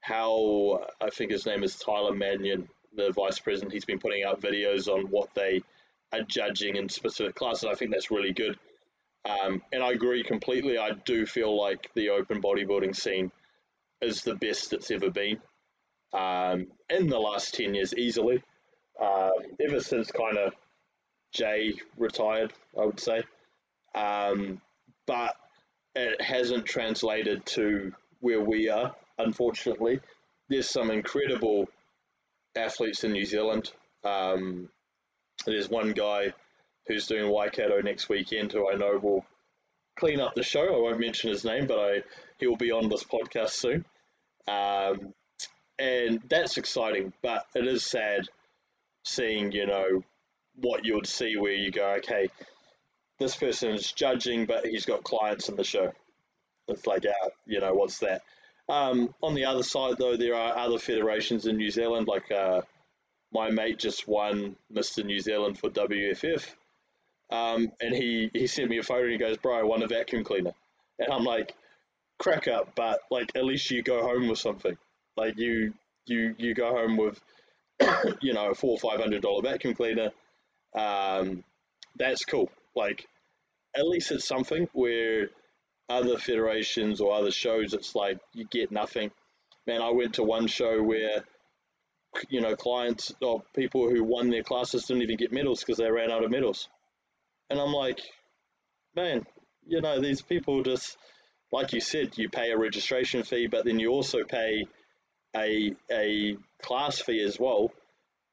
how 0.00 0.86
I 1.00 1.10
think 1.10 1.30
his 1.30 1.46
name 1.46 1.62
is 1.62 1.76
Tyler 1.76 2.14
Manion, 2.14 2.68
the 2.94 3.12
vice 3.12 3.38
president. 3.38 3.72
He's 3.72 3.84
been 3.84 3.98
putting 3.98 4.24
out 4.24 4.40
videos 4.40 4.88
on 4.88 5.06
what 5.06 5.34
they 5.34 5.62
are 6.12 6.22
judging 6.22 6.76
in 6.76 6.88
specific 6.88 7.34
classes. 7.34 7.68
I 7.70 7.74
think 7.74 7.92
that's 7.92 8.10
really 8.10 8.32
good. 8.32 8.58
Um, 9.24 9.62
and 9.72 9.82
I 9.82 9.92
agree 9.92 10.24
completely. 10.24 10.78
I 10.78 10.92
do 11.04 11.26
feel 11.26 11.56
like 11.56 11.90
the 11.94 12.08
open 12.10 12.40
bodybuilding 12.40 12.96
scene 12.96 13.30
is 14.00 14.22
the 14.22 14.34
best 14.34 14.72
it's 14.72 14.90
ever 14.90 15.10
been 15.10 15.38
um, 16.12 16.66
in 16.88 17.08
the 17.08 17.18
last 17.18 17.54
10 17.54 17.74
years, 17.74 17.94
easily. 17.94 18.42
Um, 19.00 19.30
ever 19.60 19.80
since 19.80 20.10
kind 20.10 20.36
of 20.36 20.54
Jay 21.32 21.74
retired, 21.96 22.52
I 22.78 22.84
would 22.84 23.00
say. 23.00 23.22
Um, 23.94 24.60
but 25.06 25.34
it 25.94 26.20
hasn't 26.20 26.66
translated 26.66 27.44
to 27.46 27.92
where 28.20 28.40
we 28.40 28.68
are, 28.68 28.94
unfortunately. 29.24 30.00
There's 30.48 30.68
some 30.68 30.90
incredible 30.90 31.68
athletes 32.56 33.04
in 33.04 33.12
New 33.12 33.24
Zealand. 33.24 33.70
Um, 34.04 34.68
there's 35.46 35.68
one 35.68 35.92
guy 35.92 36.32
who's 36.86 37.06
doing 37.06 37.30
Waikato 37.30 37.80
next 37.80 38.08
weekend 38.08 38.52
who 38.52 38.70
I 38.70 38.74
know 38.74 38.98
will 38.98 39.24
clean 39.96 40.20
up 40.20 40.34
the 40.34 40.42
show. 40.42 40.74
I 40.74 40.78
won't 40.78 41.00
mention 41.00 41.30
his 41.30 41.44
name, 41.44 41.66
but 41.66 41.78
I 41.78 42.02
he'll 42.38 42.56
be 42.56 42.72
on 42.72 42.88
this 42.88 43.04
podcast 43.04 43.50
soon. 43.50 43.84
Um, 44.48 45.14
and 45.78 46.20
that's 46.28 46.58
exciting, 46.58 47.12
but 47.22 47.46
it 47.54 47.66
is 47.66 47.84
sad 47.84 48.28
seeing, 49.04 49.52
you 49.52 49.66
know, 49.66 50.02
what 50.56 50.84
you 50.84 50.94
would 50.94 51.06
see 51.06 51.36
where 51.36 51.54
you 51.54 51.70
go, 51.70 51.94
okay, 51.98 52.28
this 53.18 53.36
person 53.36 53.70
is 53.70 53.92
judging, 53.92 54.46
but 54.46 54.66
he's 54.66 54.84
got 54.84 55.04
clients 55.04 55.48
in 55.48 55.56
the 55.56 55.64
show. 55.64 55.92
It's 56.68 56.86
like, 56.86 57.04
yeah, 57.04 57.12
you 57.46 57.60
know, 57.60 57.74
what's 57.74 57.98
that? 57.98 58.22
Um, 58.70 59.14
on 59.20 59.34
the 59.34 59.46
other 59.46 59.64
side, 59.64 59.96
though, 59.98 60.16
there 60.16 60.34
are 60.34 60.56
other 60.56 60.78
federations 60.78 61.46
in 61.46 61.56
New 61.56 61.70
Zealand. 61.70 62.06
Like 62.06 62.30
uh, 62.30 62.62
my 63.32 63.50
mate 63.50 63.78
just 63.78 64.06
won 64.06 64.56
Mr. 64.72 65.04
New 65.04 65.18
Zealand 65.18 65.58
for 65.58 65.70
WFF, 65.70 66.46
um, 67.30 67.72
and 67.80 67.94
he 67.94 68.30
he 68.32 68.46
sent 68.46 68.70
me 68.70 68.78
a 68.78 68.82
photo 68.82 69.02
and 69.02 69.12
he 69.12 69.18
goes, 69.18 69.36
"Bro, 69.38 69.58
I 69.58 69.62
won 69.64 69.82
a 69.82 69.88
vacuum 69.88 70.22
cleaner," 70.22 70.52
and 71.00 71.12
I'm 71.12 71.24
like, 71.24 71.54
crack 72.20 72.46
up, 72.46 72.74
but 72.76 73.00
like 73.10 73.32
at 73.34 73.44
least 73.44 73.70
you 73.72 73.82
go 73.82 74.02
home 74.02 74.28
with 74.28 74.38
something. 74.38 74.76
Like 75.16 75.36
you 75.36 75.74
you 76.06 76.36
you 76.38 76.54
go 76.54 76.70
home 76.70 76.96
with 76.96 77.20
you 78.20 78.34
know 78.34 78.50
a 78.50 78.54
four 78.54 78.72
or 78.72 78.78
five 78.78 79.00
hundred 79.00 79.22
dollar 79.22 79.42
vacuum 79.42 79.74
cleaner. 79.74 80.10
Um, 80.76 81.42
that's 81.96 82.24
cool. 82.24 82.50
Like 82.76 83.08
at 83.74 83.86
least 83.86 84.12
it's 84.12 84.28
something 84.28 84.68
where 84.72 85.30
other 85.90 86.18
federations 86.18 87.00
or 87.00 87.12
other 87.12 87.30
shows, 87.30 87.74
it's 87.74 87.94
like 87.94 88.18
you 88.32 88.46
get 88.50 88.70
nothing. 88.70 89.10
Man, 89.66 89.82
I 89.82 89.90
went 89.90 90.14
to 90.14 90.22
one 90.22 90.46
show 90.46 90.82
where 90.82 91.24
you 92.28 92.40
know 92.40 92.56
clients 92.56 93.12
or 93.20 93.42
people 93.54 93.88
who 93.88 94.02
won 94.02 94.30
their 94.30 94.42
classes 94.42 94.86
didn't 94.86 95.02
even 95.02 95.16
get 95.16 95.32
medals 95.32 95.60
because 95.60 95.78
they 95.78 95.90
ran 95.90 96.10
out 96.10 96.24
of 96.24 96.30
medals, 96.30 96.68
and 97.50 97.60
I'm 97.60 97.72
like, 97.72 98.00
man, 98.94 99.26
you 99.66 99.80
know 99.80 100.00
these 100.00 100.22
people 100.22 100.62
just 100.62 100.96
like 101.52 101.72
you 101.72 101.80
said, 101.80 102.16
you 102.16 102.28
pay 102.28 102.52
a 102.52 102.58
registration 102.58 103.22
fee, 103.22 103.48
but 103.48 103.64
then 103.64 103.78
you 103.78 103.90
also 103.90 104.24
pay 104.24 104.66
a 105.36 105.74
a 105.90 106.36
class 106.62 107.00
fee 107.00 107.22
as 107.22 107.38
well. 107.38 107.70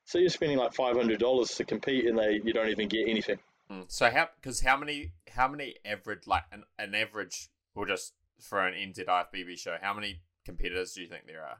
So 0.05 0.19
you're 0.19 0.29
spending 0.29 0.57
like 0.57 0.73
five 0.73 0.95
hundred 0.95 1.19
dollars 1.19 1.55
to 1.55 1.65
compete, 1.65 2.05
and 2.05 2.17
they 2.17 2.39
you 2.43 2.53
don't 2.53 2.69
even 2.69 2.87
get 2.87 3.07
anything. 3.07 3.39
Mm. 3.71 3.85
So 3.87 4.09
how 4.09 4.29
because 4.39 4.61
how 4.61 4.77
many 4.77 5.11
how 5.37 5.47
many 5.47 5.75
average 5.85 6.27
like 6.27 6.43
an, 6.51 6.63
an 6.77 6.95
average 6.95 7.49
or 7.75 7.85
just 7.85 8.13
for 8.41 8.65
an 8.65 8.73
NZIFBB 8.73 9.57
show, 9.57 9.75
how 9.81 9.93
many 9.93 10.19
competitors 10.45 10.93
do 10.93 11.01
you 11.01 11.07
think 11.07 11.25
there 11.27 11.43
are? 11.43 11.57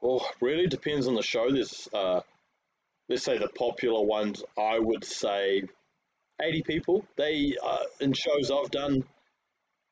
Well, 0.00 0.26
really 0.40 0.66
depends 0.66 1.06
on 1.06 1.14
the 1.14 1.22
show. 1.22 1.50
There's 1.50 1.88
uh, 1.92 2.20
let's 3.08 3.24
say 3.24 3.38
the 3.38 3.48
popular 3.48 4.02
ones. 4.02 4.42
I 4.58 4.78
would 4.78 5.04
say 5.04 5.62
eighty 6.40 6.62
people. 6.62 7.04
They 7.16 7.56
uh, 7.62 7.84
in 8.00 8.12
shows 8.12 8.50
I've 8.50 8.70
done 8.70 9.04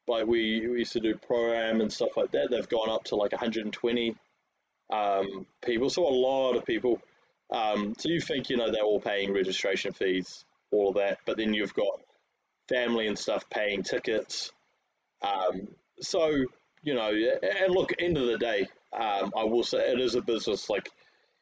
like 0.07 0.27
we, 0.27 0.67
we 0.69 0.79
used 0.79 0.93
to 0.93 1.01
do 1.01 1.17
program 1.17 1.81
and 1.81 1.93
stuff 1.93 2.17
like 2.17 2.31
that. 2.33 2.49
They've 2.51 2.69
gone 2.69 2.91
up 2.91 3.05
to 3.05 3.17
like 3.17 3.33
120 3.33 4.15
um, 4.93 5.47
people, 5.65 5.89
so 5.89 6.07
a 6.07 6.09
lot 6.09 6.57
of 6.57 6.67
people. 6.67 7.01
Um, 7.51 7.95
so 7.99 8.09
you 8.09 8.21
think 8.21 8.51
you 8.51 8.57
know 8.57 8.71
they're 8.71 8.83
all 8.83 9.01
paying 9.01 9.33
registration 9.33 9.93
fees, 9.93 10.45
all 10.75 10.89
of 10.89 10.97
that, 10.97 11.19
but 11.27 11.37
then 11.37 11.55
you've 11.55 11.75
got 11.75 12.01
family 12.69 13.07
and 13.07 13.19
stuff 13.19 13.49
paying 13.51 13.83
tickets. 13.83 14.53
Um, 15.23 15.69
so 16.01 16.31
you 16.83 16.95
know, 16.95 17.11
and 17.11 17.75
look, 17.75 17.93
end 17.99 18.19
of 18.19 18.27
the 18.27 18.37
day, 18.37 18.69
um, 18.93 19.33
I 19.37 19.45
will 19.45 19.63
say 19.65 19.79
it 19.91 20.01
is 20.01 20.15
a 20.15 20.23
business. 20.23 20.69
Like 20.69 20.91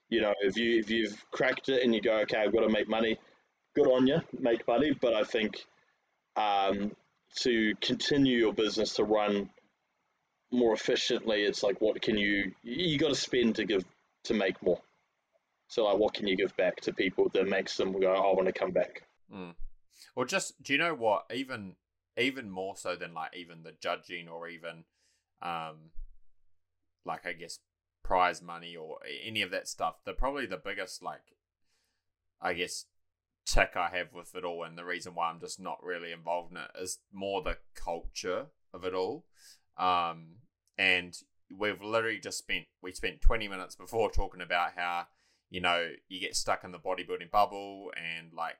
you 0.09 0.21
know, 0.21 0.35
if 0.41 0.57
you 0.57 0.79
if 0.79 0.91
you've 0.91 1.25
cracked 1.31 1.69
it 1.69 1.83
and 1.83 1.95
you 1.95 2.01
go, 2.01 2.19
okay, 2.21 2.39
I've 2.39 2.53
got 2.53 2.61
to 2.61 2.69
make 2.69 2.89
money, 2.89 3.19
good 3.75 3.89
on 3.89 4.07
you, 4.07 4.21
make 4.39 4.67
money. 4.69 4.93
But 4.93 5.15
I 5.15 5.25
think 5.25 5.65
um, 6.37 6.93
to 7.41 7.75
continue 7.81 8.39
your 8.39 8.53
business 8.53 8.95
to 8.95 9.05
run 9.05 9.51
more 10.51 10.75
efficiently, 10.75 11.43
it's 11.43 11.63
like 11.63 11.81
what 11.81 12.01
can 12.03 12.17
you 12.17 12.53
you 12.63 12.99
got 12.99 13.09
to 13.09 13.15
spend 13.15 13.57
to 13.57 13.65
give 13.65 13.85
to 14.25 14.35
make 14.35 14.63
more. 14.63 14.81
So 15.69 15.85
like, 15.85 15.99
what 15.99 16.13
can 16.13 16.29
you 16.29 16.37
give 16.37 16.55
back 16.57 16.83
to 16.83 16.93
people 16.93 17.31
that 17.33 17.49
makes 17.49 17.79
them 17.79 17.99
go, 17.99 18.13
I 18.13 18.35
want 18.35 18.47
to 18.47 18.53
come 18.53 18.73
back. 18.73 19.03
Mm. 19.33 19.55
Or 20.15 20.25
just, 20.25 20.63
do 20.63 20.73
you 20.73 20.79
know 20.79 20.95
what? 20.95 21.25
Even 21.33 21.77
even 22.19 22.51
more 22.51 22.77
so 22.77 22.95
than 22.95 23.15
like 23.15 23.35
even 23.35 23.63
the 23.63 23.73
judging 23.81 24.29
or 24.29 24.47
even, 24.47 24.85
um, 25.41 25.91
like 27.05 27.27
I 27.27 27.33
guess 27.33 27.59
prize 28.05 28.43
money 28.43 28.77
or 28.77 28.99
any 29.25 29.43
of 29.43 29.51
that 29.51 29.69
stuff. 29.69 29.97
The 30.05 30.13
probably 30.13 30.47
the 30.47 30.61
biggest 30.63 31.03
like, 31.03 31.37
I 32.41 32.55
guess 32.55 32.87
tick 33.47 33.73
I 33.77 33.91
have 33.97 34.13
with 34.13 34.35
it 34.35 34.45
all, 34.45 34.65
and 34.65 34.77
the 34.77 34.85
reason 34.85 35.15
why 35.15 35.31
I'm 35.31 35.41
just 35.41 35.61
not 35.61 35.83
really 35.83 36.13
involved 36.13 36.53
in 36.53 36.59
it 36.59 36.71
is 36.79 36.99
more 37.13 37.43
the 37.43 37.59
culture 37.75 38.47
of 38.75 38.85
it 38.85 38.95
all. 38.95 39.25
Um, 39.79 40.37
and 40.79 41.17
we've 41.57 41.83
literally 41.83 42.19
just 42.19 42.39
spent 42.39 42.65
we 42.83 42.93
spent 42.93 43.21
20 43.21 43.49
minutes 43.49 43.75
before 43.75 44.11
talking 44.11 44.41
about 44.41 44.71
how 44.77 45.07
you 45.51 45.61
know 45.61 45.91
you 46.09 46.21
get 46.21 46.37
stuck 46.37 46.65
in 46.65 46.73
the 46.73 46.79
bodybuilding 46.79 47.31
bubble 47.31 47.91
and 47.97 48.33
like 48.33 48.59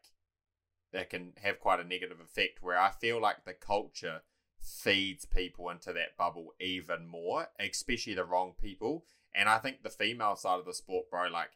that 0.93 1.11
can 1.11 1.33
have 1.43 1.61
quite 1.61 1.81
a 1.81 1.85
negative 1.85 2.21
effect. 2.21 2.63
Where 2.63 2.79
I 2.79 2.91
feel 2.91 3.21
like 3.21 3.45
the 3.45 3.55
culture 3.55 4.23
feeds 4.61 5.25
people 5.25 5.69
into 5.71 5.93
that 5.93 6.17
bubble 6.17 6.55
even 6.61 7.07
more, 7.07 7.49
especially 7.59 8.15
the 8.15 8.25
wrong 8.25 8.53
people. 8.61 9.05
And 9.35 9.49
I 9.49 9.59
think 9.59 9.83
the 9.83 9.91
female 9.91 10.37
side 10.37 10.61
of 10.61 10.67
the 10.67 10.75
sport, 10.75 11.11
bro, 11.11 11.29
like 11.29 11.51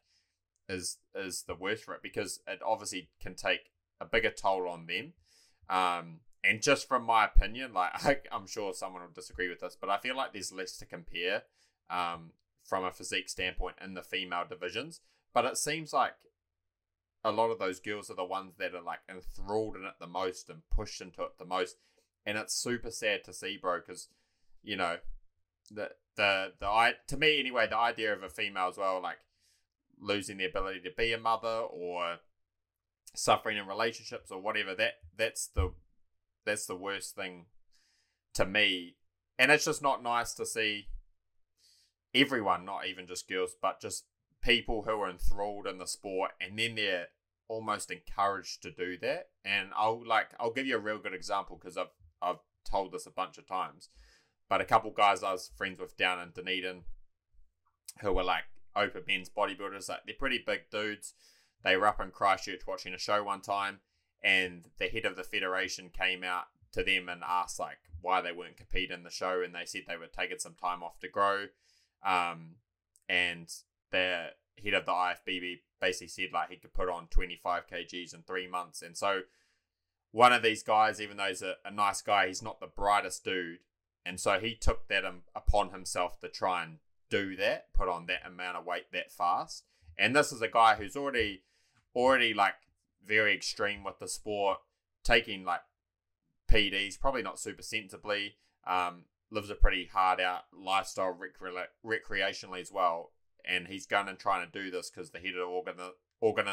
is 0.68 0.98
is 1.14 1.44
the 1.46 1.54
worst 1.54 1.84
for 1.84 1.94
it 1.94 2.02
because 2.02 2.40
it 2.46 2.60
obviously 2.64 3.10
can 3.20 3.34
take 3.34 3.70
a 4.00 4.04
bigger 4.04 4.30
toll 4.30 4.68
on 4.68 4.86
them. 4.86 5.12
Um, 5.68 6.20
and 6.42 6.62
just 6.62 6.88
from 6.88 7.04
my 7.04 7.24
opinion, 7.24 7.72
like 7.72 7.90
I, 8.04 8.18
am 8.32 8.46
sure 8.46 8.72
someone 8.72 9.02
will 9.02 9.08
disagree 9.14 9.48
with 9.48 9.60
this, 9.60 9.76
but 9.80 9.90
I 9.90 9.98
feel 9.98 10.16
like 10.16 10.32
there's 10.32 10.52
less 10.52 10.76
to 10.78 10.86
compare 10.86 11.42
um, 11.90 12.32
from 12.64 12.84
a 12.84 12.92
physique 12.92 13.28
standpoint 13.28 13.76
in 13.82 13.94
the 13.94 14.02
female 14.02 14.44
divisions. 14.48 15.00
But 15.32 15.44
it 15.44 15.58
seems 15.58 15.92
like 15.92 16.14
a 17.26 17.32
lot 17.32 17.50
of 17.50 17.58
those 17.58 17.80
girls 17.80 18.08
are 18.08 18.14
the 18.14 18.24
ones 18.24 18.54
that 18.58 18.74
are 18.74 18.82
like 18.82 19.00
enthralled 19.10 19.76
in 19.76 19.84
it 19.84 19.94
the 19.98 20.06
most 20.06 20.48
and 20.48 20.62
pushed 20.70 21.00
into 21.00 21.22
it 21.22 21.38
the 21.38 21.44
most. 21.44 21.76
And 22.24 22.38
it's 22.38 22.54
super 22.54 22.90
sad 22.90 23.24
to 23.24 23.32
see, 23.32 23.58
bro, 23.60 23.80
because 23.80 24.08
you 24.62 24.76
know 24.76 24.96
the 25.70 25.90
the 26.16 26.52
the 26.60 26.66
I 26.66 26.94
to 27.08 27.16
me 27.16 27.40
anyway 27.40 27.66
the 27.68 27.78
idea 27.78 28.12
of 28.12 28.22
a 28.22 28.28
female 28.28 28.68
as 28.68 28.76
well 28.76 29.00
like 29.02 29.18
losing 29.98 30.36
the 30.36 30.44
ability 30.44 30.80
to 30.80 30.90
be 30.96 31.12
a 31.12 31.18
mother 31.18 31.48
or 31.48 32.18
suffering 33.14 33.56
in 33.56 33.66
relationships 33.66 34.30
or 34.30 34.40
whatever 34.40 34.74
that 34.74 34.94
that's 35.16 35.46
the 35.46 35.72
that's 36.44 36.66
the 36.66 36.76
worst 36.76 37.16
thing 37.16 37.46
to 38.34 38.44
me 38.44 38.96
and 39.38 39.50
it's 39.50 39.64
just 39.64 39.82
not 39.82 40.02
nice 40.02 40.34
to 40.34 40.44
see 40.44 40.88
everyone 42.14 42.64
not 42.64 42.86
even 42.86 43.06
just 43.06 43.28
girls 43.28 43.56
but 43.60 43.80
just 43.80 44.04
people 44.42 44.82
who 44.82 45.00
are 45.00 45.10
enthralled 45.10 45.66
in 45.66 45.78
the 45.78 45.86
sport 45.86 46.32
and 46.40 46.58
then 46.58 46.74
they're 46.74 47.08
almost 47.48 47.90
encouraged 47.90 48.62
to 48.62 48.70
do 48.70 48.96
that 48.98 49.28
and 49.44 49.68
i'll 49.76 50.02
like 50.06 50.30
i'll 50.40 50.52
give 50.52 50.66
you 50.66 50.76
a 50.76 50.80
real 50.80 50.98
good 50.98 51.14
example 51.14 51.56
because 51.56 51.76
i've 51.76 51.92
i've 52.20 52.40
told 52.68 52.92
this 52.92 53.06
a 53.06 53.10
bunch 53.10 53.38
of 53.38 53.46
times 53.46 53.88
but 54.48 54.60
a 54.60 54.64
couple 54.64 54.90
guys 54.90 55.22
i 55.22 55.32
was 55.32 55.50
friends 55.56 55.78
with 55.78 55.96
down 55.96 56.20
in 56.20 56.30
dunedin 56.34 56.82
who 58.00 58.12
were 58.12 58.24
like 58.24 58.44
open 58.76 59.02
men's 59.06 59.30
bodybuilders. 59.30 59.88
Like 59.88 60.00
they're 60.06 60.14
pretty 60.18 60.42
big 60.46 60.70
dudes. 60.70 61.14
They 61.64 61.76
were 61.76 61.86
up 61.86 62.00
in 62.00 62.10
Christchurch 62.10 62.66
watching 62.66 62.94
a 62.94 62.98
show 62.98 63.22
one 63.24 63.40
time, 63.40 63.80
and 64.22 64.66
the 64.78 64.86
head 64.86 65.04
of 65.04 65.16
the 65.16 65.24
federation 65.24 65.90
came 65.90 66.22
out 66.22 66.44
to 66.72 66.84
them 66.84 67.08
and 67.08 67.22
asked 67.26 67.58
like 67.58 67.78
why 68.02 68.20
they 68.20 68.32
weren't 68.32 68.56
competing 68.56 68.98
in 68.98 69.02
the 69.02 69.10
show, 69.10 69.42
and 69.42 69.54
they 69.54 69.64
said 69.64 69.82
they 69.88 69.96
were 69.96 70.06
taking 70.06 70.38
some 70.38 70.54
time 70.54 70.82
off 70.82 71.00
to 71.00 71.08
grow. 71.08 71.46
Um, 72.04 72.56
and 73.08 73.52
the 73.90 74.28
head 74.62 74.74
of 74.74 74.86
the 74.86 74.92
IFBB 74.92 75.60
basically 75.80 76.08
said 76.08 76.28
like 76.32 76.50
he 76.50 76.56
could 76.56 76.74
put 76.74 76.88
on 76.88 77.06
25 77.08 77.66
kgs 77.66 78.14
in 78.14 78.22
three 78.22 78.46
months, 78.46 78.82
and 78.82 78.96
so 78.96 79.22
one 80.12 80.32
of 80.32 80.42
these 80.42 80.62
guys, 80.62 81.00
even 81.00 81.16
though 81.16 81.26
he's 81.26 81.42
a, 81.42 81.56
a 81.64 81.70
nice 81.70 82.00
guy, 82.00 82.26
he's 82.26 82.42
not 82.42 82.60
the 82.60 82.66
brightest 82.66 83.24
dude, 83.24 83.58
and 84.04 84.18
so 84.18 84.38
he 84.38 84.54
took 84.54 84.88
that 84.88 85.04
um, 85.04 85.22
upon 85.34 85.70
himself 85.70 86.18
to 86.20 86.28
try 86.28 86.64
and 86.64 86.78
do 87.10 87.36
that, 87.36 87.72
put 87.72 87.88
on 87.88 88.06
that 88.06 88.26
amount 88.26 88.56
of 88.56 88.64
weight 88.64 88.90
that 88.92 89.12
fast. 89.12 89.64
And 89.98 90.14
this 90.14 90.32
is 90.32 90.42
a 90.42 90.48
guy 90.48 90.74
who's 90.74 90.96
already 90.96 91.42
already 91.94 92.34
like 92.34 92.54
very 93.04 93.34
extreme 93.34 93.84
with 93.84 93.98
the 93.98 94.08
sport, 94.08 94.58
taking 95.04 95.44
like 95.44 95.62
PEDs, 96.50 97.00
probably 97.00 97.22
not 97.22 97.38
super 97.38 97.62
sensibly. 97.62 98.36
Um, 98.66 99.04
lives 99.30 99.50
a 99.50 99.54
pretty 99.54 99.88
hard 99.92 100.20
out 100.20 100.44
lifestyle 100.52 101.14
recre- 101.14 101.66
recreationally 101.84 102.60
as 102.60 102.72
well. 102.72 103.12
And 103.46 103.68
he's 103.68 103.86
going 103.86 104.08
and 104.08 104.18
trying 104.18 104.44
to 104.44 104.58
do 104.58 104.70
this 104.70 104.90
because 104.90 105.10
the 105.10 105.18
head 105.18 105.30
of 105.30 105.36
the 105.36 105.42
organ, 105.42 105.74
organ, 106.20 106.46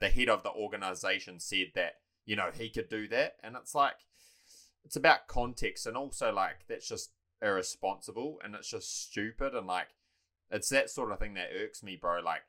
the 0.00 0.08
head 0.08 0.28
of 0.28 0.42
the 0.42 0.50
organization 0.50 1.38
said 1.38 1.72
that 1.74 1.94
you 2.24 2.36
know 2.36 2.50
he 2.52 2.70
could 2.70 2.88
do 2.88 3.06
that, 3.08 3.34
and 3.42 3.56
it's 3.56 3.74
like 3.74 3.96
it's 4.84 4.96
about 4.96 5.26
context 5.26 5.86
and 5.86 5.96
also 5.96 6.32
like 6.32 6.66
that's 6.68 6.88
just 6.88 7.12
irresponsible 7.42 8.38
and 8.42 8.54
it's 8.54 8.68
just 8.68 9.08
stupid 9.08 9.54
and 9.54 9.66
like 9.66 9.88
it's 10.50 10.68
that 10.68 10.90
sort 10.90 11.12
of 11.12 11.18
thing 11.18 11.34
that 11.34 11.50
irks 11.56 11.82
me, 11.82 11.96
bro. 12.00 12.20
Like 12.20 12.42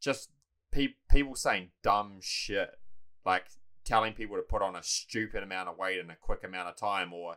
just 0.00 0.30
pe- 0.72 0.94
people 1.10 1.34
saying 1.34 1.70
dumb 1.82 2.18
shit, 2.20 2.70
like 3.24 3.44
telling 3.84 4.14
people 4.14 4.36
to 4.36 4.42
put 4.42 4.62
on 4.62 4.76
a 4.76 4.82
stupid 4.82 5.42
amount 5.42 5.68
of 5.68 5.78
weight 5.78 5.98
in 5.98 6.10
a 6.10 6.16
quick 6.16 6.42
amount 6.44 6.68
of 6.68 6.76
time, 6.76 7.12
or 7.12 7.36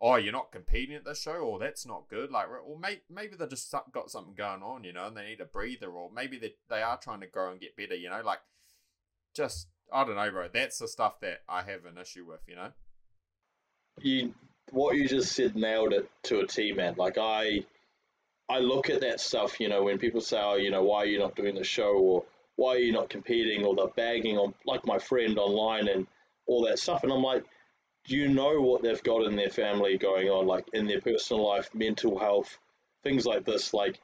oh, 0.00 0.16
you're 0.16 0.32
not 0.32 0.52
competing 0.52 0.96
at 0.96 1.04
this 1.04 1.22
show, 1.22 1.36
or 1.36 1.58
that's 1.58 1.86
not 1.86 2.08
good. 2.08 2.30
Like, 2.30 2.46
or 2.48 2.78
may- 2.78 3.02
maybe 3.10 3.36
they 3.36 3.46
just 3.46 3.74
got 3.92 4.10
something 4.10 4.34
going 4.34 4.62
on, 4.62 4.84
you 4.84 4.92
know, 4.92 5.06
and 5.06 5.16
they 5.16 5.24
need 5.24 5.40
a 5.40 5.46
breather, 5.46 5.90
or 5.90 6.10
maybe 6.12 6.38
they 6.38 6.54
they 6.68 6.82
are 6.82 6.98
trying 6.98 7.20
to 7.20 7.26
grow 7.26 7.50
and 7.50 7.60
get 7.60 7.76
better, 7.76 7.94
you 7.94 8.10
know, 8.10 8.22
like 8.24 8.40
just 9.34 9.68
I 9.92 10.04
don't 10.04 10.16
know, 10.16 10.30
bro. 10.30 10.48
That's 10.52 10.78
the 10.78 10.88
stuff 10.88 11.20
that 11.20 11.42
I 11.48 11.62
have 11.62 11.84
an 11.84 11.98
issue 11.98 12.26
with, 12.26 12.40
you 12.46 12.56
know. 12.56 12.70
You 14.00 14.34
what 14.70 14.96
you 14.96 15.06
just 15.06 15.32
said 15.32 15.54
nailed 15.56 15.92
it 15.92 16.10
to 16.24 16.40
a 16.40 16.46
T, 16.46 16.72
man. 16.72 16.94
Like 16.96 17.18
I, 17.18 17.64
I 18.48 18.58
look 18.58 18.90
at 18.90 19.00
that 19.02 19.20
stuff. 19.20 19.60
You 19.60 19.68
know, 19.68 19.84
when 19.84 19.98
people 19.98 20.20
say, 20.20 20.38
"Oh, 20.40 20.56
you 20.56 20.70
know, 20.70 20.82
why 20.82 20.98
are 20.98 21.06
you 21.06 21.18
not 21.18 21.36
doing 21.36 21.54
the 21.54 21.64
show?" 21.64 21.92
or 21.92 22.24
"Why 22.56 22.74
are 22.76 22.78
you 22.78 22.92
not 22.92 23.10
competing?" 23.10 23.64
or 23.64 23.74
they're 23.74 23.86
bagging 23.88 24.36
on, 24.38 24.54
like 24.66 24.86
my 24.86 24.98
friend 24.98 25.38
online 25.38 25.88
and 25.88 26.06
all 26.46 26.64
that 26.66 26.78
stuff, 26.78 27.04
and 27.04 27.12
I'm 27.12 27.22
like, 27.22 27.44
you 28.06 28.28
know 28.28 28.60
what 28.60 28.82
they've 28.82 29.02
got 29.02 29.26
in 29.26 29.36
their 29.36 29.50
family 29.50 29.96
going 29.98 30.28
on, 30.28 30.46
like 30.46 30.66
in 30.72 30.86
their 30.86 31.00
personal 31.00 31.46
life, 31.46 31.70
mental 31.74 32.18
health, 32.18 32.58
things 33.02 33.24
like 33.24 33.44
this? 33.44 33.72
Like, 33.72 34.00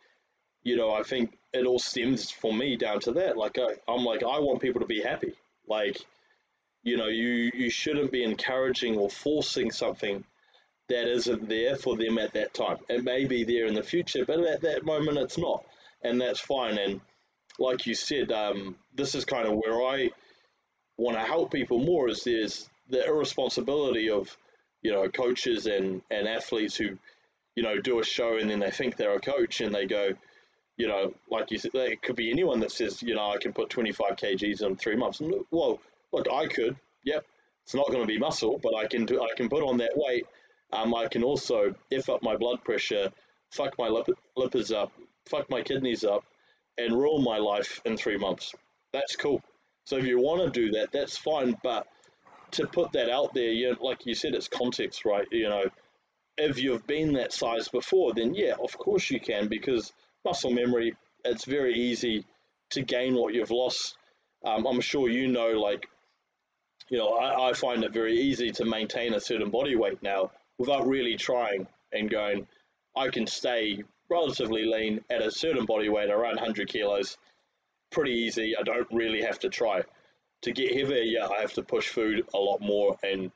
you 0.63 0.77
know, 0.77 0.93
I 0.93 1.03
think 1.03 1.39
it 1.53 1.67
all 1.67 1.79
stems 1.79 2.31
for 2.31 2.53
me 2.53 2.77
down 2.77 3.01
to 3.01 3.13
that. 3.13 3.37
Like, 3.37 3.59
I, 3.59 3.77
I'm 3.93 4.05
like, 4.05 4.23
I 4.23 4.39
want 4.39 4.63
people 4.63 4.81
to 4.81 4.87
be 4.87 5.03
happy. 5.03 5.35
Like, 5.69 5.99
you 6.83 6.97
know, 6.97 7.09
you 7.09 7.51
you 7.55 7.71
shouldn't 7.71 8.11
be 8.13 8.25
encouraging 8.25 8.97
or 8.97 9.11
forcing 9.11 9.71
something 9.71 10.25
that 10.89 11.07
isn't 11.09 11.49
there 11.49 11.77
for 11.77 11.97
them 11.97 12.19
at 12.19 12.33
that 12.33 12.55
time. 12.55 12.79
It 12.89 13.05
may 13.05 13.27
be 13.27 13.45
there 13.45 13.67
in 13.67 13.75
the 13.75 13.83
future, 13.83 14.25
but 14.25 14.41
at 14.41 14.63
that 14.63 14.85
moment 14.85 15.19
it's 15.19 15.39
not, 15.39 15.65
and 16.03 16.21
that's 16.21 16.41
fine. 16.41 16.79
And 16.79 17.01
like 17.59 17.87
you 17.87 17.95
said, 17.95 18.33
um, 18.33 18.77
this 18.95 19.15
is 19.15 19.25
kind 19.27 19.47
of 19.47 19.55
where 19.55 19.83
I 19.87 20.11
want 20.97 21.19
to 21.19 21.23
help 21.23 21.53
people 21.53 21.79
more. 21.79 22.09
Is 22.09 22.25
there's 22.25 22.70
the 22.91 23.05
irresponsibility 23.07 24.11
of 24.11 24.37
you 24.83 24.93
know 24.93 25.09
coaches 25.09 25.67
and 25.67 26.03
and 26.11 26.29
athletes 26.29 26.77
who 26.77 26.99
you 27.57 27.63
know 27.63 27.81
do 27.81 28.01
a 28.01 28.05
show 28.05 28.37
and 28.37 28.51
then 28.51 28.61
they 28.61 28.71
think 28.71 28.97
they're 28.97 29.17
a 29.17 29.21
coach 29.21 29.61
and 29.61 29.75
they 29.75 29.87
go 29.87 30.11
you 30.77 30.89
know 30.89 31.13
like 31.31 31.51
you 31.51 31.59
said 31.59 31.71
it 31.75 32.03
could 32.03 32.17
be 32.17 32.31
anyone 32.31 32.61
that 32.61 32.73
says 32.73 33.03
you 33.03 33.15
know 33.15 33.31
i 33.31 33.39
can 33.39 33.53
put 33.53 33.69
25 33.69 34.17
kgs 34.17 34.63
in 34.63 34.77
three 34.77 34.97
months 34.97 35.21
well 35.51 35.81
look 36.13 36.27
i 36.33 36.47
could 36.47 36.77
yep 37.05 37.25
it's 37.65 37.75
not 37.75 37.89
going 37.89 38.01
to 38.01 38.07
be 38.07 38.19
muscle 38.19 38.59
but 38.63 38.75
i 38.75 38.87
can 38.87 39.05
do 39.05 39.21
i 39.21 39.29
can 39.37 39.49
put 39.49 39.63
on 39.63 39.77
that 39.77 39.93
weight 39.95 40.27
um, 40.73 40.95
I 40.95 41.09
can 41.09 41.23
also 41.25 41.75
if 41.91 42.09
up 42.09 42.23
my 42.23 42.37
blood 42.37 42.63
pressure, 42.65 43.11
fuck 43.51 43.77
my 43.79 43.89
lip- 43.89 44.19
lipids 44.37 44.75
up, 44.75 44.93
fuck 45.29 45.51
my 45.51 45.63
kidneys 45.63 46.05
up, 46.05 46.25
and 46.79 46.99
ruin 46.99 47.25
my 47.25 47.39
life 47.39 47.81
in 47.85 47.97
three 47.97 48.17
months. 48.17 48.55
That's 48.93 49.17
cool. 49.17 49.43
So 49.85 49.97
if 49.97 50.05
you 50.05 50.21
want 50.21 50.43
to 50.43 50.61
do 50.61 50.71
that, 50.73 50.93
that's 50.93 51.17
fine. 51.17 51.57
But 51.63 51.87
to 52.53 52.67
put 52.67 52.93
that 52.93 53.11
out 53.11 53.35
there, 53.35 53.51
you 53.51 53.71
know, 53.71 53.77
like 53.81 54.07
you 54.07 54.15
said, 54.15 54.35
it's 54.35 54.49
context, 54.49 55.05
right? 55.05 55.27
You 55.31 55.49
know, 55.49 55.65
if 56.37 56.59
you've 56.59 56.87
been 56.87 57.13
that 57.15 57.33
size 57.33 57.69
before, 57.69 58.15
then 58.15 58.35
yeah, 58.35 58.55
of 58.63 58.77
course 58.79 59.11
you 59.11 59.21
can 59.21 59.49
because 59.49 59.93
muscle 60.25 60.51
memory. 60.51 60.97
It's 61.25 61.45
very 61.45 61.75
easy 61.75 62.25
to 62.71 62.83
gain 62.83 63.15
what 63.15 63.35
you've 63.35 63.51
lost. 63.51 63.97
Um, 64.45 64.67
I'm 64.67 64.81
sure 64.81 65.09
you 65.09 65.29
know, 65.29 65.51
like, 65.51 65.87
you 66.89 66.99
know, 66.99 67.11
I, 67.11 67.51
I 67.51 67.53
find 67.53 67.85
it 67.85 67.93
very 67.93 68.19
easy 68.19 68.51
to 68.53 68.65
maintain 68.65 69.15
a 69.15 69.21
certain 69.21 69.51
body 69.51 69.77
weight 69.77 70.03
now 70.03 70.31
without 70.59 70.87
really 70.87 71.17
trying 71.17 71.67
and 71.93 72.11
going, 72.11 72.47
I 72.97 73.09
can 73.09 73.27
stay 73.27 73.83
relatively 74.09 74.65
lean 74.65 75.05
at 75.11 75.23
a 75.23 75.31
certain 75.31 75.67
body 75.67 75.89
weight, 75.89 76.11
around 76.11 76.37
100 76.37 76.69
kilos, 76.69 77.17
pretty 77.93 78.13
easy. 78.13 78.57
I 78.57 78.63
don't 78.63 78.89
really 78.91 79.23
have 79.23 79.39
to 79.41 79.49
try. 79.49 79.83
To 80.43 80.53
get 80.53 80.75
heavier, 80.75 81.03
yeah, 81.03 81.29
I 81.29 81.41
have 81.43 81.53
to 81.55 81.63
push 81.63 81.89
food 81.89 82.27
a 82.33 82.39
lot 82.39 82.61
more 82.61 82.97
and 83.03 83.31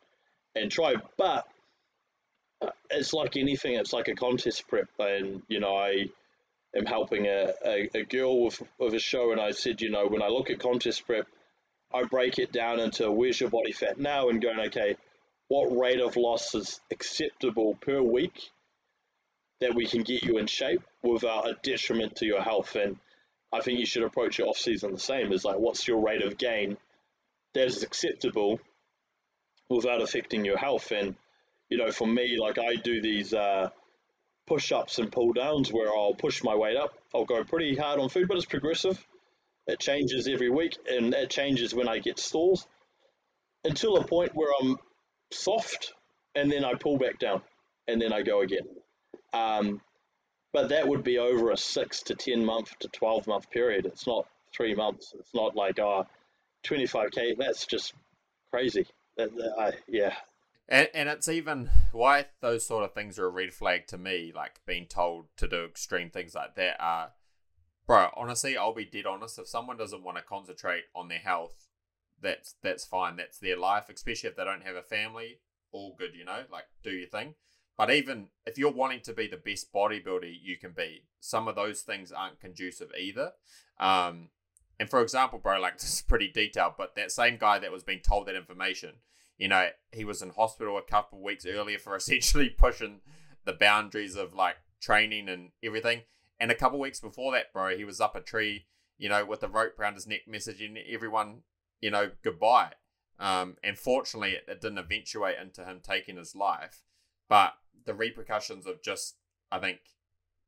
and 0.54 0.70
try. 0.70 0.94
But 1.18 1.46
uh, 2.62 2.70
it's 2.90 3.12
like 3.12 3.36
anything. 3.36 3.74
It's 3.74 3.92
like 3.92 4.08
a 4.08 4.14
contest 4.14 4.66
prep, 4.68 4.88
and 4.98 5.42
you 5.48 5.60
know, 5.60 5.76
I 5.76 6.06
am 6.74 6.86
helping 6.86 7.26
a, 7.26 7.52
a, 7.64 7.90
a 7.94 8.04
girl 8.04 8.44
with 8.44 8.62
with 8.78 8.94
a 8.94 8.98
show, 8.98 9.32
and 9.32 9.40
I 9.40 9.50
said, 9.50 9.82
you 9.82 9.90
know, 9.90 10.06
when 10.06 10.22
I 10.22 10.28
look 10.28 10.50
at 10.50 10.60
contest 10.60 11.06
prep, 11.06 11.26
I 11.92 12.04
break 12.04 12.38
it 12.38 12.52
down 12.52 12.80
into 12.80 13.10
where's 13.10 13.40
your 13.40 13.50
body 13.50 13.72
fat 13.72 13.98
now, 13.98 14.30
and 14.30 14.40
going, 14.40 14.60
okay, 14.60 14.96
what 15.48 15.76
rate 15.76 16.00
of 16.00 16.16
loss 16.16 16.54
is 16.54 16.80
acceptable 16.90 17.76
per 17.80 18.00
week 18.00 18.50
that 19.60 19.74
we 19.74 19.86
can 19.86 20.02
get 20.02 20.22
you 20.22 20.38
in 20.38 20.46
shape 20.46 20.82
without 21.02 21.48
a 21.48 21.56
detriment 21.62 22.16
to 22.16 22.26
your 22.26 22.42
health. 22.42 22.76
And 22.76 22.98
I 23.52 23.60
think 23.60 23.78
you 23.78 23.86
should 23.86 24.02
approach 24.02 24.38
your 24.38 24.48
off 24.48 24.58
season 24.58 24.92
the 24.92 24.98
same 24.98 25.32
as 25.32 25.44
like, 25.44 25.58
what's 25.58 25.86
your 25.86 26.00
rate 26.00 26.22
of 26.22 26.36
gain 26.38 26.76
that 27.54 27.66
is 27.66 27.82
acceptable 27.82 28.60
without 29.68 30.02
affecting 30.02 30.44
your 30.44 30.58
health? 30.58 30.92
And 30.92 31.14
you 31.68 31.78
know, 31.78 31.90
for 31.90 32.06
me, 32.06 32.38
like 32.38 32.58
I 32.58 32.76
do 32.76 33.00
these 33.00 33.32
uh, 33.32 33.70
push 34.46 34.72
ups 34.72 34.98
and 34.98 35.10
pull 35.10 35.32
downs 35.32 35.72
where 35.72 35.88
I'll 35.88 36.14
push 36.14 36.42
my 36.42 36.54
weight 36.54 36.76
up. 36.76 36.94
I'll 37.14 37.24
go 37.24 37.42
pretty 37.44 37.74
hard 37.76 38.00
on 38.00 38.08
food, 38.08 38.28
but 38.28 38.36
it's 38.36 38.46
progressive. 38.46 39.04
It 39.66 39.80
changes 39.80 40.28
every 40.28 40.50
week, 40.50 40.76
and 40.88 41.14
it 41.14 41.30
changes 41.30 41.74
when 41.74 41.88
I 41.88 41.98
get 41.98 42.18
stalls 42.18 42.66
until 43.64 43.96
a 43.96 44.06
point 44.06 44.34
where 44.34 44.52
I'm 44.60 44.76
soft, 45.32 45.94
and 46.34 46.52
then 46.52 46.64
I 46.64 46.74
pull 46.74 46.98
back 46.98 47.18
down, 47.18 47.40
and 47.88 48.00
then 48.00 48.12
I 48.12 48.22
go 48.22 48.42
again. 48.42 48.68
Um, 49.32 49.80
but 50.52 50.68
that 50.68 50.86
would 50.86 51.02
be 51.02 51.18
over 51.18 51.50
a 51.50 51.56
six 51.56 52.02
to 52.04 52.14
10 52.14 52.44
month 52.44 52.78
to 52.80 52.88
12 52.88 53.26
month 53.26 53.50
period. 53.50 53.86
It's 53.86 54.06
not 54.06 54.28
three 54.54 54.74
months. 54.74 55.12
It's 55.18 55.34
not 55.34 55.56
like, 55.56 55.78
oh, 55.80 56.06
25K. 56.64 57.36
That's 57.38 57.66
just 57.66 57.94
crazy. 58.50 58.86
That, 59.16 59.30
uh, 59.58 59.72
yeah. 59.88 60.14
And, 60.68 60.88
and 60.94 61.08
it's 61.08 61.28
even 61.28 61.70
why 61.92 62.26
those 62.40 62.66
sort 62.66 62.84
of 62.84 62.94
things 62.94 63.18
are 63.18 63.26
a 63.26 63.30
red 63.30 63.52
flag 63.52 63.86
to 63.88 63.98
me, 63.98 64.32
like 64.34 64.60
being 64.66 64.86
told 64.86 65.26
to 65.36 65.46
do 65.46 65.64
extreme 65.64 66.10
things 66.10 66.34
like 66.34 66.54
that 66.56 66.76
are, 66.80 67.12
bro, 67.86 68.08
honestly, 68.16 68.56
I'll 68.56 68.74
be 68.74 68.86
dead 68.86 69.06
honest. 69.06 69.38
If 69.38 69.48
someone 69.48 69.76
doesn't 69.76 70.02
want 70.02 70.16
to 70.16 70.22
concentrate 70.22 70.84
on 70.94 71.08
their 71.08 71.18
health, 71.18 71.66
that's 72.20 72.54
that's 72.62 72.84
fine. 72.84 73.16
That's 73.16 73.38
their 73.38 73.58
life, 73.58 73.84
especially 73.92 74.30
if 74.30 74.36
they 74.36 74.44
don't 74.44 74.64
have 74.64 74.76
a 74.76 74.82
family. 74.82 75.40
All 75.72 75.94
good, 75.98 76.14
you 76.14 76.24
know, 76.24 76.44
like 76.50 76.64
do 76.82 76.90
your 76.90 77.08
thing. 77.08 77.34
But 77.76 77.90
even 77.90 78.28
if 78.46 78.56
you're 78.56 78.72
wanting 78.72 79.00
to 79.02 79.12
be 79.12 79.26
the 79.26 79.36
best 79.36 79.72
bodybuilder 79.72 80.32
you 80.40 80.56
can 80.56 80.72
be, 80.72 81.02
some 81.20 81.48
of 81.48 81.56
those 81.56 81.80
things 81.80 82.12
aren't 82.12 82.40
conducive 82.40 82.90
either. 82.98 83.32
Um, 83.80 84.28
and 84.78 84.90
for 84.90 85.00
example, 85.00 85.38
bro, 85.38 85.60
like 85.60 85.78
this 85.78 85.92
is 85.92 86.02
pretty 86.02 86.28
detailed, 86.28 86.74
but 86.76 86.94
that 86.96 87.12
same 87.12 87.36
guy 87.38 87.58
that 87.58 87.72
was 87.72 87.84
being 87.84 88.00
told 88.00 88.26
that 88.26 88.36
information, 88.36 88.96
you 89.38 89.48
know, 89.48 89.68
he 89.92 90.04
was 90.04 90.22
in 90.22 90.30
hospital 90.30 90.78
a 90.78 90.82
couple 90.82 91.18
of 91.18 91.24
weeks 91.24 91.46
earlier 91.46 91.78
for 91.78 91.96
essentially 91.96 92.50
pushing 92.50 93.00
the 93.44 93.52
boundaries 93.52 94.16
of 94.16 94.34
like 94.34 94.56
training 94.80 95.28
and 95.28 95.50
everything. 95.62 96.02
And 96.40 96.50
a 96.50 96.54
couple 96.54 96.78
weeks 96.78 97.00
before 97.00 97.32
that, 97.32 97.52
bro, 97.52 97.76
he 97.76 97.84
was 97.84 98.00
up 98.00 98.16
a 98.16 98.20
tree, 98.20 98.66
you 98.98 99.08
know, 99.08 99.24
with 99.24 99.42
a 99.42 99.48
rope 99.48 99.78
around 99.78 99.94
his 99.94 100.06
neck, 100.06 100.22
messaging 100.28 100.76
everyone, 100.92 101.42
you 101.80 101.90
know, 101.90 102.10
goodbye. 102.22 102.72
Um, 103.20 103.56
and 103.62 103.78
fortunately, 103.78 104.32
it, 104.32 104.44
it 104.48 104.60
didn't 104.60 104.78
eventuate 104.78 105.36
into 105.40 105.64
him 105.64 105.80
taking 105.82 106.16
his 106.16 106.34
life. 106.34 106.82
But 107.28 107.54
the 107.86 107.94
repercussions 107.94 108.66
of 108.66 108.82
just, 108.82 109.16
I 109.50 109.58
think, 109.58 109.78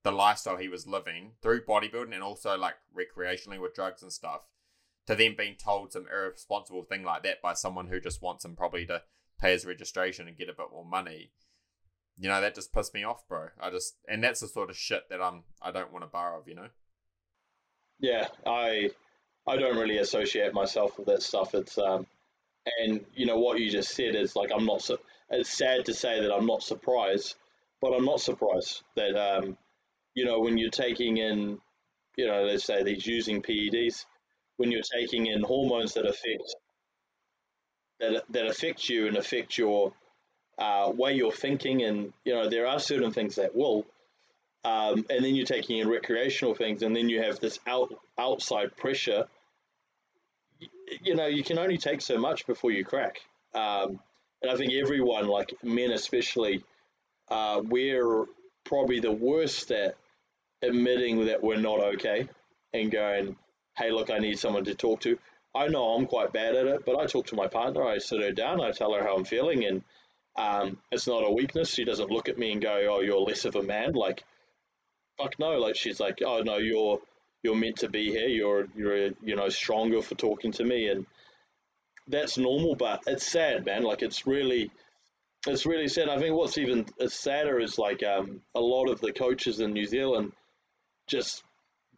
the 0.06 0.12
lifestyle 0.12 0.56
he 0.56 0.68
was 0.68 0.86
living 0.86 1.32
through 1.42 1.64
bodybuilding 1.64 2.14
and 2.14 2.22
also 2.22 2.56
like 2.56 2.76
recreationally 2.96 3.60
with 3.60 3.74
drugs 3.74 4.02
and 4.02 4.12
stuff, 4.12 4.42
to 5.04 5.16
then 5.16 5.34
being 5.36 5.56
told 5.56 5.92
some 5.92 6.06
irresponsible 6.06 6.84
thing 6.84 7.02
like 7.02 7.24
that 7.24 7.42
by 7.42 7.52
someone 7.52 7.88
who 7.88 7.98
just 7.98 8.22
wants 8.22 8.44
him 8.44 8.54
probably 8.54 8.86
to 8.86 9.02
pay 9.40 9.50
his 9.50 9.66
registration 9.66 10.28
and 10.28 10.38
get 10.38 10.48
a 10.48 10.52
bit 10.52 10.68
more 10.70 10.84
money. 10.84 11.32
You 12.16 12.28
know, 12.28 12.40
that 12.40 12.54
just 12.54 12.72
pissed 12.72 12.94
me 12.94 13.02
off, 13.02 13.26
bro. 13.28 13.48
I 13.60 13.70
just 13.70 13.96
and 14.08 14.22
that's 14.22 14.38
the 14.38 14.46
sort 14.46 14.70
of 14.70 14.76
shit 14.76 15.08
that 15.10 15.20
I'm 15.20 15.42
I 15.60 15.72
don't 15.72 15.92
want 15.92 16.04
to 16.04 16.08
borrow 16.08 16.38
of, 16.38 16.46
you 16.46 16.54
know? 16.54 16.68
Yeah, 17.98 18.28
I 18.46 18.90
I 19.44 19.56
don't 19.56 19.76
really 19.76 19.98
associate 19.98 20.54
myself 20.54 20.96
with 20.98 21.08
that 21.08 21.24
stuff. 21.24 21.52
It's 21.52 21.78
um 21.78 22.06
and 22.78 23.04
you 23.12 23.26
know 23.26 23.40
what 23.40 23.58
you 23.58 23.68
just 23.68 23.90
said 23.90 24.14
is 24.14 24.36
like 24.36 24.52
I'm 24.54 24.66
not 24.66 24.82
so 24.82 24.98
it's 25.30 25.58
sad 25.58 25.84
to 25.86 25.94
say 25.94 26.20
that 26.20 26.32
I'm 26.32 26.46
not 26.46 26.62
surprised, 26.62 27.34
but 27.80 27.92
I'm 27.92 28.04
not 28.04 28.20
surprised 28.20 28.84
that 28.94 29.16
um, 29.16 29.58
you 30.16 30.24
know 30.24 30.40
when 30.40 30.58
you're 30.58 30.70
taking 30.70 31.18
in, 31.18 31.58
you 32.16 32.26
know, 32.26 32.42
let's 32.42 32.64
say 32.64 32.82
these 32.82 33.06
using 33.06 33.42
PEDs, 33.42 34.06
when 34.56 34.72
you're 34.72 34.82
taking 34.98 35.26
in 35.26 35.42
hormones 35.42 35.94
that 35.94 36.06
affect 36.06 36.56
that 38.00 38.24
that 38.30 38.46
affect 38.46 38.88
you 38.88 39.06
and 39.06 39.16
affect 39.16 39.56
your 39.56 39.92
uh, 40.58 40.90
way 40.96 41.12
you're 41.12 41.30
thinking, 41.30 41.82
and 41.82 42.12
you 42.24 42.34
know 42.34 42.48
there 42.48 42.66
are 42.66 42.80
certain 42.80 43.12
things 43.12 43.36
that 43.36 43.54
will, 43.54 43.86
um, 44.64 45.04
and 45.10 45.22
then 45.24 45.36
you're 45.36 45.46
taking 45.46 45.78
in 45.78 45.88
recreational 45.88 46.54
things, 46.54 46.82
and 46.82 46.96
then 46.96 47.10
you 47.10 47.22
have 47.22 47.38
this 47.38 47.60
out 47.66 47.94
outside 48.18 48.74
pressure. 48.76 49.26
You 51.02 51.14
know, 51.14 51.26
you 51.26 51.44
can 51.44 51.58
only 51.58 51.76
take 51.76 52.00
so 52.00 52.16
much 52.16 52.46
before 52.46 52.70
you 52.70 52.84
crack. 52.84 53.18
Um, 53.54 54.00
and 54.40 54.50
I 54.50 54.56
think 54.56 54.72
everyone, 54.72 55.26
like 55.26 55.52
men 55.62 55.90
especially, 55.90 56.64
uh, 57.28 57.60
we're 57.62 58.24
probably 58.64 59.00
the 59.00 59.12
worst 59.12 59.70
at 59.72 59.96
admitting 60.66 61.26
that 61.26 61.42
we're 61.42 61.60
not 61.60 61.80
okay 61.94 62.28
and 62.72 62.90
going, 62.90 63.36
hey, 63.76 63.90
look, 63.90 64.10
I 64.10 64.18
need 64.18 64.38
someone 64.38 64.64
to 64.64 64.74
talk 64.74 65.00
to. 65.02 65.18
I 65.54 65.68
know 65.68 65.94
I'm 65.94 66.06
quite 66.06 66.32
bad 66.32 66.54
at 66.54 66.66
it, 66.66 66.84
but 66.84 66.98
I 66.98 67.06
talk 67.06 67.26
to 67.28 67.36
my 67.36 67.46
partner. 67.46 67.84
I 67.84 67.98
sit 67.98 68.20
her 68.20 68.32
down, 68.32 68.60
I 68.60 68.72
tell 68.72 68.92
her 68.92 69.02
how 69.02 69.16
I'm 69.16 69.24
feeling, 69.24 69.64
and 69.64 69.82
um, 70.36 70.78
it's 70.92 71.06
not 71.06 71.26
a 71.26 71.30
weakness. 71.30 71.70
She 71.70 71.84
doesn't 71.84 72.10
look 72.10 72.28
at 72.28 72.38
me 72.38 72.52
and 72.52 72.60
go, 72.60 72.86
"Oh, 72.90 73.00
you're 73.00 73.20
less 73.20 73.44
of 73.46 73.56
a 73.56 73.62
man." 73.62 73.92
Like, 73.92 74.22
fuck 75.16 75.38
no. 75.38 75.58
Like 75.58 75.76
she's 75.76 75.98
like, 75.98 76.18
"Oh 76.24 76.40
no, 76.40 76.58
you're 76.58 77.00
you're 77.42 77.56
meant 77.56 77.76
to 77.78 77.88
be 77.88 78.10
here. 78.10 78.28
You're 78.28 78.66
you're 78.76 79.10
you 79.22 79.34
know 79.36 79.48
stronger 79.48 80.02
for 80.02 80.14
talking 80.14 80.52
to 80.52 80.64
me." 80.64 80.88
And 80.88 81.06
that's 82.06 82.36
normal, 82.36 82.74
but 82.74 83.02
it's 83.06 83.26
sad, 83.26 83.64
man. 83.64 83.82
Like 83.82 84.02
it's 84.02 84.26
really, 84.26 84.70
it's 85.46 85.64
really 85.64 85.88
sad. 85.88 86.10
I 86.10 86.18
think 86.18 86.36
what's 86.36 86.58
even 86.58 86.86
sadder 87.08 87.58
is 87.58 87.78
like 87.78 88.02
um, 88.02 88.42
a 88.54 88.60
lot 88.60 88.90
of 88.90 89.00
the 89.00 89.12
coaches 89.12 89.60
in 89.60 89.72
New 89.72 89.86
Zealand 89.86 90.32
just 91.06 91.42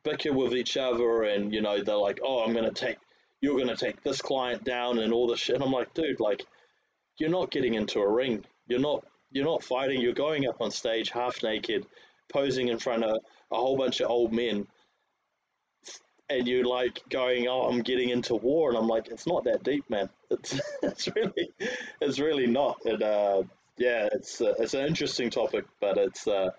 bicker 0.03 0.33
with 0.33 0.55
each 0.55 0.77
other, 0.77 1.23
and 1.25 1.53
you 1.53 1.61
know 1.61 1.83
they're 1.83 1.97
like, 1.97 2.21
"Oh, 2.23 2.41
I'm 2.45 2.55
gonna 2.55 2.73
take, 2.73 2.99
you're 3.41 3.59
gonna 3.59 3.77
take 3.77 4.03
this 4.03 4.23
client 4.23 4.65
down," 4.65 4.99
and 4.99 5.13
all 5.13 5.27
this 5.27 5.41
shit. 5.41 5.57
And 5.57 5.65
I'm 5.65 5.73
like, 5.73 5.95
dude, 5.95 6.21
like, 6.21 6.45
you're 7.19 7.31
not 7.31 7.51
getting 7.51 7.75
into 7.75 8.01
a 8.01 8.09
ring. 8.11 8.45
You're 8.67 8.81
not 8.81 9.05
you're 9.31 9.45
not 9.45 9.63
fighting. 9.63 10.01
You're 10.01 10.13
going 10.15 10.47
up 10.49 10.61
on 10.61 10.71
stage 10.71 11.11
half 11.11 11.43
naked, 11.43 11.87
posing 12.33 12.69
in 12.69 12.79
front 12.79 13.05
of 13.05 13.19
a 13.51 13.57
whole 13.57 13.77
bunch 13.77 14.01
of 14.01 14.11
old 14.11 14.33
men, 14.33 14.67
and 16.31 16.47
you're 16.47 16.65
like 16.65 17.03
going, 17.09 17.47
"Oh, 17.49 17.63
I'm 17.69 17.83
getting 17.83 18.11
into 18.11 18.35
war," 18.35 18.71
and 18.71 18.79
I'm 18.79 18.89
like, 18.89 19.09
"It's 19.09 19.27
not 19.27 19.45
that 19.45 19.63
deep, 19.63 19.89
man. 19.91 20.09
It's 20.31 20.61
it's 20.83 21.09
really 21.17 21.51
it's 22.01 22.19
really 22.19 22.47
not." 22.47 22.85
And 22.85 23.03
uh, 23.03 23.43
yeah, 23.79 24.09
it's 24.13 24.41
uh, 24.41 24.55
it's 24.59 24.75
an 24.75 24.87
interesting 24.87 25.31
topic, 25.31 25.65
but 25.81 25.97
it's 25.97 26.27
uh, 26.27 26.51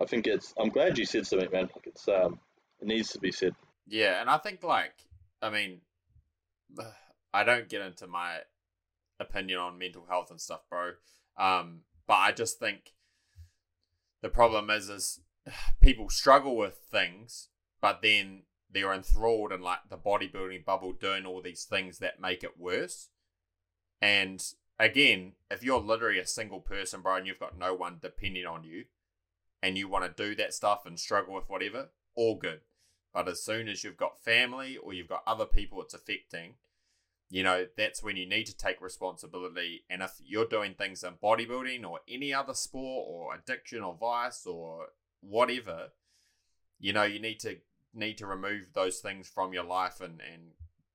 I 0.00 0.04
think 0.04 0.26
it's. 0.26 0.54
I'm 0.58 0.68
glad 0.68 0.98
you 0.98 1.04
said 1.04 1.26
something, 1.26 1.50
man. 1.50 1.68
Like 1.74 1.86
it's 1.86 2.06
um, 2.08 2.38
it 2.80 2.86
needs 2.86 3.10
to 3.12 3.18
be 3.18 3.32
said. 3.32 3.54
Yeah, 3.86 4.20
and 4.20 4.30
I 4.30 4.38
think 4.38 4.62
like 4.62 4.94
I 5.42 5.50
mean, 5.50 5.80
I 7.34 7.44
don't 7.44 7.68
get 7.68 7.82
into 7.82 8.06
my 8.06 8.38
opinion 9.20 9.58
on 9.58 9.78
mental 9.78 10.06
health 10.08 10.30
and 10.30 10.40
stuff, 10.40 10.60
bro. 10.70 10.92
Um, 11.38 11.80
but 12.06 12.14
I 12.14 12.32
just 12.32 12.58
think 12.58 12.92
the 14.22 14.28
problem 14.28 14.70
is 14.70 14.88
is 14.88 15.20
people 15.80 16.08
struggle 16.08 16.56
with 16.56 16.78
things, 16.90 17.48
but 17.80 18.02
then 18.02 18.42
they're 18.70 18.92
enthralled 18.92 19.52
in 19.52 19.62
like 19.62 19.80
the 19.88 19.96
bodybuilding 19.96 20.64
bubble 20.64 20.92
doing 20.92 21.24
all 21.24 21.40
these 21.40 21.64
things 21.64 21.98
that 21.98 22.20
make 22.20 22.44
it 22.44 22.58
worse. 22.58 23.08
And 24.00 24.44
again, 24.78 25.32
if 25.50 25.62
you're 25.62 25.80
literally 25.80 26.18
a 26.18 26.26
single 26.26 26.60
person, 26.60 27.00
bro, 27.00 27.16
and 27.16 27.26
you've 27.26 27.40
got 27.40 27.58
no 27.58 27.74
one 27.74 27.98
depending 28.00 28.46
on 28.46 28.64
you, 28.64 28.84
and 29.62 29.76
you 29.76 29.88
want 29.88 30.04
to 30.04 30.22
do 30.22 30.34
that 30.36 30.54
stuff 30.54 30.86
and 30.86 30.98
struggle 30.98 31.34
with 31.34 31.48
whatever, 31.48 31.88
all 32.14 32.36
good. 32.36 32.60
But 33.12 33.28
as 33.28 33.42
soon 33.42 33.68
as 33.68 33.82
you've 33.82 33.96
got 33.96 34.22
family 34.22 34.76
or 34.76 34.92
you've 34.92 35.08
got 35.08 35.22
other 35.26 35.46
people 35.46 35.80
it's 35.82 35.94
affecting, 35.94 36.54
you 37.30 37.42
know, 37.42 37.66
that's 37.76 38.02
when 38.02 38.16
you 38.16 38.26
need 38.26 38.44
to 38.44 38.56
take 38.56 38.80
responsibility. 38.80 39.84
And 39.90 40.02
if 40.02 40.12
you're 40.24 40.46
doing 40.46 40.74
things 40.74 41.02
in 41.02 41.14
bodybuilding 41.22 41.88
or 41.88 42.00
any 42.08 42.32
other 42.32 42.54
sport 42.54 43.06
or 43.08 43.34
addiction 43.34 43.82
or 43.82 43.96
vice 43.98 44.46
or 44.46 44.86
whatever, 45.20 45.88
you 46.78 46.92
know, 46.92 47.02
you 47.02 47.20
need 47.20 47.40
to 47.40 47.58
need 47.94 48.18
to 48.18 48.26
remove 48.26 48.72
those 48.74 48.98
things 48.98 49.28
from 49.28 49.52
your 49.52 49.64
life 49.64 50.00
and, 50.00 50.20
and 50.20 50.52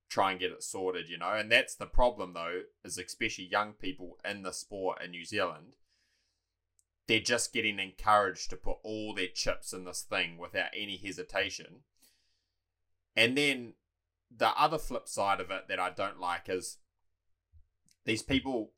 try 0.10 0.32
and 0.32 0.40
get 0.40 0.52
it 0.52 0.64
sorted, 0.64 1.10
you 1.10 1.18
know. 1.18 1.34
And 1.34 1.52
that's 1.52 1.76
the 1.76 1.86
problem 1.86 2.34
though, 2.34 2.62
is 2.84 2.98
especially 2.98 3.46
young 3.46 3.74
people 3.74 4.18
in 4.24 4.44
the 4.44 4.54
sport 4.54 5.02
in 5.04 5.12
New 5.12 5.26
Zealand, 5.26 5.76
they're 7.08 7.20
just 7.20 7.54
getting 7.54 7.80
encouraged 7.80 8.50
to 8.50 8.56
put 8.56 8.78
all 8.84 9.14
their 9.14 9.28
chips 9.28 9.74
in 9.74 9.84
this 9.84 10.02
thing 10.02 10.38
without 10.38 10.70
any 10.76 10.98
hesitation. 10.98 11.82
And 13.16 13.38
then 13.38 13.74
the 14.36 14.50
other 14.50 14.78
flip 14.78 15.08
side 15.08 15.40
of 15.40 15.52
it 15.52 15.68
that 15.68 15.80
I 15.80 15.90
don't 15.90 16.20
like 16.20 16.50
is 16.50 16.78
these 18.06 18.24
people 18.24 18.72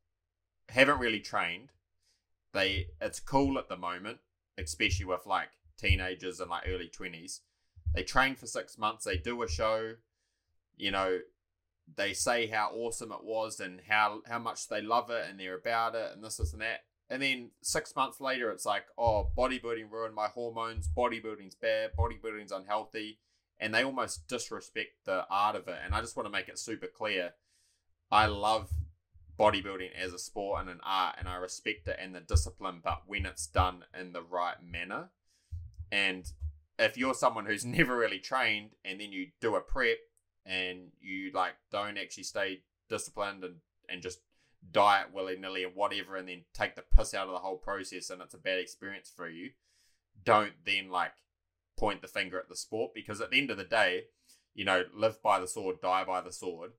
haven't 0.69 0.99
really 0.99 1.19
trained. 1.19 1.69
They 2.53 2.87
it's 3.01 3.19
cool 3.19 3.57
at 3.57 3.69
the 3.69 3.77
moment, 3.77 4.19
especially 4.57 5.05
with 5.05 5.25
like 5.25 5.49
teenagers 5.77 6.39
and 6.39 6.49
like 6.49 6.67
early 6.67 6.87
twenties. 6.87 7.41
They 7.93 8.03
train 8.03 8.35
for 8.35 8.47
six 8.47 8.77
months, 8.77 9.05
they 9.05 9.17
do 9.17 9.41
a 9.41 9.47
show, 9.47 9.93
you 10.75 10.91
know, 10.91 11.19
they 11.95 12.13
say 12.13 12.47
how 12.47 12.71
awesome 12.73 13.11
it 13.11 13.23
was 13.23 13.59
and 13.59 13.81
how 13.87 14.21
how 14.27 14.39
much 14.39 14.67
they 14.67 14.81
love 14.81 15.09
it 15.09 15.25
and 15.29 15.39
they're 15.39 15.57
about 15.57 15.95
it 15.95 16.11
and 16.13 16.23
this, 16.23 16.37
this 16.37 16.53
and 16.53 16.61
that. 16.61 16.81
And 17.09 17.21
then 17.21 17.51
six 17.61 17.95
months 17.95 18.19
later 18.19 18.49
it's 18.51 18.65
like, 18.65 18.85
oh, 18.97 19.29
bodybuilding 19.37 19.91
ruined 19.91 20.15
my 20.15 20.27
hormones, 20.27 20.89
bodybuilding's 20.95 21.55
bad, 21.55 21.91
bodybuilding's 21.97 22.51
unhealthy 22.51 23.19
and 23.59 23.73
they 23.73 23.83
almost 23.83 24.27
disrespect 24.27 25.05
the 25.05 25.25
art 25.29 25.55
of 25.55 25.67
it. 25.67 25.79
And 25.83 25.93
I 25.93 26.01
just 26.01 26.15
want 26.15 26.27
to 26.27 26.31
make 26.31 26.49
it 26.49 26.59
super 26.59 26.87
clear. 26.87 27.33
I 28.11 28.25
love 28.25 28.69
bodybuilding 29.39 29.93
as 29.97 30.13
a 30.13 30.19
sport 30.19 30.61
and 30.61 30.69
an 30.69 30.79
art, 30.83 31.15
and 31.19 31.27
I 31.27 31.35
respect 31.35 31.87
it 31.87 31.97
and 31.99 32.13
the 32.13 32.21
discipline, 32.21 32.81
but 32.83 33.03
when 33.05 33.25
it's 33.25 33.47
done 33.47 33.83
in 33.97 34.13
the 34.13 34.21
right 34.21 34.57
manner. 34.63 35.09
And 35.91 36.29
if 36.77 36.97
you're 36.97 37.13
someone 37.13 37.45
who's 37.45 37.65
never 37.65 37.95
really 37.95 38.19
trained 38.19 38.71
and 38.83 38.99
then 38.99 39.11
you 39.11 39.27
do 39.39 39.55
a 39.55 39.61
prep 39.61 39.97
and 40.45 40.91
you 41.01 41.31
like 41.33 41.53
don't 41.71 41.97
actually 41.97 42.23
stay 42.23 42.61
disciplined 42.89 43.43
and, 43.43 43.55
and 43.89 44.01
just 44.01 44.19
diet 44.71 45.13
willy 45.13 45.37
nilly 45.37 45.63
and 45.63 45.75
whatever 45.75 46.15
and 46.15 46.27
then 46.27 46.43
take 46.53 46.75
the 46.75 46.83
piss 46.95 47.13
out 47.13 47.27
of 47.27 47.33
the 47.33 47.39
whole 47.39 47.57
process 47.57 48.09
and 48.09 48.21
it's 48.21 48.33
a 48.33 48.37
bad 48.37 48.59
experience 48.59 49.11
for 49.15 49.29
you, 49.29 49.51
don't 50.23 50.53
then 50.65 50.89
like 50.89 51.13
point 51.77 52.01
the 52.01 52.07
finger 52.07 52.39
at 52.39 52.49
the 52.49 52.55
sport 52.55 52.93
because 52.93 53.21
at 53.21 53.31
the 53.31 53.37
end 53.37 53.51
of 53.51 53.57
the 53.57 53.63
day, 53.63 54.05
you 54.53 54.65
know, 54.65 54.83
live 54.93 55.21
by 55.21 55.39
the 55.39 55.47
sword, 55.47 55.81
die 55.81 56.03
by 56.03 56.21
the 56.21 56.31
sword. 56.31 56.71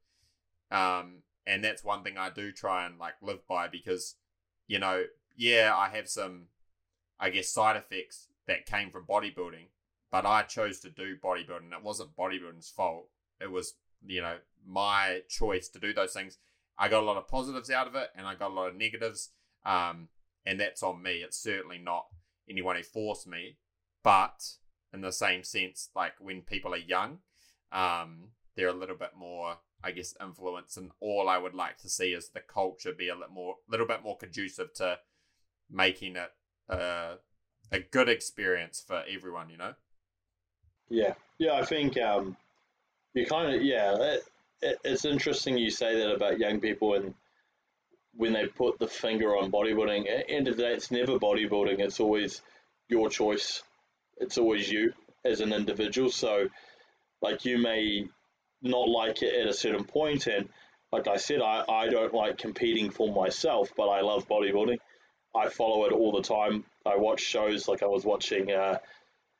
Um, 0.70 1.22
and 1.46 1.62
that's 1.62 1.84
one 1.84 2.02
thing 2.02 2.18
I 2.18 2.30
do 2.30 2.50
try 2.50 2.86
and 2.86 2.98
like 2.98 3.14
live 3.20 3.46
by 3.46 3.68
because, 3.68 4.16
you 4.66 4.78
know, 4.78 5.04
yeah, 5.36 5.72
I 5.76 5.90
have 5.90 6.08
some, 6.08 6.46
I 7.20 7.30
guess, 7.30 7.48
side 7.48 7.76
effects 7.76 8.28
that 8.46 8.66
came 8.66 8.90
from 8.90 9.04
bodybuilding, 9.04 9.68
but 10.10 10.24
I 10.24 10.42
chose 10.42 10.80
to 10.80 10.90
do 10.90 11.16
bodybuilding. 11.16 11.72
It 11.72 11.84
wasn't 11.84 12.16
bodybuilding's 12.16 12.70
fault. 12.70 13.08
It 13.40 13.50
was, 13.50 13.74
you 14.04 14.22
know, 14.22 14.36
my 14.66 15.20
choice 15.28 15.68
to 15.68 15.78
do 15.78 15.92
those 15.92 16.14
things. 16.14 16.38
I 16.78 16.88
got 16.88 17.02
a 17.02 17.06
lot 17.06 17.16
of 17.16 17.28
positives 17.28 17.70
out 17.70 17.86
of 17.86 17.94
it 17.94 18.10
and 18.16 18.26
I 18.26 18.34
got 18.34 18.50
a 18.50 18.54
lot 18.54 18.68
of 18.68 18.76
negatives. 18.76 19.30
Um, 19.64 20.08
and 20.44 20.60
that's 20.60 20.82
on 20.82 21.02
me. 21.02 21.22
It's 21.22 21.38
certainly 21.38 21.78
not 21.78 22.06
anyone 22.48 22.76
who 22.76 22.82
forced 22.82 23.26
me, 23.26 23.56
but 24.02 24.42
in 24.92 25.00
the 25.00 25.12
same 25.12 25.42
sense, 25.42 25.90
like 25.94 26.12
when 26.20 26.42
people 26.42 26.72
are 26.72 26.78
young, 26.78 27.18
um, 27.72 28.28
they're 28.56 28.68
a 28.68 28.72
little 28.72 28.96
bit 28.96 29.12
more, 29.16 29.58
I 29.82 29.90
guess, 29.90 30.14
influence. 30.22 30.76
And 30.76 30.92
all 31.00 31.28
I 31.28 31.38
would 31.38 31.54
like 31.54 31.78
to 31.78 31.88
see 31.88 32.12
is 32.12 32.28
the 32.28 32.40
culture 32.40 32.92
be 32.92 33.08
a 33.08 33.14
little 33.14 33.34
more, 33.34 33.56
little 33.68 33.86
bit 33.86 34.02
more 34.02 34.16
conducive 34.16 34.72
to 34.74 34.98
making 35.70 36.16
it 36.16 36.30
uh, 36.70 37.16
a 37.72 37.80
good 37.80 38.08
experience 38.08 38.82
for 38.86 39.02
everyone. 39.08 39.50
You 39.50 39.58
know. 39.58 39.74
Yeah, 40.88 41.14
yeah. 41.38 41.54
I 41.54 41.64
think 41.64 41.98
um, 41.98 42.36
you 43.14 43.26
kind 43.26 43.54
of 43.54 43.62
yeah. 43.62 44.16
It, 44.62 44.78
it's 44.84 45.04
interesting 45.04 45.56
you 45.58 45.70
say 45.70 45.98
that 45.98 46.12
about 46.12 46.38
young 46.38 46.60
people 46.60 46.94
and 46.94 47.14
when 48.14 48.32
they 48.32 48.46
put 48.46 48.78
the 48.78 48.88
finger 48.88 49.36
on 49.36 49.52
bodybuilding. 49.52 50.08
At 50.10 50.26
the 50.26 50.30
end 50.30 50.48
of 50.48 50.56
the 50.56 50.62
day, 50.62 50.72
it's 50.72 50.90
never 50.90 51.18
bodybuilding. 51.18 51.80
It's 51.80 52.00
always 52.00 52.40
your 52.88 53.10
choice 53.10 53.62
it's 54.18 54.38
always 54.38 54.70
you 54.70 54.92
as 55.24 55.40
an 55.40 55.52
individual. 55.52 56.10
So, 56.10 56.48
like, 57.22 57.44
you 57.44 57.58
may 57.58 58.08
not 58.62 58.88
like 58.88 59.22
it 59.22 59.34
at 59.34 59.48
a 59.48 59.52
certain 59.52 59.84
point, 59.84 60.26
and 60.26 60.48
like 60.92 61.08
I 61.08 61.16
said, 61.16 61.40
I, 61.40 61.64
I 61.68 61.88
don't 61.88 62.14
like 62.14 62.38
competing 62.38 62.90
for 62.90 63.12
myself, 63.12 63.70
but 63.76 63.88
I 63.88 64.00
love 64.00 64.28
bodybuilding. 64.28 64.78
I 65.34 65.48
follow 65.48 65.84
it 65.84 65.92
all 65.92 66.12
the 66.12 66.22
time. 66.22 66.64
I 66.86 66.96
watch 66.96 67.20
shows 67.20 67.68
like 67.68 67.82
I 67.82 67.86
was 67.86 68.04
watching 68.04 68.50
uh, 68.50 68.78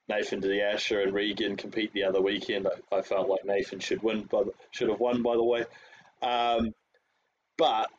Nathan 0.08 0.40
De 0.40 0.48
Asha 0.48 1.02
and 1.02 1.12
Regan 1.12 1.56
compete 1.56 1.92
the 1.92 2.04
other 2.04 2.22
weekend. 2.22 2.68
I, 2.68 2.96
I, 2.96 3.02
felt 3.02 3.28
like 3.28 3.44
Nathan 3.44 3.80
should 3.80 4.02
win, 4.02 4.28
but 4.30 4.48
should 4.70 4.88
have 4.88 5.00
won, 5.00 5.22
by 5.22 5.34
the 5.34 5.42
way. 5.42 5.64
Um, 6.22 6.72
but 7.58 7.90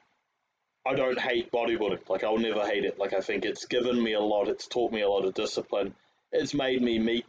I 0.85 0.93
don't 0.95 1.19
hate 1.19 1.51
bodybuilding. 1.51 2.07
Like 2.07 2.23
I'll 2.23 2.37
never 2.37 2.65
hate 2.65 2.85
it. 2.85 2.97
Like 2.97 3.13
I 3.13 3.19
think 3.19 3.43
it's 3.43 3.65
given 3.65 4.01
me 4.01 4.13
a 4.13 4.21
lot. 4.21 4.47
It's 4.47 4.67
taught 4.67 4.91
me 4.91 5.01
a 5.01 5.09
lot 5.09 5.25
of 5.25 5.33
discipline 5.33 5.93
it's 6.31 6.53
made 6.53 6.81
me 6.81 6.99
meet 6.99 7.25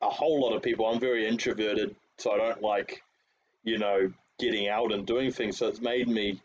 a 0.00 0.08
whole 0.08 0.40
lot 0.40 0.54
of 0.54 0.62
people. 0.62 0.86
I'm 0.86 1.00
very 1.00 1.26
introverted, 1.26 1.94
so 2.18 2.32
I 2.32 2.38
don't 2.38 2.62
like, 2.62 3.02
you 3.64 3.78
know, 3.78 4.12
getting 4.38 4.68
out 4.68 4.92
and 4.92 5.06
doing 5.06 5.32
things. 5.32 5.58
So 5.58 5.66
it's 5.66 5.80
made 5.80 6.08
me, 6.08 6.40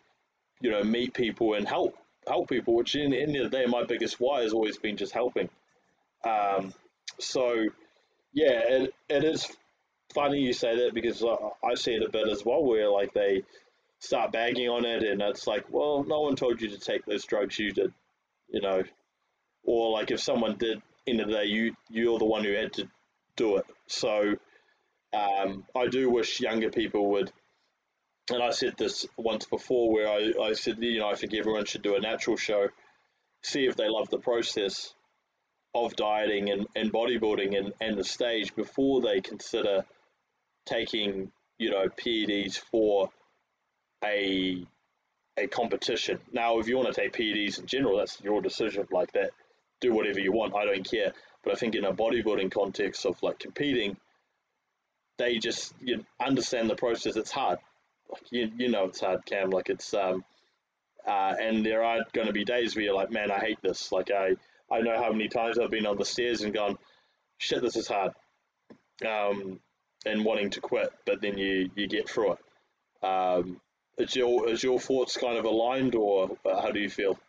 you 0.60 0.72
know, 0.72 0.84
meet 0.84 1.14
people 1.14 1.54
and 1.54 1.68
help 1.68 1.96
help 2.28 2.50
people. 2.50 2.76
Which 2.76 2.96
in 2.96 3.12
the 3.12 3.22
end 3.22 3.36
of 3.36 3.52
the 3.52 3.58
day, 3.58 3.66
my 3.66 3.84
biggest 3.84 4.20
why 4.20 4.42
has 4.42 4.54
always 4.54 4.78
been 4.78 4.98
just 4.98 5.14
helping. 5.14 5.50
Um, 6.24 6.74
so 7.20 7.66
yeah, 8.34 8.60
it, 8.68 8.94
it 9.10 9.24
is 9.24 9.48
funny 10.14 10.40
you 10.40 10.54
say 10.54 10.76
that 10.86 10.94
because 10.94 11.24
I 11.24 11.76
see 11.76 11.94
it 11.94 12.04
a 12.04 12.10
bit 12.10 12.28
as 12.28 12.44
well, 12.46 12.64
where 12.64 12.90
like 12.90 13.14
they 13.14 13.44
start 14.00 14.32
bagging 14.32 14.70
on 14.70 14.86
it, 14.86 15.04
and 15.04 15.22
it's 15.22 15.48
like, 15.48 15.66
well, 15.70 16.04
no 16.04 16.22
one 16.22 16.36
told 16.36 16.62
you 16.62 16.70
to 16.70 16.80
take 16.80 17.06
those 17.06 17.26
drugs, 17.26 17.58
you 17.58 17.72
did, 17.72 17.94
you 18.50 18.62
know, 18.62 18.84
or 19.64 19.92
like 19.92 20.12
if 20.12 20.20
someone 20.20 20.58
did 20.58 20.82
end 21.08 21.22
of 21.22 21.28
the 21.28 21.34
day, 21.34 21.46
you 21.46 21.76
you're 21.90 22.20
the 22.20 22.26
one 22.26 22.44
who 22.44 22.54
had 22.54 22.74
to 22.74 22.88
do 23.36 23.58
it. 23.58 23.66
So 23.88 24.36
um, 25.14 25.66
I 25.76 25.88
do 25.88 26.10
wish 26.10 26.42
younger 26.42 26.70
people 26.70 27.12
would. 27.12 27.32
And 28.32 28.42
I 28.42 28.52
said 28.52 28.76
this 28.78 29.06
once 29.18 29.46
before, 29.46 29.92
where 29.92 30.08
I, 30.08 30.32
I 30.42 30.54
said, 30.54 30.78
you 30.80 31.00
know, 31.00 31.10
I 31.10 31.16
think 31.16 31.34
everyone 31.34 31.66
should 31.66 31.82
do 31.82 31.96
a 31.96 32.00
natural 32.00 32.38
show, 32.38 32.70
see 33.42 33.66
if 33.66 33.76
they 33.76 33.90
love 33.90 34.10
the 34.10 34.18
process 34.18 34.94
of 35.76 35.96
dieting 35.96 36.50
and, 36.52 36.68
and 36.76 36.92
bodybuilding 36.94 37.58
and, 37.58 37.74
and 37.82 37.98
the 37.98 38.04
stage 38.04 38.56
before 38.56 39.02
they 39.02 39.22
consider 39.22 39.86
taking, 40.66 41.32
you 41.60 41.72
know, 41.72 41.88
PEDs 41.90 42.58
for 42.72 43.10
a 44.04 44.66
a 45.38 45.48
competition. 45.48 46.20
Now, 46.34 46.60
if 46.60 46.68
you 46.68 46.78
want 46.78 46.94
to 46.94 47.02
take 47.02 47.14
PEDs 47.14 47.60
in 47.60 47.66
general, 47.68 47.98
that's 47.98 48.22
your 48.22 48.42
decision. 48.42 48.88
Like 48.92 49.12
that, 49.14 49.32
do 49.82 49.94
whatever 49.94 50.20
you 50.20 50.32
want. 50.32 50.56
I 50.56 50.66
don't 50.66 50.90
care. 50.90 51.14
But 51.44 51.54
I 51.54 51.58
think 51.58 51.76
in 51.76 51.86
a 51.86 51.94
bodybuilding 51.94 52.52
context 52.52 53.06
of 53.06 53.22
like 53.24 53.40
competing, 53.40 53.98
they 55.18 55.40
just 55.40 55.74
you 55.82 56.06
understand 56.20 56.70
the 56.70 56.76
process. 56.76 57.16
It's 57.18 57.32
hard. 57.32 57.60
Like 58.12 58.24
you, 58.32 58.52
you 58.58 58.70
know, 58.70 58.86
it's 58.86 59.02
hard, 59.02 59.26
Cam. 59.26 59.50
Like 59.52 59.70
it's 59.70 59.94
um, 59.94 60.24
Uh, 61.08 61.36
and 61.42 61.66
there 61.66 61.84
are 61.84 62.06
going 62.14 62.28
to 62.28 62.34
be 62.34 62.46
days 62.46 62.76
where 62.76 62.86
you're 62.86 62.96
like, 62.96 63.12
man, 63.12 63.32
I 63.32 63.40
hate 63.40 63.62
this. 63.62 63.92
Like 63.92 64.12
I, 64.12 64.36
I 64.74 64.82
know 64.82 64.98
how 64.98 65.12
many 65.12 65.28
times 65.28 65.60
I've 65.60 65.70
been 65.70 65.86
on 65.86 65.98
the 65.98 66.06
stairs 66.06 66.42
and 66.42 66.52
gone, 66.52 66.80
shit, 67.38 67.62
this 67.62 67.76
is 67.76 67.88
hard, 67.88 68.12
um, 69.08 69.60
and 70.06 70.26
wanting 70.26 70.50
to 70.50 70.62
quit, 70.62 70.92
but 71.06 71.22
then 71.22 71.38
you 71.38 71.70
you 71.76 71.88
get 71.88 72.10
through 72.10 72.34
it. 72.34 73.06
Um, 73.06 73.62
is 74.00 74.16
your 74.16 74.50
is 74.50 74.64
your 74.64 74.80
thoughts 74.80 75.16
kind 75.16 75.38
of 75.38 75.46
aligned, 75.46 75.94
or 75.94 76.38
how 76.44 76.72
do 76.72 76.80
you 76.80 76.90
feel? 76.90 77.20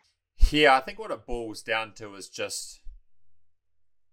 Yeah, 0.49 0.75
I 0.75 0.81
think 0.81 0.97
what 0.97 1.11
it 1.11 1.27
boils 1.27 1.61
down 1.61 1.93
to 1.93 2.15
is 2.15 2.29
just 2.29 2.81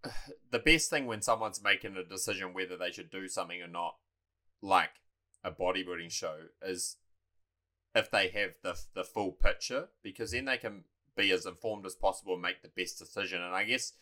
the 0.50 0.58
best 0.58 0.90
thing 0.90 1.06
when 1.06 1.22
someone's 1.22 1.62
making 1.62 1.96
a 1.96 2.04
decision 2.04 2.52
whether 2.52 2.76
they 2.76 2.90
should 2.90 3.10
do 3.10 3.28
something 3.28 3.62
or 3.62 3.68
not, 3.68 3.96
like 4.60 4.90
a 5.42 5.50
bodybuilding 5.50 6.10
show, 6.10 6.36
is 6.62 6.96
if 7.94 8.10
they 8.10 8.28
have 8.28 8.50
the 8.62 8.78
the 8.94 9.04
full 9.04 9.32
picture, 9.32 9.88
because 10.02 10.32
then 10.32 10.44
they 10.44 10.58
can 10.58 10.84
be 11.16 11.30
as 11.30 11.46
informed 11.46 11.86
as 11.86 11.94
possible 11.94 12.34
and 12.34 12.42
make 12.42 12.62
the 12.62 12.70
best 12.76 12.98
decision. 12.98 13.42
And 13.42 13.54
I 13.54 13.64
guess 13.64 13.92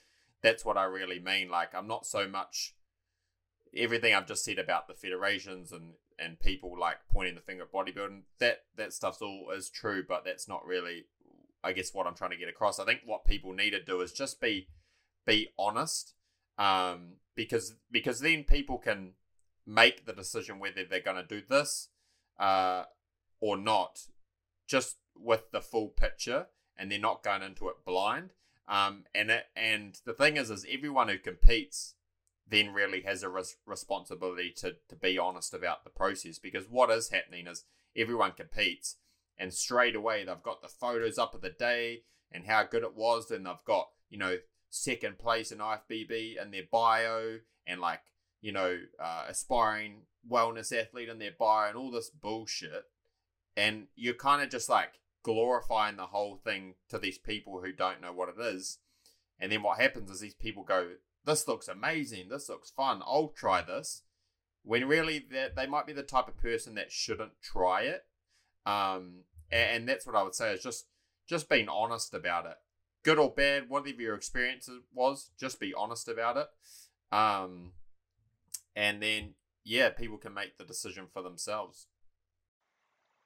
that's 0.43 0.65
what 0.65 0.77
I 0.77 0.85
really 0.85 1.21
mean. 1.21 1.51
Like 1.51 1.75
I'm 1.75 1.89
not 1.89 2.07
so 2.07 2.29
much 2.29 2.75
everything 3.75 4.15
I've 4.15 4.27
just 4.27 4.45
said 4.45 4.59
about 4.59 4.89
the 4.89 4.95
federations 4.95 5.73
and 5.73 5.95
and 6.19 6.39
people 6.39 6.79
like 6.79 6.99
pointing 7.11 7.35
the 7.35 7.41
finger 7.41 7.65
at 7.65 7.73
bodybuilding. 7.73 8.23
That 8.39 8.65
that 8.77 8.93
stuff's 8.93 9.23
all 9.23 9.51
is 9.57 9.71
true, 9.71 10.05
but 10.07 10.25
that's 10.25 10.49
not 10.49 10.67
really, 10.67 11.07
I 11.65 11.73
guess, 11.73 11.95
what 11.95 12.07
I'm 12.07 12.15
trying 12.15 12.31
to 12.31 12.37
get 12.37 12.49
across. 12.49 12.79
I 12.79 12.85
think 12.85 13.01
what 13.05 13.25
people 13.25 13.53
need 13.53 13.71
to 13.71 13.83
do 13.83 14.01
is 14.01 14.13
just 14.13 14.41
be 14.41 14.69
be 15.27 15.49
honest, 15.59 16.15
um, 16.59 17.15
because 17.35 17.75
because 17.91 18.21
then 18.21 18.45
people 18.45 18.79
can 18.79 19.13
make 19.67 20.05
the 20.05 20.13
decision 20.13 20.59
whether 20.59 20.85
they're 20.85 21.01
going 21.01 21.17
to 21.17 21.23
do 21.23 21.43
this 21.49 21.89
uh, 22.39 22.85
or 23.41 23.57
not, 23.57 24.01
just 24.67 24.97
with 25.17 25.51
the 25.53 25.61
full 25.61 25.89
picture, 25.89 26.47
and 26.81 26.91
they're 26.91 26.99
not 26.99 27.23
going 27.23 27.43
into 27.43 27.69
it 27.69 27.85
blind. 27.85 28.31
Um, 28.67 29.05
and 29.15 29.31
it, 29.31 29.45
and 29.55 30.01
the 30.07 30.15
thing 30.15 30.37
is, 30.37 30.51
is 30.51 30.65
everyone 30.73 31.09
who 31.09 31.19
competes 31.19 31.95
then 32.49 32.73
really 32.73 33.03
has 33.03 33.23
a 33.23 33.29
res- 33.29 33.57
responsibility 33.67 34.51
to 34.57 34.77
to 34.89 34.97
be 34.97 35.17
honest 35.17 35.55
about 35.55 35.85
the 35.85 35.91
process 35.91 36.39
because 36.39 36.69
what 36.69 36.91
is 36.91 37.11
happening 37.11 37.47
is 37.47 37.65
everyone 37.97 38.33
competes 38.33 38.97
and 39.39 39.55
straight 39.55 39.95
away 39.95 40.25
they've 40.25 40.43
got 40.43 40.61
the 40.61 40.69
photos 40.69 41.17
up 41.17 41.35
of 41.35 41.43
the 41.43 41.51
day 41.51 42.03
and 42.33 42.47
how 42.47 42.65
good 42.65 42.83
it 42.83 42.97
was 42.97 43.31
and 43.31 43.47
they've 43.47 43.65
got 43.65 43.91
you 44.09 44.19
know 44.19 44.37
second 44.69 45.19
place 45.19 45.53
in 45.53 45.59
IFBB 45.59 46.43
in 46.43 46.51
their 46.51 46.65
bio 46.71 47.39
and 47.67 47.81
like 47.81 48.01
you 48.41 48.51
know 48.51 48.79
uh, 49.01 49.27
aspiring 49.29 50.03
wellness 50.29 50.77
athlete 50.77 51.09
in 51.09 51.21
their 51.21 51.35
bio 51.39 51.69
and 51.69 51.77
all 51.77 51.91
this 51.91 52.11
bullshit 52.11 52.85
and 53.57 53.87
you're 53.95 54.15
kind 54.15 54.43
of 54.43 54.51
just 54.51 54.69
like 54.69 55.01
glorifying 55.23 55.97
the 55.97 56.07
whole 56.07 56.37
thing 56.37 56.75
to 56.89 56.99
these 56.99 57.19
people 57.19 57.61
who 57.61 57.73
don't 57.73 58.01
know 58.01 58.13
what 58.13 58.29
it 58.29 58.41
is 58.41 58.79
and 59.41 59.51
then 59.51 59.63
what 59.63 59.81
happens 59.81 60.11
is 60.11 60.21
these 60.21 60.35
people 60.35 60.63
go 60.63 60.89
this 61.25 61.47
looks 61.47 61.69
amazing, 61.69 62.29
this 62.29 62.49
looks 62.49 62.71
fun, 62.71 63.03
I'll 63.03 63.29
try 63.29 63.63
this. 63.63 64.03
When 64.63 64.87
really 64.89 65.27
they 65.31 65.67
might 65.67 65.87
be 65.87 65.93
the 65.93 66.03
type 66.03 66.29
of 66.29 66.37
person 66.37 66.75
that 66.75 66.93
shouldn't 66.93 67.41
try 67.43 67.83
it. 67.83 68.05
Um, 68.67 69.25
and 69.51 69.89
that's 69.89 70.07
what 70.07 70.17
I 70.17 70.23
would 70.23 70.35
say 70.35 70.53
is 70.53 70.63
just 70.63 70.87
just 71.27 71.49
being 71.49 71.69
honest 71.69 72.13
about 72.15 72.47
it. 72.47 72.57
Good 73.03 73.19
or 73.19 73.31
bad, 73.31 73.69
whatever 73.69 74.03
your 74.03 74.15
experience 74.15 74.69
was, 74.93 75.31
just 75.39 75.61
be 75.61 75.73
honest 75.73 76.09
about 76.09 76.37
it. 76.37 76.49
Um, 77.15 77.73
and 78.77 79.03
then 79.03 79.35
yeah, 79.65 79.91
people 79.91 80.19
can 80.19 80.35
make 80.35 80.59
the 80.59 80.65
decision 80.65 81.07
for 81.13 81.23
themselves. 81.23 81.87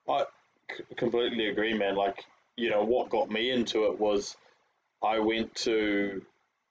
I 0.09 0.27
completely 0.97 1.49
agree, 1.49 1.75
man. 1.75 1.97
Like 1.97 2.25
you 2.57 2.71
know, 2.71 2.85
what 2.85 3.11
got 3.11 3.31
me 3.31 3.51
into 3.51 3.87
it 3.87 3.99
was 3.99 4.37
I 5.03 5.19
went 5.19 5.55
to 5.57 6.23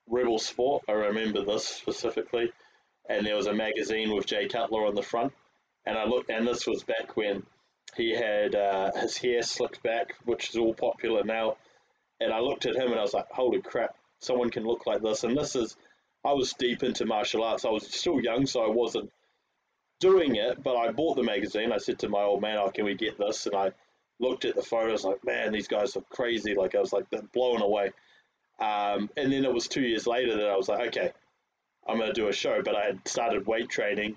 Rebel 0.08 0.40
Sport. 0.40 0.84
I 0.88 0.94
remember 0.94 1.44
this 1.44 1.68
specifically, 1.68 2.52
and 3.10 3.26
there 3.26 3.36
was 3.36 3.48
a 3.48 3.54
magazine 3.54 4.14
with 4.14 4.26
Jay 4.26 4.48
Cutler 4.48 4.86
on 4.86 4.96
the 4.96 5.04
front, 5.04 5.34
and 5.86 5.98
I 5.98 6.06
looked, 6.06 6.30
and 6.30 6.48
this 6.48 6.66
was 6.66 6.84
back 6.84 7.16
when 7.16 7.44
he 7.96 8.12
had 8.12 8.56
uh, 8.56 8.92
his 8.96 9.18
hair 9.18 9.42
slicked 9.42 9.84
back, 9.84 10.16
which 10.26 10.50
is 10.50 10.58
all 10.58 10.74
popular 10.74 11.24
now, 11.24 11.58
and 12.20 12.34
I 12.34 12.40
looked 12.40 12.66
at 12.66 12.76
him 12.76 12.92
and 12.92 13.00
I 13.00 13.04
was 13.04 13.14
like, 13.14 13.30
holy 13.30 13.62
crap, 13.62 13.96
someone 14.20 14.50
can 14.50 14.64
look 14.64 14.88
like 14.88 15.02
this, 15.02 15.24
and 15.24 15.38
this 15.38 15.56
is, 15.56 15.76
I 16.26 16.34
was 16.34 16.54
deep 16.54 16.84
into 16.84 17.06
martial 17.06 17.44
arts. 17.44 17.66
I 17.66 17.70
was 17.70 17.86
still 17.94 18.22
young, 18.22 18.46
so 18.46 18.64
I 18.64 18.70
wasn't 18.70 19.12
doing 20.00 20.36
it, 20.36 20.64
but 20.64 20.76
I 20.76 20.92
bought 20.92 21.16
the 21.16 21.24
magazine. 21.24 21.72
I 21.72 21.78
said 21.78 22.00
to 22.00 22.10
my 22.10 22.24
old 22.24 22.42
man, 22.42 22.58
"Oh, 22.58 22.70
can 22.70 22.86
we 22.86 22.96
get 22.96 23.18
this?" 23.18 23.46
And 23.46 23.56
I 23.56 23.72
looked 24.24 24.46
at 24.46 24.56
the 24.56 24.64
photos, 24.64 25.04
like, 25.04 25.24
man, 25.24 25.52
these 25.52 25.68
guys 25.68 25.96
look 25.96 26.10
crazy. 26.10 26.56
Like 26.56 26.74
I 26.76 26.80
was 26.80 26.94
like 26.94 27.10
they're 27.10 27.22
blown 27.22 27.62
away. 27.62 27.92
Um, 28.60 29.10
and 29.18 29.32
then 29.32 29.46
it 29.46 29.54
was 29.54 29.68
two 29.68 29.82
years 29.82 30.08
later 30.08 30.38
that 30.38 30.50
I 30.50 30.56
was 30.56 30.70
like, 30.70 30.88
okay, 30.88 31.12
I'm 31.88 31.98
going 31.98 32.14
to 32.14 32.20
do 32.20 32.30
a 32.30 32.34
show. 32.34 32.62
But 32.64 32.76
I 32.76 32.86
had 32.86 33.08
started 33.08 33.46
weight 33.46 33.70
training, 33.70 34.16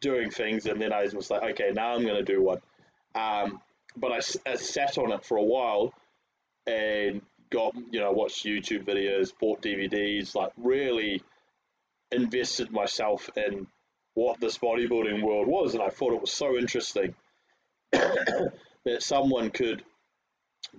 doing 0.00 0.30
things, 0.30 0.66
and 0.66 0.80
then 0.80 0.92
I 0.92 1.06
was 1.12 1.30
like, 1.30 1.42
okay, 1.52 1.70
now 1.72 1.94
I'm 1.94 2.02
going 2.02 2.24
to 2.24 2.32
do 2.32 2.42
one. 2.42 2.60
Um, 3.14 3.60
but 3.96 4.10
I, 4.10 4.20
I, 4.50 4.56
sat 4.56 4.98
on 4.98 5.12
it 5.12 5.24
for 5.24 5.36
a 5.36 5.42
while 5.42 5.94
and 6.66 7.22
got, 7.50 7.76
you 7.92 8.00
know, 8.00 8.10
watched 8.10 8.44
YouTube 8.44 8.84
videos, 8.84 9.32
bought 9.38 9.62
DVDs, 9.62 10.34
like 10.34 10.50
really 10.56 11.22
invested 12.10 12.72
myself 12.72 13.30
in 13.36 13.68
what 14.14 14.40
this 14.40 14.58
bodybuilding 14.58 15.22
world 15.22 15.46
was. 15.46 15.74
And 15.74 15.82
I 15.82 15.90
thought 15.90 16.12
it 16.12 16.20
was 16.20 16.32
so 16.32 16.56
interesting 16.56 17.14
that 18.84 19.02
someone 19.02 19.50
could 19.50 19.82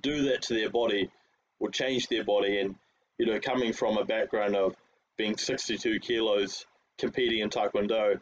do 0.01 0.23
that 0.23 0.41
to 0.43 0.53
their 0.53 0.69
body 0.69 1.09
or 1.59 1.69
change 1.69 2.07
their 2.07 2.23
body 2.23 2.59
and 2.59 2.75
you 3.17 3.25
know, 3.25 3.39
coming 3.39 3.73
from 3.73 3.97
a 3.97 4.05
background 4.05 4.55
of 4.55 4.75
being 5.17 5.37
62 5.37 5.99
kilos, 5.99 6.65
competing 6.97 7.39
in 7.39 7.49
Taekwondo, 7.49 8.19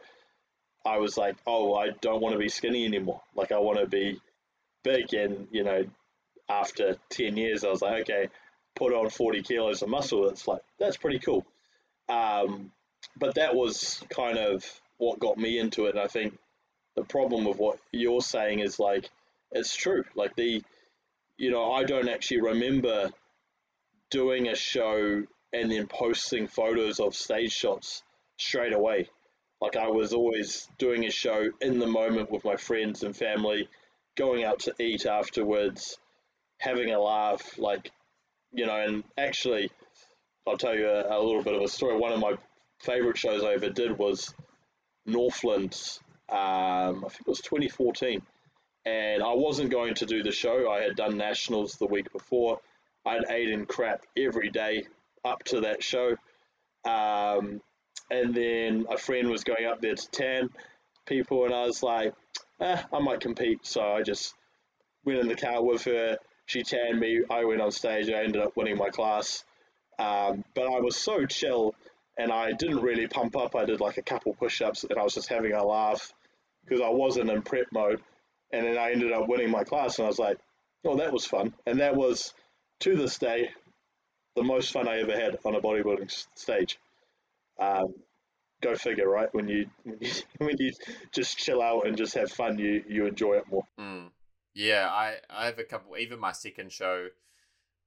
I 0.86 0.98
was 0.98 1.16
like, 1.16 1.36
oh, 1.46 1.74
I 1.74 1.90
don't 2.00 2.20
want 2.20 2.34
to 2.34 2.38
be 2.38 2.48
skinny 2.48 2.84
anymore. 2.84 3.20
Like, 3.34 3.52
I 3.52 3.58
want 3.58 3.80
to 3.80 3.86
be 3.86 4.20
big. 4.82 5.12
And, 5.14 5.48
you 5.50 5.64
know, 5.64 5.84
after 6.48 6.96
10 7.10 7.36
years, 7.36 7.64
I 7.64 7.70
was 7.70 7.82
like, 7.82 8.02
okay, 8.02 8.28
put 8.76 8.92
on 8.92 9.08
40 9.08 9.42
kilos 9.42 9.82
of 9.82 9.88
muscle. 9.88 10.26
That's 10.26 10.46
like, 10.46 10.62
that's 10.78 10.96
pretty 10.96 11.18
cool. 11.18 11.44
Um, 12.08 12.70
but 13.16 13.34
that 13.36 13.54
was 13.54 14.02
kind 14.10 14.38
of 14.38 14.64
what 14.98 15.18
got 15.18 15.38
me 15.38 15.58
into 15.58 15.86
it. 15.86 15.90
And 15.90 16.00
I 16.00 16.06
think 16.06 16.38
the 16.94 17.04
problem 17.04 17.44
with 17.44 17.58
what 17.58 17.78
you're 17.90 18.20
saying 18.20 18.60
is 18.60 18.78
like, 18.78 19.10
it's 19.54 19.74
true. 19.74 20.04
Like, 20.14 20.36
the, 20.36 20.62
you 21.38 21.50
know, 21.50 21.72
I 21.72 21.84
don't 21.84 22.08
actually 22.08 22.42
remember 22.42 23.10
doing 24.10 24.48
a 24.48 24.54
show 24.54 25.24
and 25.52 25.70
then 25.70 25.86
posting 25.86 26.46
photos 26.46 27.00
of 27.00 27.14
stage 27.14 27.52
shots 27.52 28.02
straight 28.38 28.72
away. 28.72 29.08
Like 29.60 29.76
I 29.76 29.88
was 29.88 30.12
always 30.12 30.68
doing 30.78 31.04
a 31.06 31.10
show 31.10 31.48
in 31.60 31.78
the 31.78 31.86
moment 31.86 32.30
with 32.30 32.44
my 32.44 32.56
friends 32.56 33.02
and 33.02 33.16
family, 33.16 33.68
going 34.16 34.44
out 34.44 34.60
to 34.60 34.74
eat 34.78 35.06
afterwards, 35.06 35.96
having 36.58 36.90
a 36.92 37.00
laugh, 37.00 37.58
like, 37.58 37.90
you 38.52 38.66
know, 38.66 38.76
and 38.76 39.04
actually, 39.16 39.70
I'll 40.46 40.58
tell 40.58 40.76
you 40.76 40.88
a, 40.88 41.18
a 41.18 41.20
little 41.22 41.42
bit 41.42 41.54
of 41.54 41.62
a 41.62 41.68
story. 41.68 41.96
One 41.96 42.12
of 42.12 42.20
my 42.20 42.36
favorite 42.80 43.16
shows 43.16 43.42
I 43.42 43.54
ever 43.54 43.70
did 43.70 43.96
was 43.96 44.34
Northlands, 45.06 46.00
um, 46.28 47.04
I 47.04 47.08
think 47.08 47.22
it 47.22 47.28
was 47.28 47.40
2014. 47.40 48.22
And 48.86 49.22
I 49.22 49.32
wasn't 49.32 49.70
going 49.70 49.94
to 49.94 50.06
do 50.06 50.22
the 50.22 50.32
show. 50.32 50.70
I 50.70 50.82
had 50.82 50.96
done 50.96 51.16
nationals 51.16 51.74
the 51.74 51.86
week 51.86 52.12
before 52.12 52.60
I'd 53.06 53.30
eaten 53.30 53.66
crap 53.66 54.02
every 54.16 54.50
day 54.50 54.86
up 55.24 55.42
to 55.44 55.60
that 55.62 55.82
show. 55.82 56.16
Um, 56.84 57.60
and 58.10 58.34
then 58.34 58.86
a 58.90 58.98
friend 58.98 59.30
was 59.30 59.44
going 59.44 59.66
up 59.66 59.80
there 59.80 59.94
to 59.94 60.10
tan 60.10 60.50
people, 61.06 61.44
and 61.44 61.54
I 61.54 61.64
was 61.66 61.82
like, 61.82 62.14
eh, 62.60 62.82
I 62.92 62.98
might 62.98 63.20
compete. 63.20 63.60
So 63.66 63.82
I 63.82 64.02
just 64.02 64.34
went 65.04 65.20
in 65.20 65.28
the 65.28 65.36
car 65.36 65.62
with 65.62 65.84
her. 65.84 66.18
She 66.46 66.62
tanned 66.62 67.00
me. 67.00 67.22
I 67.30 67.44
went 67.44 67.60
on 67.60 67.70
stage. 67.70 68.10
I 68.10 68.22
ended 68.22 68.42
up 68.42 68.56
winning 68.56 68.76
my 68.76 68.90
class. 68.90 69.44
Um, 69.98 70.44
but 70.54 70.66
I 70.66 70.80
was 70.80 70.96
so 70.96 71.24
chill, 71.26 71.74
and 72.18 72.32
I 72.32 72.52
didn't 72.52 72.82
really 72.82 73.06
pump 73.06 73.36
up. 73.36 73.54
I 73.56 73.64
did 73.64 73.80
like 73.80 73.96
a 73.96 74.02
couple 74.02 74.34
push 74.34 74.60
ups, 74.60 74.84
and 74.84 74.98
I 74.98 75.02
was 75.02 75.14
just 75.14 75.28
having 75.28 75.52
a 75.52 75.64
laugh 75.64 76.12
because 76.64 76.80
I 76.80 76.88
wasn't 76.88 77.30
in 77.30 77.42
prep 77.42 77.66
mode. 77.72 78.00
And 78.54 78.66
then 78.66 78.78
I 78.78 78.92
ended 78.92 79.12
up 79.12 79.28
winning 79.28 79.50
my 79.50 79.64
class, 79.64 79.98
and 79.98 80.06
I 80.06 80.08
was 80.08 80.18
like, 80.18 80.38
oh, 80.84 80.96
that 80.96 81.12
was 81.12 81.26
fun. 81.26 81.54
And 81.66 81.80
that 81.80 81.96
was 81.96 82.32
to 82.80 82.96
this 82.96 83.18
day, 83.18 83.50
the 84.36 84.44
most 84.44 84.72
fun 84.72 84.88
I 84.88 85.00
ever 85.00 85.12
had 85.12 85.38
on 85.44 85.54
a 85.54 85.60
bodybuilding 85.60 86.10
stage. 86.34 86.78
Um, 87.58 87.94
go 88.62 88.74
figure, 88.76 89.08
right? 89.08 89.28
When 89.34 89.48
you, 89.48 89.66
when 90.38 90.56
you 90.58 90.72
just 91.12 91.38
chill 91.38 91.62
out 91.62 91.86
and 91.86 91.96
just 91.96 92.14
have 92.14 92.30
fun, 92.30 92.58
you 92.58 92.84
you 92.88 93.06
enjoy 93.06 93.34
it 93.34 93.48
more. 93.50 93.64
Mm. 93.78 94.10
Yeah, 94.54 94.88
I 94.88 95.16
I 95.28 95.46
have 95.46 95.58
a 95.58 95.64
couple. 95.64 95.96
Even 95.96 96.20
my 96.20 96.32
second 96.32 96.72
show 96.72 97.08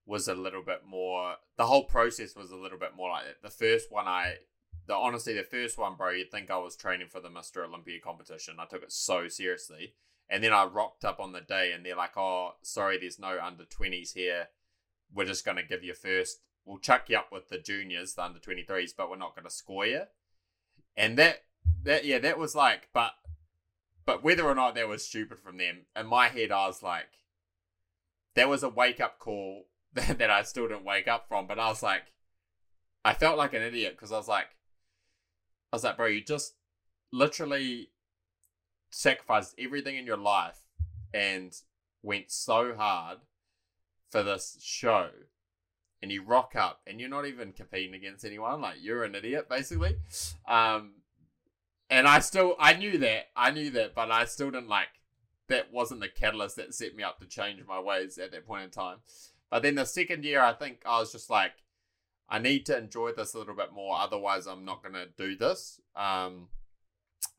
was 0.06 0.28
a 0.28 0.36
little 0.36 0.64
bit 0.64 0.82
more. 0.86 1.36
The 1.58 1.66
whole 1.66 1.84
process 1.84 2.36
was 2.36 2.52
a 2.52 2.56
little 2.56 2.78
bit 2.78 2.96
more 2.96 3.10
like 3.10 3.26
that. 3.26 3.42
The 3.42 3.50
first 3.50 3.92
one, 3.92 4.08
I 4.08 4.36
the 4.88 4.96
honestly 4.96 5.34
the 5.34 5.44
first 5.44 5.78
one, 5.78 5.96
bro, 5.96 6.12
you'd 6.12 6.32
think 6.32 6.50
I 6.50 6.58
was 6.58 6.76
training 6.76 7.08
for 7.10 7.20
the 7.20 7.30
Mr. 7.30 7.66
Olympia 7.66 8.00
competition. 8.00 8.56
I 8.60 8.66
took 8.66 8.84
it 8.84 8.92
so 8.92 9.28
seriously, 9.28 9.94
And 10.30 10.44
then 10.44 10.54
I 10.54 10.66
rocked 10.66 11.06
up 11.06 11.20
on 11.20 11.32
the 11.32 11.42
day 11.42 11.72
and 11.72 11.86
they're 11.86 11.96
like, 11.96 12.18
oh, 12.18 12.56
sorry, 12.62 12.98
there's 12.98 13.20
no 13.20 13.40
under 13.42 13.64
20s 13.64 14.14
here. 14.14 14.50
We're 15.14 15.26
just 15.26 15.46
going 15.46 15.58
to 15.58 15.64
give 15.64 15.84
you 15.84 15.94
first. 15.94 16.42
We'll 16.66 16.80
chuck 16.80 17.10
you 17.10 17.18
up 17.18 17.32
with 17.32 17.48
the 17.50 17.58
juniors, 17.58 18.14
the 18.14 18.24
under 18.24 18.40
23s, 18.40 18.92
but 18.98 19.10
we're 19.10 19.16
not 19.16 19.36
going 19.36 19.46
to 19.46 19.54
score 19.54 19.86
you. 19.86 20.02
And 20.98 21.18
that, 21.18 21.44
that, 21.84 22.04
yeah, 22.04 22.20
that 22.20 22.38
was 22.38 22.56
like, 22.56 22.90
but, 22.94 23.14
but 24.06 24.22
whether 24.24 24.44
or 24.44 24.56
not 24.56 24.76
that 24.76 24.90
was 24.90 25.06
stupid 25.06 25.40
from 25.40 25.58
them, 25.58 25.86
in 25.96 26.08
my 26.08 26.28
head, 26.28 26.52
I 26.52 26.68
was 26.68 26.84
like, 26.84 27.08
that 28.36 28.50
was 28.50 28.64
a 28.64 28.70
wake 28.70 29.00
up 29.00 29.20
call 29.20 29.68
that, 29.94 30.18
that 30.18 30.30
I 30.30 30.44
still 30.44 30.68
didn't 30.68 30.84
wake 30.84 31.08
up 31.08 31.28
from. 31.30 31.48
But 31.48 31.60
I 31.60 31.70
was 31.70 31.82
like, 31.82 32.04
I 33.06 33.14
felt 33.14 33.38
like 33.38 33.54
an 33.54 33.62
idiot 33.62 33.94
because 33.96 34.12
I 34.12 34.18
was 34.18 34.28
like, 34.28 34.48
I 35.72 35.76
was 35.78 35.86
like, 35.86 35.96
bro, 35.96 36.08
you 36.08 36.22
just 36.22 36.56
literally 37.14 37.90
sacrificed 38.90 39.56
everything 39.60 39.96
in 39.98 40.06
your 40.06 40.18
life 40.18 40.62
and 41.14 41.62
went 42.04 42.32
so 42.32 42.76
hard 42.76 43.20
for 44.10 44.24
this 44.24 44.58
show 44.62 45.10
and 46.02 46.12
you 46.12 46.24
rock 46.24 46.54
up 46.56 46.82
and 46.88 47.00
you're 47.00 47.10
not 47.10 47.26
even 47.26 47.52
competing 47.52 47.94
against 47.94 48.24
anyone 48.24 48.62
like 48.62 48.76
you're 48.80 49.04
an 49.04 49.16
idiot 49.16 49.50
basically. 49.50 49.96
Um 50.48 50.92
and 51.90 52.08
i 52.08 52.20
still 52.20 52.56
i 52.60 52.74
knew 52.74 52.98
that 52.98 53.28
i 53.36 53.52
knew 53.52 53.70
that 53.70 53.96
but 53.96 54.12
i 54.12 54.26
still 54.26 54.52
didn't 54.52 54.70
like 54.70 54.88
that 55.48 55.72
wasn't 55.72 56.02
the 56.02 56.10
catalyst 56.10 56.58
that 56.58 56.74
set 56.74 56.96
me 56.96 57.04
up 57.04 57.20
to 57.20 57.26
change 57.26 57.62
my 57.66 57.80
ways 57.80 58.18
at 58.18 58.32
that 58.34 58.46
point 58.46 58.66
in 58.66 58.70
time. 58.70 58.98
But 59.50 59.64
then 59.64 59.76
the 59.76 59.86
second 59.86 60.26
year 60.26 60.42
i 60.42 60.54
think 60.54 60.82
i 60.86 61.00
was 61.00 61.12
just 61.12 61.30
like 61.30 61.54
i 62.30 62.40
need 62.40 62.66
to 62.66 62.78
enjoy 62.78 63.14
this 63.14 63.34
a 63.34 63.40
little 63.40 63.56
bit 63.56 63.72
more 63.74 63.98
otherwise 63.98 64.48
i'm 64.48 64.66
not 64.66 64.84
going 64.84 64.96
to 64.96 65.08
do 65.18 65.36
this. 65.36 65.80
Um 65.96 66.50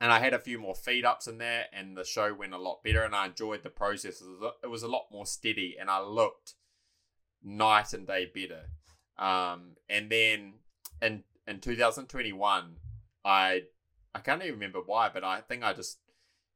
and 0.01 0.13
I 0.13 0.21
had 0.21 0.35
a 0.35 0.39
few 0.39 0.59
more 0.59 0.75
feed 0.75 1.05
ups 1.05 1.27
in 1.27 1.39
there, 1.39 1.67
and 1.73 1.97
the 1.97 2.05
show 2.05 2.33
went 2.33 2.55
a 2.55 2.59
lot 2.59 2.83
better, 2.85 3.03
and 3.03 3.15
I 3.15 3.27
enjoyed 3.27 3.63
the 3.63 3.71
process. 3.71 4.23
It 4.63 4.69
was 4.69 4.83
a 4.83 4.89
lot 4.89 5.07
more 5.11 5.27
steady, 5.27 5.77
and 5.79 5.91
I 5.91 6.01
looked 6.01 6.55
night 7.43 7.93
and 7.93 8.07
day 8.07 8.31
better. 8.33 8.67
Um, 9.19 9.77
and 9.89 10.11
then 10.11 10.55
in 11.03 11.25
in 11.47 11.61
2021, 11.61 12.77
I 13.25 13.63
I 14.15 14.19
can't 14.21 14.43
even 14.43 14.55
remember 14.55 14.81
why, 14.85 15.11
but 15.13 15.25
I 15.25 15.41
think 15.41 15.65
I 15.65 15.73
just 15.73 15.99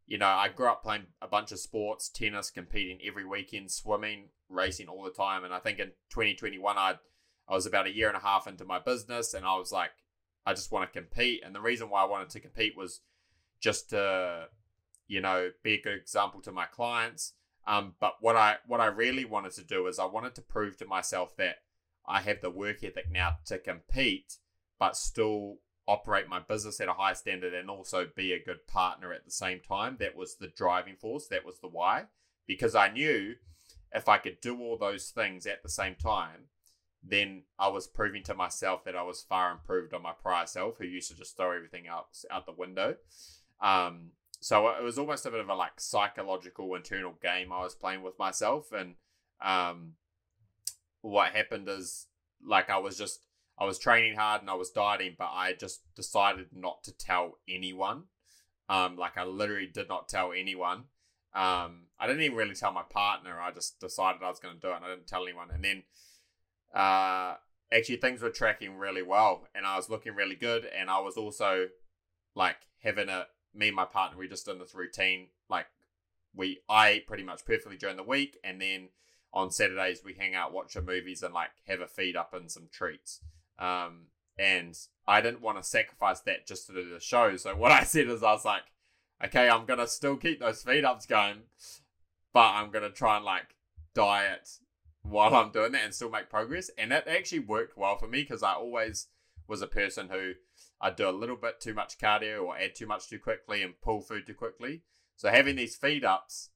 you 0.07 0.18
know 0.18 0.27
I 0.27 0.49
grew 0.49 0.68
up 0.68 0.83
playing 0.83 1.07
a 1.20 1.27
bunch 1.27 1.51
of 1.51 1.59
sports, 1.59 2.09
tennis, 2.09 2.51
competing 2.51 3.01
every 3.05 3.25
weekend, 3.25 3.73
swimming, 3.73 4.29
racing 4.49 4.89
all 4.89 5.03
the 5.03 5.11
time, 5.11 5.45
and 5.45 5.53
I 5.53 5.59
think 5.59 5.81
in 5.81 5.89
2021 6.11 6.79
I 6.79 6.95
I 7.49 7.55
was 7.55 7.66
about 7.66 7.89
a 7.89 7.95
year 7.95 8.07
and 8.07 8.16
a 8.16 8.20
half 8.20 8.47
into 8.47 8.64
my 8.64 8.79
business, 8.79 9.35
and 9.35 9.45
I 9.45 9.57
was 9.57 9.73
like, 9.73 9.91
I 10.47 10.55
just 10.55 10.70
want 10.70 10.93
to 10.93 11.01
compete, 11.01 11.43
and 11.45 11.55
the 11.55 11.61
reason 11.61 11.91
why 11.91 12.03
I 12.03 12.07
wanted 12.07 12.31
to 12.31 12.41
compete 12.41 12.77
was 12.77 13.01
just 13.63 13.91
to 13.91 14.49
you 15.07 15.21
know 15.21 15.51
be 15.63 15.75
a 15.75 15.81
good 15.81 15.97
example 15.97 16.43
to 16.43 16.53
my 16.53 16.67
clients. 16.67 17.35
Um, 17.67 17.95
but 18.01 18.15
what 18.21 18.35
i 18.35 18.57
what 18.67 18.81
i 18.81 18.87
really 18.87 19.25
wanted 19.25 19.53
to 19.53 19.63
do 19.63 19.87
is 19.87 20.01
i 20.01 20.05
wanted 20.05 20.35
to 20.35 20.43
prove 20.43 20.77
to 20.79 20.85
myself 20.85 21.37
that 21.37 21.59
i 22.09 22.21
have 22.21 22.41
the 22.41 22.51
work 22.51 22.83
ethic 22.83 23.07
now 23.09 23.37
to 23.47 23.57
compete 23.57 24.39
but 24.81 24.97
still 24.97 25.59
operate 25.87 26.29
my 26.29 26.41
business 26.41 26.81
at 26.81 26.89
a 26.89 26.95
high 26.95 27.13
standard 27.13 27.55
and 27.55 27.71
also 27.71 28.09
be 28.17 28.33
a 28.33 28.43
good 28.43 28.67
partner 28.67 29.13
at 29.13 29.25
the 29.25 29.31
same 29.31 29.61
time. 29.61 29.97
That 30.01 30.17
was 30.17 30.37
the 30.37 30.49
driving 30.49 30.97
force. 30.97 31.27
That 31.29 31.45
was 31.45 31.61
the 31.61 31.69
why. 31.69 32.07
Because 32.49 32.75
i 32.75 32.89
knew 32.89 33.35
if 33.95 34.09
i 34.09 34.19
could 34.19 34.41
do 34.41 34.59
all 34.61 34.77
those 34.77 35.11
things 35.11 35.47
at 35.47 35.63
the 35.63 35.69
same 35.69 35.95
time 35.95 36.49
then 37.03 37.43
I 37.59 37.69
was 37.69 37.87
proving 37.87 38.23
to 38.25 38.35
myself 38.35 38.85
that 38.85 38.95
I 38.95 39.03
was 39.03 39.23
far 39.23 39.51
improved 39.51 39.93
on 39.93 40.03
my 40.03 40.13
prior 40.13 40.47
self, 40.47 40.79
who 40.79 40.85
used 40.85 41.11
to 41.11 41.17
just 41.17 41.37
throw 41.37 41.51
everything 41.51 41.89
out 41.89 42.07
out 42.31 42.47
the 42.47 42.53
window. 42.53 42.97
Um, 43.63 44.11
so 44.41 44.69
it 44.71 44.83
was 44.83 44.99
almost 44.99 45.25
a 45.25 45.31
bit 45.31 45.41
of 45.41 45.49
a 45.49 45.55
like 45.55 45.79
psychological 45.79 46.75
internal 46.75 47.15
game 47.23 47.53
I 47.53 47.63
was 47.63 47.75
playing 47.75 48.03
with 48.03 48.19
myself, 48.19 48.73
and 48.73 48.97
um, 49.41 49.93
what 51.01 51.33
happened 51.33 51.69
is 51.69 52.09
like 52.45 52.69
I 52.69 52.79
was 52.79 52.99
just 52.99 53.27
I 53.59 53.65
was 53.65 53.79
training 53.79 54.17
hard 54.17 54.41
and 54.41 54.51
I 54.51 54.55
was 54.55 54.71
dieting, 54.71 55.15
but 55.17 55.31
I 55.33 55.53
just 55.53 55.83
decided 55.95 56.47
not 56.53 56.83
to 56.85 56.93
tell 56.93 57.39
anyone. 57.49 58.05
Um, 58.69 58.97
like 58.97 59.17
I 59.17 59.25
literally 59.25 59.69
did 59.73 59.89
not 59.89 60.09
tell 60.09 60.33
anyone. 60.33 60.85
Um, 61.35 61.87
I 61.99 62.07
didn't 62.07 62.23
even 62.23 62.37
really 62.37 62.55
tell 62.55 62.73
my 62.73 62.83
partner. 62.83 63.41
I 63.41 63.53
just 63.53 63.79
decided 63.81 64.23
I 64.23 64.29
was 64.29 64.41
going 64.41 64.55
to 64.55 64.61
do 64.61 64.73
it, 64.73 64.77
and 64.77 64.85
I 64.85 64.89
didn't 64.89 65.07
tell 65.07 65.23
anyone. 65.23 65.51
And 65.53 65.65
then, 65.65 65.83
uh, 66.75 67.37
actually, 67.73 67.97
things 67.97 68.21
were 68.21 68.31
tracking 68.31 68.77
really 68.77 69.03
well, 69.03 69.47
and 69.55 69.67
I 69.67 69.77
was 69.77 69.89
looking 69.89 70.15
really 70.15 70.35
good, 70.35 70.65
and 70.65 70.91
I 70.91 71.01
was 71.01 71.17
also 71.17 71.69
like 72.35 72.57
having 72.83 73.09
a 73.09 73.27
me 73.55 73.69
and 73.69 73.77
my 73.77 73.85
partner, 73.85 74.19
we 74.19 74.29
just 74.29 74.47
done 74.47 74.59
this 74.59 74.75
routine. 74.75 75.29
Like 75.49 75.67
we, 76.35 76.61
I 76.69 76.95
eat 76.95 77.07
pretty 77.07 77.23
much 77.23 77.45
perfectly 77.45 77.77
during 77.77 77.97
the 77.97 78.03
week, 78.03 78.39
and 78.43 78.61
then 78.61 78.89
on 79.33 79.51
Saturdays 79.51 80.03
we 80.05 80.15
hang 80.15 80.35
out, 80.35 80.53
watch 80.53 80.77
our 80.77 80.83
movies, 80.83 81.23
and 81.23 81.35
like 81.35 81.51
have 81.67 81.81
a 81.81 81.87
feed 81.87 82.17
up 82.17 82.35
and 82.35 82.51
some 82.51 82.69
treats. 82.71 83.21
Um, 83.59 84.07
and 84.39 84.77
I 85.07 85.21
didn't 85.21 85.43
want 85.43 85.59
to 85.59 85.69
sacrifice 85.69 86.21
that 86.21 86.47
just 86.47 86.67
to 86.67 86.73
do 86.73 86.89
the 86.89 87.01
show. 87.01 87.37
So 87.37 87.55
what 87.55 87.73
I 87.73 87.85
said 87.85 88.09
is, 88.09 88.23
I 88.23 88.33
was 88.33 88.45
like, 88.45 88.63
okay, 89.25 89.49
I'm 89.49 89.67
gonna 89.67 89.87
still 89.87 90.17
keep 90.17 90.41
those 90.41 90.63
feed 90.63 90.85
ups 90.85 91.07
going, 91.07 91.43
but 92.33 92.51
I'm 92.53 92.71
gonna 92.71 92.91
try 92.91 93.17
and 93.17 93.25
like 93.25 93.55
diet 93.95 94.49
while 95.03 95.35
I'm 95.35 95.51
doing 95.51 95.73
that 95.73 95.85
and 95.85 95.95
still 95.95 96.11
make 96.11 96.31
progress. 96.31 96.71
And 96.79 96.93
that 96.93 97.09
actually 97.09 97.41
worked 97.41 97.77
well 97.77 97.97
for 97.97 98.09
me 98.09 98.23
because 98.23 98.43
I 98.43 98.53
always 98.53 99.09
was 99.49 99.63
a 99.63 99.67
person 99.67 100.09
who 100.11 100.33
I 100.83 100.91
do 100.91 101.09
a 101.09 101.11
little 101.11 101.37
bit 101.37 101.61
too 101.61 101.74
much 101.74 101.97
cardio 101.97 102.43
or 102.43 102.59
add 102.59 102.74
too 102.74 102.87
much 102.87 103.09
too 103.09 103.20
quickly 103.20 103.62
and 103.62 103.80
pull 103.80 104.01
food 104.01 104.26
too 104.26 104.35
quickly. 104.35 104.83
So 105.16 105.30
having 105.30 105.55
these 105.55 105.76
feed 105.76 106.05
ups 106.05 106.51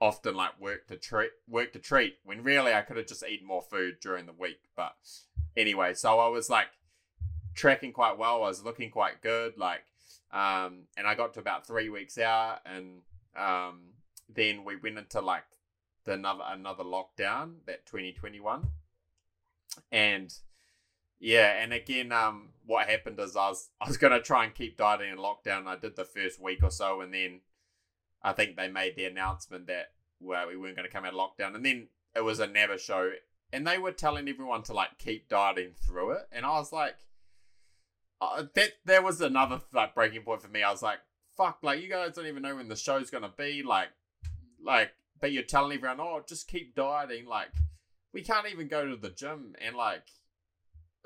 often 0.00 0.34
like 0.34 0.58
work 0.58 0.86
to 0.88 0.96
treat 0.96 1.30
work 1.46 1.72
to 1.74 1.78
treat 1.78 2.16
when 2.24 2.42
really 2.42 2.72
I 2.72 2.80
could 2.80 2.96
have 2.96 3.06
just 3.06 3.24
eaten 3.24 3.46
more 3.46 3.62
food 3.62 3.96
during 4.00 4.24
the 4.24 4.32
week. 4.32 4.70
But 4.74 4.94
anyway, 5.56 5.92
so 5.92 6.18
I 6.18 6.28
was 6.28 6.48
like 6.48 6.68
tracking 7.54 7.92
quite 7.92 8.18
well. 8.18 8.42
I 8.42 8.48
was 8.48 8.64
looking 8.64 8.90
quite 8.90 9.20
good. 9.20 9.58
Like 9.58 9.84
um 10.32 10.84
and 10.96 11.06
I 11.06 11.14
got 11.14 11.34
to 11.34 11.40
about 11.40 11.66
three 11.66 11.90
weeks 11.90 12.16
out 12.16 12.60
and 12.64 13.02
um 13.36 13.80
then 14.34 14.64
we 14.64 14.76
went 14.76 14.96
into 14.96 15.20
like 15.20 15.44
the 16.04 16.14
another 16.14 16.44
another 16.46 16.84
lockdown 16.84 17.56
that 17.66 17.84
2021 17.84 18.68
and 19.92 20.34
yeah, 21.20 21.62
and 21.62 21.72
again, 21.72 22.12
um, 22.12 22.50
what 22.66 22.88
happened 22.88 23.18
is 23.18 23.36
I 23.36 23.48
was 23.48 23.70
I 23.80 23.88
was 23.88 23.96
gonna 23.96 24.20
try 24.20 24.44
and 24.44 24.54
keep 24.54 24.76
dieting 24.76 25.10
in 25.10 25.18
lockdown. 25.18 25.66
I 25.66 25.76
did 25.76 25.96
the 25.96 26.04
first 26.04 26.40
week 26.40 26.62
or 26.62 26.70
so, 26.70 27.00
and 27.00 27.12
then 27.12 27.40
I 28.22 28.32
think 28.32 28.56
they 28.56 28.68
made 28.68 28.96
the 28.96 29.06
announcement 29.06 29.66
that 29.66 29.92
well 30.20 30.48
we 30.48 30.56
weren't 30.56 30.76
gonna 30.76 30.88
come 30.88 31.04
out 31.04 31.14
of 31.14 31.18
lockdown, 31.18 31.54
and 31.54 31.64
then 31.64 31.88
it 32.14 32.24
was 32.24 32.40
a 32.40 32.46
never 32.46 32.78
show, 32.78 33.12
and 33.52 33.66
they 33.66 33.78
were 33.78 33.92
telling 33.92 34.28
everyone 34.28 34.62
to 34.64 34.72
like 34.72 34.98
keep 34.98 35.28
dieting 35.28 35.72
through 35.86 36.12
it, 36.12 36.28
and 36.32 36.44
I 36.44 36.50
was 36.50 36.72
like, 36.72 36.96
uh, 38.20 38.44
that 38.54 38.72
there 38.84 39.02
was 39.02 39.20
another 39.20 39.60
like 39.72 39.94
breaking 39.94 40.22
point 40.22 40.42
for 40.42 40.48
me. 40.48 40.62
I 40.62 40.70
was 40.70 40.82
like, 40.82 40.98
fuck, 41.36 41.58
like 41.62 41.82
you 41.82 41.88
guys 41.88 42.14
don't 42.14 42.26
even 42.26 42.42
know 42.42 42.56
when 42.56 42.68
the 42.68 42.76
show's 42.76 43.10
gonna 43.10 43.32
be, 43.36 43.62
like, 43.62 43.88
like, 44.62 44.92
but 45.20 45.32
you're 45.32 45.42
telling 45.42 45.76
everyone, 45.76 46.00
oh, 46.00 46.22
just 46.26 46.48
keep 46.48 46.74
dieting, 46.74 47.26
like. 47.26 47.50
We 48.12 48.22
can't 48.22 48.46
even 48.46 48.68
go 48.68 48.86
to 48.86 48.94
the 48.94 49.10
gym 49.10 49.56
and 49.60 49.74
like 49.74 50.04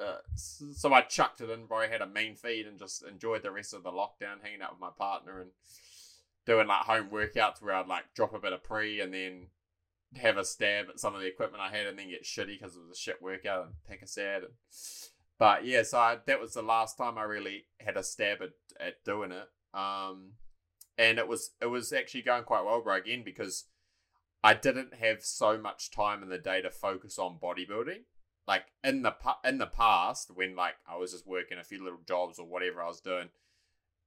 uh, 0.01 0.18
so 0.34 0.92
I 0.92 1.03
chucked 1.03 1.40
it 1.40 1.51
in, 1.51 1.66
bro. 1.66 1.88
had 1.88 2.03
a 2.03 2.07
mean 2.07 2.36
feed 2.36 2.66
and 2.66 2.78
just 2.78 3.05
enjoyed 3.05 3.42
the 3.42 3.51
rest 3.51 3.74
of 3.74 3.82
the 3.82 3.90
lockdown, 3.90 4.42
hanging 4.42 4.62
out 4.62 4.72
with 4.72 4.80
my 4.80 4.90
partner 4.96 5.40
and 5.40 5.51
doing 6.46 6.66
like 6.66 6.82
home 6.82 7.09
workouts 7.11 7.61
where 7.61 7.74
I'd 7.74 7.88
like 7.88 8.14
drop 8.14 8.32
a 8.32 8.38
bit 8.38 8.53
of 8.53 8.62
pre 8.62 9.01
and 9.01 9.12
then 9.12 9.49
have 10.16 10.38
a 10.38 10.44
stab 10.44 10.86
at 10.88 11.01
some 11.01 11.14
of 11.14 11.20
the 11.20 11.26
equipment 11.26 11.62
I 11.62 11.76
had 11.76 11.86
and 11.86 11.99
then 11.99 12.09
get 12.09 12.24
shitty 12.24 12.59
because 12.59 12.76
it 12.76 12.80
was 12.80 12.96
a 12.96 13.01
shit 13.01 13.20
workout 13.20 13.66
and 13.66 13.74
pick 13.88 14.03
a 14.03 14.07
sad. 14.07 14.44
And, 14.44 14.53
but 15.38 15.66
yeah, 15.66 15.82
so 15.82 15.99
I, 15.99 16.18
that 16.26 16.40
was 16.40 16.55
the 16.55 16.62
last 16.62 16.96
time 16.96 17.18
I 17.18 17.24
really 17.24 17.66
had 17.80 17.96
a 17.96 18.03
stab 18.03 18.38
at, 18.40 18.51
at 18.80 19.05
doing 19.05 19.32
it. 19.32 19.49
Um, 19.76 20.32
and 20.96 21.18
it 21.18 21.28
was 21.28 21.51
it 21.61 21.66
was 21.66 21.92
actually 21.92 22.22
going 22.22 22.44
quite 22.44 22.64
well, 22.64 22.82
bro. 22.82 22.96
Again, 22.96 23.22
because 23.24 23.64
I 24.42 24.55
didn't 24.55 24.94
have 24.94 25.22
so 25.22 25.59
much 25.59 25.90
time 25.90 26.22
in 26.22 26.28
the 26.28 26.38
day 26.38 26.62
to 26.62 26.70
focus 26.70 27.18
on 27.18 27.38
bodybuilding 27.42 28.05
like 28.49 28.64
in 28.82 29.03
the 29.03 29.14
in 29.44 29.59
the 29.59 29.66
past 29.66 30.30
when 30.34 30.57
like 30.57 30.76
I 30.88 30.96
was 30.96 31.12
just 31.12 31.26
working 31.26 31.59
a 31.59 31.64
few 31.64 31.84
little 31.84 32.01
jobs 32.09 32.38
or 32.38 32.46
whatever 32.46 32.82
I 32.82 32.88
was 32.88 33.01
doing, 33.01 33.28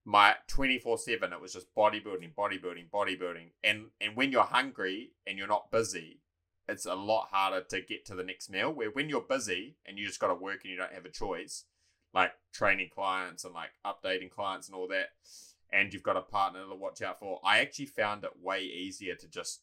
my 0.03 0.33
twenty 0.47 0.79
four 0.79 0.97
seven 0.97 1.31
it 1.31 1.39
was 1.39 1.53
just 1.53 1.73
bodybuilding, 1.75 2.33
bodybuilding, 2.35 2.89
bodybuilding, 2.91 3.51
and 3.63 3.91
and 4.01 4.15
when 4.15 4.31
you're 4.31 4.41
hungry 4.43 5.11
and 5.27 5.37
you're 5.37 5.47
not 5.47 5.71
busy, 5.71 6.21
it's 6.67 6.87
a 6.87 6.95
lot 6.95 7.27
harder 7.31 7.61
to 7.69 7.81
get 7.81 8.03
to 8.07 8.15
the 8.15 8.23
next 8.23 8.49
meal. 8.49 8.73
Where 8.73 8.89
when 8.89 9.09
you're 9.09 9.21
busy 9.21 9.75
and 9.85 9.99
you 9.99 10.07
just 10.07 10.19
got 10.19 10.27
to 10.27 10.33
work 10.33 10.61
and 10.63 10.71
you 10.71 10.77
don't 10.77 10.93
have 10.93 11.05
a 11.05 11.09
choice, 11.09 11.65
like 12.11 12.31
training 12.51 12.89
clients 12.91 13.45
and 13.45 13.53
like 13.53 13.69
updating 13.85 14.31
clients 14.31 14.67
and 14.67 14.75
all 14.75 14.87
that, 14.87 15.09
and 15.71 15.93
you've 15.93 16.01
got 16.01 16.17
a 16.17 16.21
partner 16.21 16.61
to 16.67 16.75
watch 16.75 17.03
out 17.03 17.19
for, 17.19 17.39
I 17.43 17.59
actually 17.59 17.85
found 17.85 18.23
it 18.23 18.41
way 18.41 18.61
easier 18.63 19.13
to 19.13 19.27
just 19.27 19.61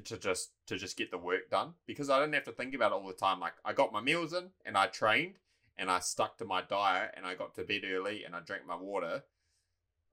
to 0.00 0.18
just 0.18 0.50
to 0.66 0.76
just 0.76 0.96
get 0.96 1.10
the 1.10 1.18
work 1.18 1.50
done 1.50 1.74
because 1.86 2.10
I 2.10 2.18
didn't 2.20 2.34
have 2.34 2.44
to 2.44 2.52
think 2.52 2.74
about 2.74 2.92
it 2.92 2.94
all 2.94 3.06
the 3.06 3.12
time. 3.12 3.40
Like 3.40 3.54
I 3.64 3.72
got 3.72 3.92
my 3.92 4.00
meals 4.00 4.32
in 4.32 4.50
and 4.64 4.76
I 4.76 4.86
trained 4.86 5.34
and 5.78 5.90
I 5.90 6.00
stuck 6.00 6.38
to 6.38 6.44
my 6.44 6.62
diet 6.62 7.14
and 7.16 7.26
I 7.26 7.34
got 7.34 7.54
to 7.56 7.64
bed 7.64 7.82
early 7.90 8.24
and 8.24 8.34
I 8.34 8.40
drank 8.40 8.66
my 8.66 8.76
water. 8.76 9.22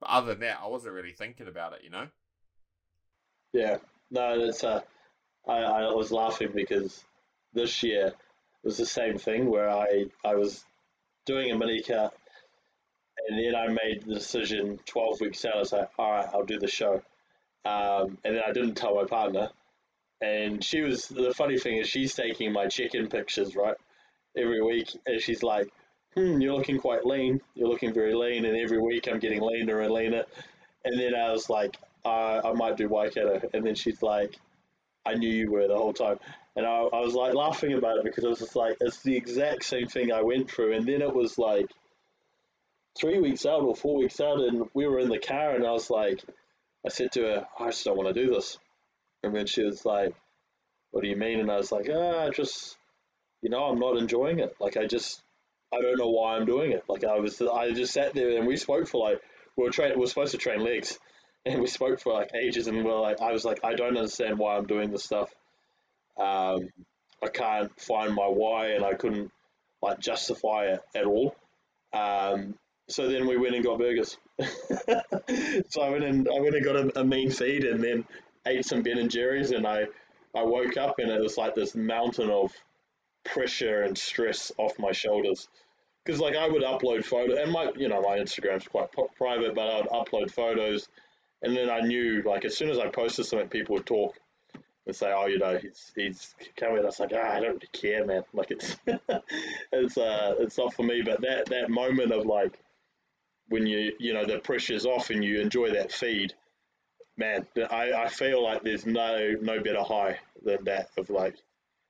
But 0.00 0.10
other 0.10 0.28
than 0.28 0.40
that, 0.40 0.60
I 0.62 0.66
wasn't 0.68 0.94
really 0.94 1.12
thinking 1.12 1.48
about 1.48 1.74
it, 1.74 1.80
you 1.84 1.90
know. 1.90 2.08
Yeah, 3.52 3.78
no, 4.10 4.40
it's 4.40 4.64
uh, 4.64 4.80
I, 5.46 5.58
I 5.58 5.92
was 5.92 6.12
laughing 6.12 6.50
because 6.54 7.04
this 7.52 7.82
year 7.82 8.06
it 8.06 8.16
was 8.64 8.76
the 8.76 8.86
same 8.86 9.18
thing 9.18 9.50
where 9.50 9.68
I 9.68 10.06
I 10.24 10.34
was 10.34 10.64
doing 11.26 11.50
a 11.50 11.58
mini 11.58 11.82
cut 11.82 12.14
and 13.28 13.38
then 13.38 13.54
I 13.54 13.68
made 13.68 14.04
the 14.06 14.14
decision 14.14 14.78
12 14.86 15.20
weeks 15.20 15.44
out. 15.44 15.56
I 15.56 15.58
was 15.58 15.72
like, 15.72 15.90
all 15.98 16.10
right, 16.10 16.28
I'll 16.32 16.44
do 16.44 16.58
the 16.58 16.68
show. 16.68 17.02
Um, 17.64 18.18
and 18.24 18.36
then 18.36 18.42
I 18.46 18.52
didn't 18.52 18.74
tell 18.74 18.94
my 18.94 19.04
partner. 19.04 19.50
And 20.22 20.62
she 20.62 20.82
was, 20.82 21.06
the 21.08 21.32
funny 21.34 21.58
thing 21.58 21.78
is, 21.78 21.88
she's 21.88 22.14
taking 22.14 22.52
my 22.52 22.66
chicken 22.66 23.08
pictures, 23.08 23.56
right, 23.56 23.76
every 24.36 24.62
week. 24.62 24.90
And 25.06 25.20
she's 25.20 25.42
like, 25.42 25.68
hmm, 26.14 26.40
you're 26.40 26.54
looking 26.54 26.78
quite 26.78 27.06
lean. 27.06 27.40
You're 27.54 27.68
looking 27.68 27.92
very 27.92 28.14
lean. 28.14 28.44
And 28.44 28.56
every 28.56 28.80
week 28.80 29.08
I'm 29.08 29.18
getting 29.18 29.40
leaner 29.40 29.80
and 29.80 29.92
leaner. 29.92 30.24
And 30.84 30.98
then 30.98 31.14
I 31.14 31.32
was 31.32 31.48
like, 31.48 31.78
uh, 32.04 32.40
I 32.44 32.52
might 32.52 32.76
do 32.76 32.88
Waikato. 32.88 33.40
And 33.54 33.66
then 33.66 33.74
she's 33.74 34.02
like, 34.02 34.38
I 35.06 35.14
knew 35.14 35.30
you 35.30 35.50
were 35.50 35.68
the 35.68 35.76
whole 35.76 35.94
time. 35.94 36.18
And 36.56 36.66
I, 36.66 36.70
I 36.70 37.00
was 37.00 37.14
like 37.14 37.34
laughing 37.34 37.72
about 37.72 37.98
it 37.98 38.04
because 38.04 38.24
I 38.24 38.28
was 38.28 38.40
just 38.40 38.56
like, 38.56 38.76
it's 38.80 39.02
the 39.02 39.16
exact 39.16 39.64
same 39.64 39.86
thing 39.86 40.12
I 40.12 40.22
went 40.22 40.50
through. 40.50 40.74
And 40.74 40.86
then 40.86 41.00
it 41.00 41.14
was 41.14 41.38
like, 41.38 41.70
three 42.98 43.18
weeks 43.18 43.46
out 43.46 43.62
or 43.62 43.74
four 43.74 43.96
weeks 43.96 44.20
out, 44.20 44.40
and 44.40 44.68
we 44.74 44.86
were 44.86 44.98
in 44.98 45.08
the 45.08 45.18
car, 45.18 45.54
and 45.54 45.66
I 45.66 45.72
was 45.72 45.90
like, 45.90 46.22
I 46.84 46.88
said 46.88 47.12
to 47.12 47.22
her, 47.22 47.46
I 47.58 47.66
just 47.66 47.84
don't 47.84 47.96
want 47.96 48.14
to 48.14 48.26
do 48.26 48.34
this. 48.34 48.58
And 49.22 49.34
then 49.34 49.46
she 49.46 49.62
was 49.62 49.84
like, 49.84 50.14
What 50.90 51.02
do 51.02 51.08
you 51.08 51.16
mean? 51.16 51.40
And 51.40 51.50
I 51.50 51.56
was 51.56 51.72
like, 51.72 51.88
Ah, 51.92 52.30
just, 52.30 52.76
you 53.42 53.50
know, 53.50 53.64
I'm 53.64 53.78
not 53.78 53.96
enjoying 53.96 54.40
it. 54.40 54.54
Like, 54.60 54.76
I 54.76 54.86
just, 54.86 55.22
I 55.72 55.80
don't 55.80 55.98
know 55.98 56.10
why 56.10 56.36
I'm 56.36 56.46
doing 56.46 56.72
it. 56.72 56.84
Like, 56.88 57.04
I 57.04 57.18
was, 57.18 57.40
I 57.40 57.72
just 57.72 57.92
sat 57.92 58.14
there 58.14 58.36
and 58.36 58.46
we 58.46 58.56
spoke 58.56 58.88
for 58.88 59.10
like, 59.10 59.20
we 59.56 59.64
were 59.64 59.70
train, 59.70 59.92
we 59.94 60.00
were 60.00 60.06
supposed 60.06 60.32
to 60.32 60.38
train 60.38 60.64
legs, 60.64 60.98
and 61.46 61.60
we 61.60 61.66
spoke 61.66 62.00
for 62.00 62.12
like 62.12 62.30
ages, 62.34 62.66
and 62.66 62.84
we 62.84 62.90
are 62.90 63.00
like, 63.00 63.20
I 63.20 63.32
was 63.32 63.44
like, 63.44 63.60
I 63.64 63.74
don't 63.74 63.96
understand 63.96 64.38
why 64.38 64.56
I'm 64.56 64.66
doing 64.66 64.90
this 64.90 65.04
stuff. 65.04 65.30
Um, 66.18 66.68
I 67.22 67.28
can't 67.32 67.78
find 67.80 68.14
my 68.14 68.26
why, 68.26 68.68
and 68.68 68.84
I 68.84 68.94
couldn't 68.94 69.30
like 69.82 70.00
justify 70.00 70.66
it 70.66 70.80
at 70.94 71.04
all. 71.04 71.34
Um, 71.92 72.54
so 72.88 73.08
then 73.08 73.26
we 73.26 73.36
went 73.36 73.54
and 73.54 73.64
got 73.64 73.78
burgers. 73.78 74.16
so 75.68 75.82
I 75.82 75.90
went 75.90 76.04
and 76.04 76.28
I 76.28 76.40
went 76.40 76.56
and 76.56 76.64
got 76.64 76.76
a, 76.76 77.00
a 77.00 77.04
mean 77.04 77.30
feed 77.30 77.64
and 77.64 77.82
then 77.82 78.04
ate 78.46 78.64
some 78.64 78.82
Ben 78.82 78.98
and 78.98 79.10
Jerry's 79.10 79.50
and 79.50 79.66
I 79.66 79.86
I 80.34 80.42
woke 80.42 80.76
up 80.76 80.98
and 80.98 81.10
it 81.10 81.20
was 81.20 81.36
like 81.36 81.54
this 81.54 81.74
mountain 81.74 82.30
of 82.30 82.52
pressure 83.24 83.82
and 83.82 83.96
stress 83.96 84.52
off 84.58 84.78
my 84.78 84.92
shoulders. 84.92 85.48
Because 86.04 86.20
like 86.20 86.36
I 86.36 86.48
would 86.48 86.62
upload 86.62 87.04
photos 87.04 87.38
and 87.38 87.52
my 87.52 87.70
you 87.76 87.88
know 87.88 88.00
my 88.00 88.18
Instagram's 88.18 88.66
quite 88.66 88.88
private, 89.16 89.54
but 89.54 89.68
I'd 89.68 89.88
upload 89.88 90.30
photos, 90.30 90.88
and 91.42 91.56
then 91.56 91.68
I 91.68 91.80
knew 91.80 92.22
like 92.24 92.44
as 92.44 92.56
soon 92.56 92.70
as 92.70 92.78
I 92.78 92.88
posted 92.88 93.26
something, 93.26 93.48
people 93.48 93.74
would 93.76 93.86
talk 93.86 94.18
and 94.86 94.96
say, 94.96 95.12
"Oh, 95.14 95.26
you 95.26 95.38
know, 95.38 95.58
he's 95.58 95.92
he's 95.94 96.34
coming." 96.56 96.78
I 96.78 96.86
was 96.86 97.00
like, 97.00 97.12
"Ah, 97.14 97.34
I 97.34 97.40
don't 97.40 97.54
really 97.54 97.68
care, 97.72 98.04
man. 98.06 98.24
Like 98.32 98.50
it's 98.50 98.76
it's 99.72 99.98
uh 99.98 100.34
it's 100.38 100.58
not 100.58 100.74
for 100.74 100.82
me." 100.82 101.02
But 101.02 101.20
that 101.20 101.46
that 101.46 101.70
moment 101.70 102.12
of 102.12 102.24
like 102.26 102.58
when 103.48 103.66
you 103.66 103.92
you 103.98 104.14
know 104.14 104.24
the 104.24 104.38
pressure's 104.38 104.86
off 104.86 105.10
and 105.10 105.22
you 105.22 105.40
enjoy 105.40 105.70
that 105.72 105.92
feed, 105.92 106.32
man, 107.20 107.46
I, 107.70 107.92
I 107.92 108.08
feel 108.08 108.42
like 108.42 108.64
there's 108.64 108.86
no 108.86 109.36
no 109.40 109.62
better 109.62 109.82
high 109.82 110.18
than 110.42 110.64
that 110.64 110.88
of 110.96 111.10
like 111.10 111.36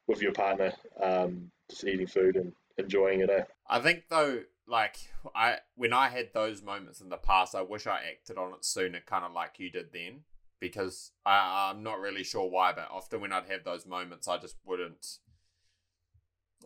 with 0.07 0.21
your 0.21 0.33
partner, 0.33 0.73
um, 1.01 1.51
just 1.71 1.85
eating 1.85 2.09
food 2.09 2.37
and 2.37 2.53
enjoying 2.77 3.21
it. 3.21 3.31
Eh? 3.31 3.45
I 3.69 3.79
think 3.79 4.05
though, 4.11 4.41
like 4.67 4.97
I 5.35 5.59
when 5.77 5.93
I 5.93 6.09
had 6.09 6.31
those 6.35 6.63
moments 6.63 7.01
in 7.01 7.09
the 7.09 7.17
past, 7.17 7.55
I 7.55 7.63
wish 7.63 7.87
I 7.87 8.01
acted 8.11 8.37
on 8.37 8.53
it 8.53 8.65
sooner, 8.65 8.99
kind 9.07 9.25
of 9.25 9.33
like 9.33 9.59
you 9.59 9.71
did 9.71 9.93
then, 9.93 10.25
because 10.59 11.13
I, 11.25 11.71
I'm 11.71 11.83
not 11.83 12.01
really 12.01 12.25
sure 12.25 12.51
why, 12.51 12.73
but 12.73 12.89
often 12.91 13.21
when 13.21 13.33
I'd 13.33 13.49
have 13.49 13.65
those 13.65 13.87
moments, 13.87 14.29
I 14.29 14.37
just 14.37 14.57
wouldn't. 14.67 15.07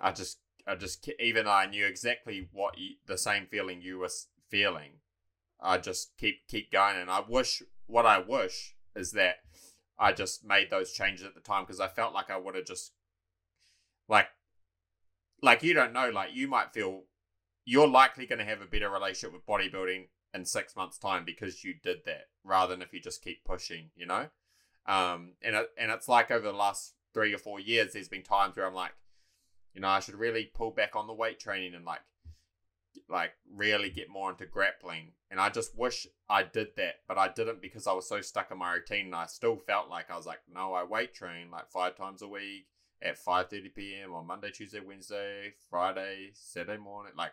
I 0.01 0.11
just 0.11 0.39
I 0.67 0.75
just 0.75 1.09
even 1.21 1.45
though 1.45 1.53
I 1.53 1.67
knew 1.67 1.87
exactly 1.87 2.49
what 2.51 2.79
you, 2.79 2.97
the 3.07 3.19
same 3.19 3.47
feeling 3.47 3.83
you 3.83 3.99
were 3.99 4.11
feeling. 4.49 5.01
I 5.61 5.79
just 5.79 6.17
keep 6.19 6.49
keep 6.49 6.73
going, 6.73 6.97
and 6.97 7.11
I 7.11 7.23
wish 7.27 7.63
what 7.87 8.07
I 8.07 8.19
wish 8.19 8.75
is 8.97 9.13
that 9.13 9.37
I 9.99 10.13
just 10.13 10.45
made 10.45 10.71
those 10.71 10.93
changes 10.93 11.25
at 11.25 11.35
the 11.35 11.41
time 11.41 11.65
because 11.65 11.81
I 11.81 11.89
felt 11.89 12.15
like 12.15 12.31
I 12.31 12.37
would 12.37 12.55
have 12.55 12.65
just 12.65 12.93
like 14.09 14.29
like 15.43 15.63
you 15.63 15.75
don't 15.75 15.93
know 15.93 16.11
like 16.11 16.35
you 16.35 16.49
might 16.49 16.73
feel 16.73 17.03
you're 17.65 17.89
likely 17.89 18.27
going 18.27 18.39
to 18.39 18.45
have 18.45 18.61
a 18.61 18.67
better 18.67 18.91
relationship 18.91 19.33
with 19.33 19.47
bodybuilding 19.47 20.09
in 20.35 20.45
six 20.45 20.77
months 20.77 20.99
time 20.99 21.25
because 21.25 21.65
you 21.65 21.75
did 21.83 21.99
that 22.05 22.27
rather 22.43 22.75
than 22.75 22.83
if 22.83 22.93
you 22.93 23.01
just 23.01 23.23
keep 23.23 23.45
pushing 23.45 23.91
you 23.97 24.07
know? 24.07 24.27
Um 24.87 25.33
and 25.43 25.57
it, 25.57 25.71
and 25.79 25.91
it's 25.91 26.09
like 26.09 26.31
over 26.31 26.47
the 26.47 26.53
last 26.53 26.95
three 27.13 27.33
or 27.33 27.39
four 27.39 27.61
years 27.61 27.93
there's 27.93 28.09
been 28.09 28.23
times 28.23 28.57
where 28.57 28.67
i'm 28.67 28.75
like 28.75 28.93
you 29.73 29.81
know 29.81 29.89
i 29.89 30.01
should 30.01 30.17
really 30.17 30.51
pull 30.53 30.73
back 30.73 30.97
on 30.97 31.07
the 31.07 31.13
weight 31.13 31.39
training 31.39 31.75
and 31.75 31.85
like 31.85 32.01
like 33.09 33.33
really 33.55 33.89
get 33.89 34.11
more 34.11 34.31
into 34.31 34.47
grappling 34.47 35.13
and 35.35 35.41
i 35.41 35.49
just 35.49 35.77
wish 35.77 36.07
i 36.31 36.45
did 36.45 36.69
that 36.77 37.01
but 37.09 37.19
i 37.19 37.27
didn't 37.27 37.61
because 37.61 37.89
i 37.89 37.93
was 37.93 38.09
so 38.09 38.21
stuck 38.21 38.53
in 38.53 38.59
my 38.59 38.75
routine 38.75 39.07
and 39.07 39.17
i 39.17 39.27
still 39.27 39.57
felt 39.57 39.91
like 39.91 40.09
i 40.09 40.17
was 40.17 40.27
like 40.27 40.39
no 40.53 40.73
i 40.73 40.85
weight 40.85 41.13
train 41.13 41.51
like 41.51 41.69
five 41.73 41.97
times 41.97 42.23
a 42.23 42.29
week 42.29 42.67
at 43.03 43.19
5.30 43.19 43.75
p.m 43.75 44.15
on 44.15 44.29
monday 44.29 44.53
tuesday 44.53 44.79
wednesday 44.79 45.53
friday 45.69 46.31
saturday 46.35 46.81
morning 46.81 47.13
like 47.19 47.33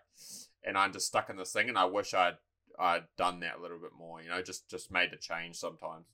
and 0.64 0.80
i'm 0.80 0.92
just 0.92 1.06
stuck 1.06 1.30
in 1.30 1.38
this 1.38 1.54
thing 1.54 1.70
and 1.70 1.78
i 1.78 1.86
wish 1.86 2.16
i'd 2.16 2.38
i'd 2.80 3.04
done 3.20 3.40
that 3.42 3.60
a 3.60 3.62
little 3.62 3.78
bit 3.78 3.92
more 3.96 4.20
you 4.20 4.30
know 4.30 4.42
just 4.42 4.68
just 4.68 4.92
made 4.92 5.14
a 5.14 5.18
change 5.18 5.56
sometimes. 5.56 6.06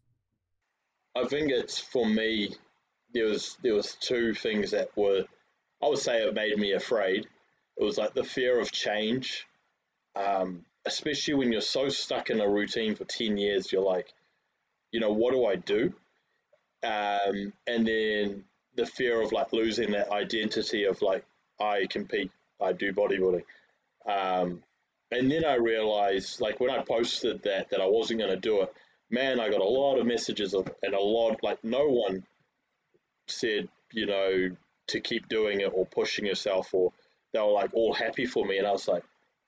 I 1.15 1.25
think 1.25 1.49
it's 1.49 1.79
for 1.79 2.05
me 2.05 2.55
there 3.13 3.25
was 3.25 3.57
there 3.63 3.73
was 3.73 3.95
two 3.95 4.33
things 4.33 4.71
that 4.71 4.89
were 4.97 5.23
i 5.81 5.87
would 5.87 5.99
say 5.99 6.21
it 6.21 6.33
made 6.33 6.57
me 6.57 6.73
afraid. 6.73 7.25
It 7.77 7.83
was 7.83 7.97
like 7.97 8.13
the 8.13 8.23
fear 8.23 8.59
of 8.59 8.71
change, 8.71 9.47
um, 10.15 10.65
especially 10.87 11.35
when 11.35 11.51
you're 11.51 11.61
so 11.61 11.89
stuck 11.89 12.29
in 12.29 12.41
a 12.41 12.49
routine 12.49 12.95
for 12.95 13.05
10 13.05 13.37
years. 13.37 13.71
You're 13.71 13.83
like, 13.83 14.13
you 14.91 14.99
know, 14.99 15.11
what 15.11 15.33
do 15.33 15.45
I 15.45 15.55
do? 15.55 15.93
Um, 16.83 17.53
and 17.67 17.87
then 17.87 18.43
the 18.75 18.85
fear 18.85 19.21
of 19.21 19.31
like 19.31 19.53
losing 19.53 19.91
that 19.91 20.11
identity 20.11 20.85
of 20.85 21.01
like, 21.01 21.25
I 21.59 21.87
compete, 21.89 22.31
I 22.61 22.73
do 22.73 22.93
bodybuilding. 22.93 23.43
Um, 24.07 24.63
and 25.11 25.31
then 25.31 25.45
I 25.45 25.55
realized, 25.55 26.41
like, 26.41 26.59
when 26.59 26.69
I 26.69 26.81
posted 26.83 27.43
that, 27.43 27.69
that 27.69 27.79
I 27.79 27.87
wasn't 27.87 28.19
going 28.19 28.31
to 28.31 28.37
do 28.37 28.61
it, 28.63 28.73
man, 29.09 29.39
I 29.39 29.49
got 29.49 29.61
a 29.61 29.63
lot 29.63 29.97
of 29.97 30.05
messages 30.05 30.53
of, 30.53 30.69
and 30.83 30.93
a 30.93 30.99
lot, 30.99 31.41
like, 31.43 31.63
no 31.63 31.87
one 31.87 32.25
said, 33.27 33.69
you 33.93 34.05
know, 34.05 34.49
to 34.87 34.99
keep 34.99 35.29
doing 35.29 35.61
it 35.61 35.71
or 35.73 35.85
pushing 35.85 36.25
yourself 36.25 36.73
or 36.73 36.91
they 37.33 37.39
were 37.39 37.51
like 37.51 37.71
all 37.73 37.93
happy 37.93 38.25
for 38.25 38.45
me, 38.45 38.57
and 38.57 38.65
I 38.65 38.71
was 38.71 38.87
like, 38.87 39.03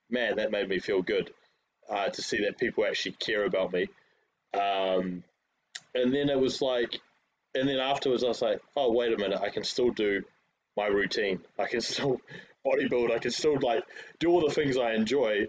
man, 0.09 0.37
that 0.37 0.51
made 0.51 0.67
me 0.67 0.79
feel 0.79 1.01
good 1.01 1.31
uh, 1.89 2.09
to 2.09 2.21
see 2.21 2.43
that 2.43 2.57
people 2.57 2.85
actually 2.85 3.13
care 3.13 3.45
about 3.45 3.73
me. 3.73 3.87
Um, 4.53 5.23
and 5.95 6.13
then 6.13 6.29
it 6.29 6.39
was 6.39 6.61
like, 6.61 6.99
and 7.55 7.67
then 7.67 7.79
afterwards, 7.79 8.23
I 8.23 8.27
was 8.27 8.41
like, 8.41 8.61
oh 8.75 8.91
wait 8.91 9.13
a 9.13 9.17
minute, 9.17 9.39
I 9.41 9.49
can 9.49 9.63
still 9.63 9.91
do 9.91 10.23
my 10.77 10.87
routine. 10.87 11.39
I 11.57 11.67
can 11.67 11.81
still 11.81 12.21
bodybuild. 12.65 13.11
I 13.11 13.19
can 13.19 13.31
still 13.31 13.57
like 13.59 13.83
do 14.19 14.29
all 14.29 14.47
the 14.47 14.53
things 14.53 14.77
I 14.77 14.93
enjoy, 14.93 15.47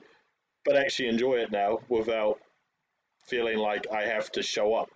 but 0.64 0.76
actually 0.76 1.08
enjoy 1.08 1.36
it 1.36 1.50
now 1.50 1.80
without 1.88 2.40
feeling 3.26 3.58
like 3.58 3.86
I 3.92 4.02
have 4.02 4.30
to 4.32 4.42
show 4.42 4.74
up. 4.74 4.90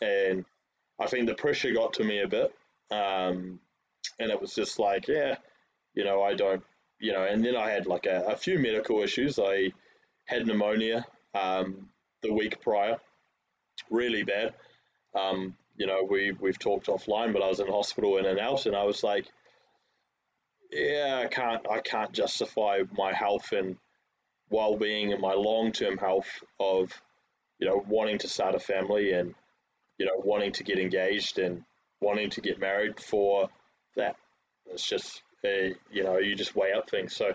And 0.00 0.44
I 1.00 1.06
think 1.06 1.26
the 1.26 1.34
pressure 1.34 1.72
got 1.72 1.94
to 1.94 2.04
me 2.04 2.20
a 2.20 2.28
bit. 2.28 2.54
Um, 2.90 3.60
and 4.18 4.30
it 4.30 4.40
was 4.40 4.54
just 4.54 4.78
like, 4.78 5.08
yeah, 5.08 5.36
you 5.94 6.04
know, 6.04 6.22
I 6.22 6.34
don't 6.34 6.62
you 7.04 7.12
know, 7.12 7.24
and 7.24 7.44
then 7.44 7.54
I 7.54 7.68
had 7.70 7.86
like 7.86 8.06
a, 8.06 8.24
a 8.28 8.36
few 8.36 8.58
medical 8.58 9.02
issues. 9.02 9.38
I 9.38 9.72
had 10.24 10.46
pneumonia 10.46 11.04
um, 11.34 11.90
the 12.22 12.32
week 12.32 12.62
prior, 12.62 12.96
really 13.90 14.22
bad. 14.22 14.54
Um, 15.14 15.54
you 15.76 15.86
know, 15.86 16.08
we 16.08 16.32
we've 16.40 16.58
talked 16.58 16.86
offline, 16.86 17.34
but 17.34 17.42
I 17.42 17.48
was 17.48 17.60
in 17.60 17.66
hospital 17.66 18.16
in 18.16 18.24
and 18.24 18.38
out, 18.38 18.64
and 18.64 18.74
I 18.74 18.84
was 18.84 19.04
like, 19.04 19.26
yeah, 20.72 21.20
I 21.22 21.26
can't 21.26 21.68
I 21.70 21.80
can't 21.80 22.12
justify 22.12 22.78
my 22.96 23.12
health 23.12 23.52
and 23.52 23.76
well-being 24.48 25.12
and 25.12 25.20
my 25.20 25.34
long-term 25.34 25.98
health 25.98 26.28
of 26.58 26.90
you 27.58 27.68
know 27.68 27.84
wanting 27.86 28.16
to 28.20 28.28
start 28.28 28.54
a 28.54 28.58
family 28.58 29.12
and 29.12 29.34
you 29.98 30.06
know 30.06 30.16
wanting 30.24 30.52
to 30.52 30.64
get 30.64 30.78
engaged 30.78 31.38
and 31.38 31.64
wanting 32.00 32.30
to 32.30 32.40
get 32.40 32.58
married 32.58 32.98
for 32.98 33.50
that. 33.94 34.16
It's 34.66 34.88
just 34.88 35.22
you 35.90 36.02
know, 36.02 36.18
you 36.18 36.34
just 36.34 36.56
weigh 36.56 36.72
up 36.72 36.90
things. 36.90 37.14
So 37.14 37.32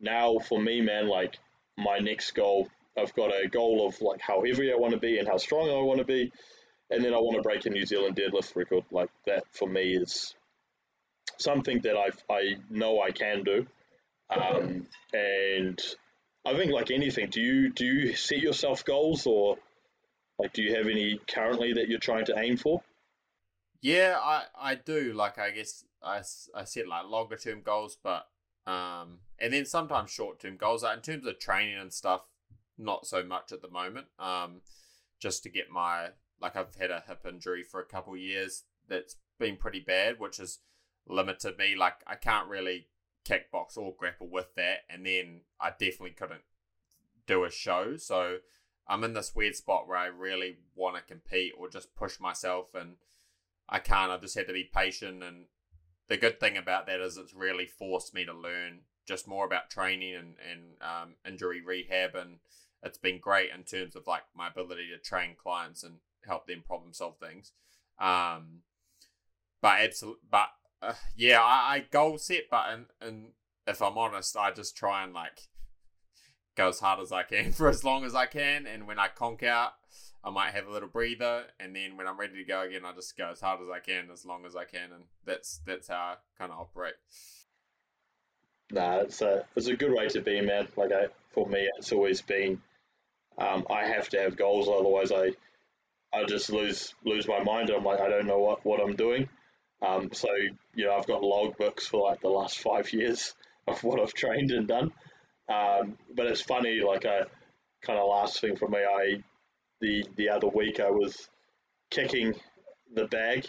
now 0.00 0.38
for 0.38 0.60
me, 0.60 0.80
man, 0.80 1.08
like 1.08 1.38
my 1.76 1.98
next 1.98 2.32
goal, 2.32 2.68
I've 2.96 3.14
got 3.14 3.30
a 3.30 3.48
goal 3.48 3.86
of 3.86 4.00
like 4.00 4.20
how 4.20 4.44
heavy 4.44 4.72
I 4.72 4.76
want 4.76 4.92
to 4.94 5.00
be 5.00 5.18
and 5.18 5.28
how 5.28 5.36
strong 5.36 5.68
I 5.68 5.82
want 5.82 5.98
to 5.98 6.04
be, 6.04 6.32
and 6.90 7.04
then 7.04 7.14
I 7.14 7.18
want 7.18 7.36
to 7.36 7.42
break 7.42 7.66
a 7.66 7.70
New 7.70 7.86
Zealand 7.86 8.16
deadlift 8.16 8.54
record. 8.56 8.84
Like 8.90 9.10
that 9.26 9.44
for 9.52 9.68
me 9.68 9.96
is 9.96 10.34
something 11.38 11.80
that 11.80 11.96
I 11.96 12.10
I 12.32 12.56
know 12.70 13.00
I 13.00 13.10
can 13.10 13.44
do, 13.44 13.66
um, 14.30 14.86
and 15.12 15.80
I 16.44 16.54
think 16.56 16.72
like 16.72 16.90
anything, 16.90 17.28
do 17.30 17.40
you 17.40 17.70
do 17.70 17.84
you 17.84 18.14
set 18.14 18.38
yourself 18.38 18.84
goals 18.84 19.26
or 19.26 19.58
like 20.38 20.52
do 20.52 20.62
you 20.62 20.74
have 20.76 20.86
any 20.86 21.20
currently 21.28 21.74
that 21.74 21.88
you're 21.88 21.98
trying 21.98 22.26
to 22.26 22.38
aim 22.38 22.56
for? 22.56 22.82
Yeah, 23.80 24.16
I, 24.20 24.44
I 24.58 24.74
do. 24.74 25.12
Like, 25.12 25.38
I 25.38 25.50
guess 25.50 25.84
I, 26.02 26.22
I 26.54 26.64
set 26.64 26.88
like 26.88 27.06
longer 27.06 27.36
term 27.36 27.62
goals, 27.62 27.96
but 28.02 28.26
um, 28.66 29.20
and 29.38 29.52
then 29.52 29.64
sometimes 29.64 30.10
short 30.10 30.40
term 30.40 30.56
goals. 30.56 30.82
Like, 30.82 30.96
in 30.96 31.02
terms 31.02 31.26
of 31.26 31.38
training 31.38 31.78
and 31.78 31.92
stuff, 31.92 32.22
not 32.76 33.06
so 33.06 33.24
much 33.24 33.52
at 33.52 33.62
the 33.62 33.70
moment. 33.70 34.06
Um, 34.18 34.60
just 35.18 35.42
to 35.42 35.48
get 35.48 35.70
my 35.70 36.08
like 36.40 36.56
I've 36.56 36.74
had 36.76 36.90
a 36.90 37.02
hip 37.06 37.26
injury 37.28 37.62
for 37.62 37.80
a 37.80 37.86
couple 37.86 38.16
years 38.16 38.64
that's 38.88 39.16
been 39.38 39.56
pretty 39.56 39.80
bad, 39.80 40.20
which 40.20 40.36
has 40.36 40.58
limited 41.06 41.58
me. 41.58 41.74
Like 41.76 41.94
I 42.06 42.14
can't 42.14 42.48
really 42.48 42.88
kickbox 43.28 43.76
or 43.76 43.94
grapple 43.98 44.28
with 44.28 44.54
that, 44.56 44.80
and 44.88 45.04
then 45.04 45.40
I 45.60 45.70
definitely 45.70 46.10
couldn't 46.10 46.42
do 47.26 47.44
a 47.44 47.50
show. 47.50 47.96
So 47.96 48.38
I'm 48.86 49.04
in 49.04 49.12
this 49.12 49.34
weird 49.34 49.56
spot 49.56 49.88
where 49.88 49.98
I 49.98 50.06
really 50.06 50.58
want 50.74 50.96
to 50.96 51.02
compete 51.02 51.52
or 51.58 51.68
just 51.68 51.94
push 51.94 52.20
myself, 52.20 52.74
and 52.74 52.96
I 53.68 53.80
can't. 53.80 54.10
I've 54.10 54.22
just 54.22 54.36
had 54.36 54.46
to 54.46 54.52
be 54.52 54.70
patient. 54.72 55.22
And 55.22 55.46
the 56.08 56.16
good 56.16 56.40
thing 56.40 56.56
about 56.56 56.86
that 56.86 57.00
is 57.00 57.16
it's 57.16 57.34
really 57.34 57.66
forced 57.66 58.14
me 58.14 58.24
to 58.24 58.32
learn 58.32 58.80
just 59.06 59.28
more 59.28 59.46
about 59.46 59.70
training 59.70 60.14
and 60.14 60.34
and 60.50 60.60
um, 60.82 61.14
injury 61.26 61.62
rehab, 61.64 62.14
and 62.14 62.38
it's 62.82 62.98
been 62.98 63.18
great 63.18 63.50
in 63.54 63.64
terms 63.64 63.96
of 63.96 64.06
like 64.06 64.22
my 64.34 64.48
ability 64.48 64.88
to 64.90 64.98
train 64.98 65.34
clients 65.36 65.82
and 65.82 65.96
help 66.26 66.46
them 66.46 66.62
problem 66.66 66.92
solve 66.92 67.16
things. 67.18 67.52
Um, 67.98 68.62
but 69.60 69.80
absolutely, 69.80 70.22
but 70.30 70.48
uh, 70.82 70.94
yeah, 71.16 71.40
I, 71.40 71.74
I 71.74 71.84
goal 71.90 72.18
set, 72.18 72.44
but 72.50 72.66
and 72.70 72.86
and 73.00 73.28
if 73.66 73.82
I'm 73.82 73.98
honest, 73.98 74.36
I 74.36 74.50
just 74.52 74.76
try 74.76 75.04
and 75.04 75.12
like 75.12 75.48
go 76.56 76.68
as 76.68 76.80
hard 76.80 77.00
as 77.00 77.12
I 77.12 77.22
can 77.22 77.52
for 77.52 77.68
as 77.68 77.84
long 77.84 78.04
as 78.04 78.14
I 78.14 78.26
can, 78.26 78.66
and 78.66 78.86
when 78.86 78.98
I 78.98 79.08
conk 79.08 79.42
out, 79.42 79.72
I 80.24 80.30
might 80.30 80.52
have 80.52 80.66
a 80.66 80.70
little 80.70 80.88
breather, 80.88 81.44
and 81.60 81.74
then 81.74 81.96
when 81.96 82.06
I'm 82.06 82.18
ready 82.18 82.34
to 82.34 82.44
go 82.44 82.62
again, 82.62 82.82
I 82.84 82.92
just 82.92 83.16
go 83.16 83.30
as 83.30 83.40
hard 83.40 83.60
as 83.62 83.68
I 83.70 83.78
can, 83.78 84.10
as 84.12 84.24
long 84.26 84.44
as 84.46 84.56
I 84.56 84.64
can, 84.64 84.92
and 84.92 85.04
that's 85.24 85.60
that's 85.64 85.88
how 85.88 85.94
I 85.94 86.14
kind 86.38 86.52
of 86.52 86.58
operate. 86.58 86.94
Nah, 88.70 88.98
it's 88.98 89.22
a 89.22 89.46
it's 89.56 89.68
a 89.68 89.76
good 89.76 89.92
way 89.92 90.08
to 90.08 90.20
be, 90.20 90.40
man. 90.40 90.68
Like 90.76 90.92
I, 90.92 91.06
for 91.32 91.46
me, 91.46 91.68
it's 91.78 91.92
always 91.92 92.20
been. 92.20 92.60
Um, 93.38 93.66
I 93.70 93.84
have 93.86 94.08
to 94.10 94.20
have 94.20 94.36
goals, 94.36 94.68
otherwise 94.68 95.12
I, 95.12 95.32
I 96.12 96.24
just 96.24 96.50
lose 96.50 96.94
lose 97.04 97.28
my 97.28 97.42
mind. 97.42 97.70
I'm 97.70 97.84
like 97.84 98.00
I 98.00 98.08
don't 98.08 98.26
know 98.26 98.38
what, 98.38 98.64
what 98.64 98.80
I'm 98.80 98.96
doing. 98.96 99.28
Um, 99.80 100.10
so 100.12 100.28
you 100.74 100.84
know 100.84 100.96
I've 100.96 101.06
got 101.06 101.22
log 101.22 101.56
books 101.56 101.86
for 101.86 102.10
like 102.10 102.20
the 102.20 102.28
last 102.28 102.58
five 102.58 102.92
years 102.92 103.34
of 103.68 103.82
what 103.84 104.00
I've 104.00 104.14
trained 104.14 104.50
and 104.50 104.66
done. 104.66 104.92
Um, 105.48 105.96
but 106.14 106.26
it's 106.26 106.42
funny, 106.42 106.80
like 106.80 107.04
a 107.04 107.28
kind 107.82 107.98
of 107.98 108.08
last 108.08 108.40
thing 108.40 108.56
for 108.56 108.68
me. 108.68 108.78
I 108.78 109.22
the 109.80 110.04
the 110.16 110.30
other 110.30 110.48
week 110.48 110.80
I 110.80 110.90
was 110.90 111.28
kicking 111.90 112.34
the 112.94 113.06
bag 113.06 113.46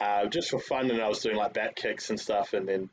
uh, 0.00 0.26
just 0.26 0.50
for 0.50 0.60
fun, 0.60 0.90
and 0.90 1.02
I 1.02 1.08
was 1.08 1.20
doing 1.20 1.36
like 1.36 1.54
back 1.54 1.76
kicks 1.76 2.10
and 2.10 2.20
stuff, 2.20 2.52
and 2.52 2.68
then 2.68 2.90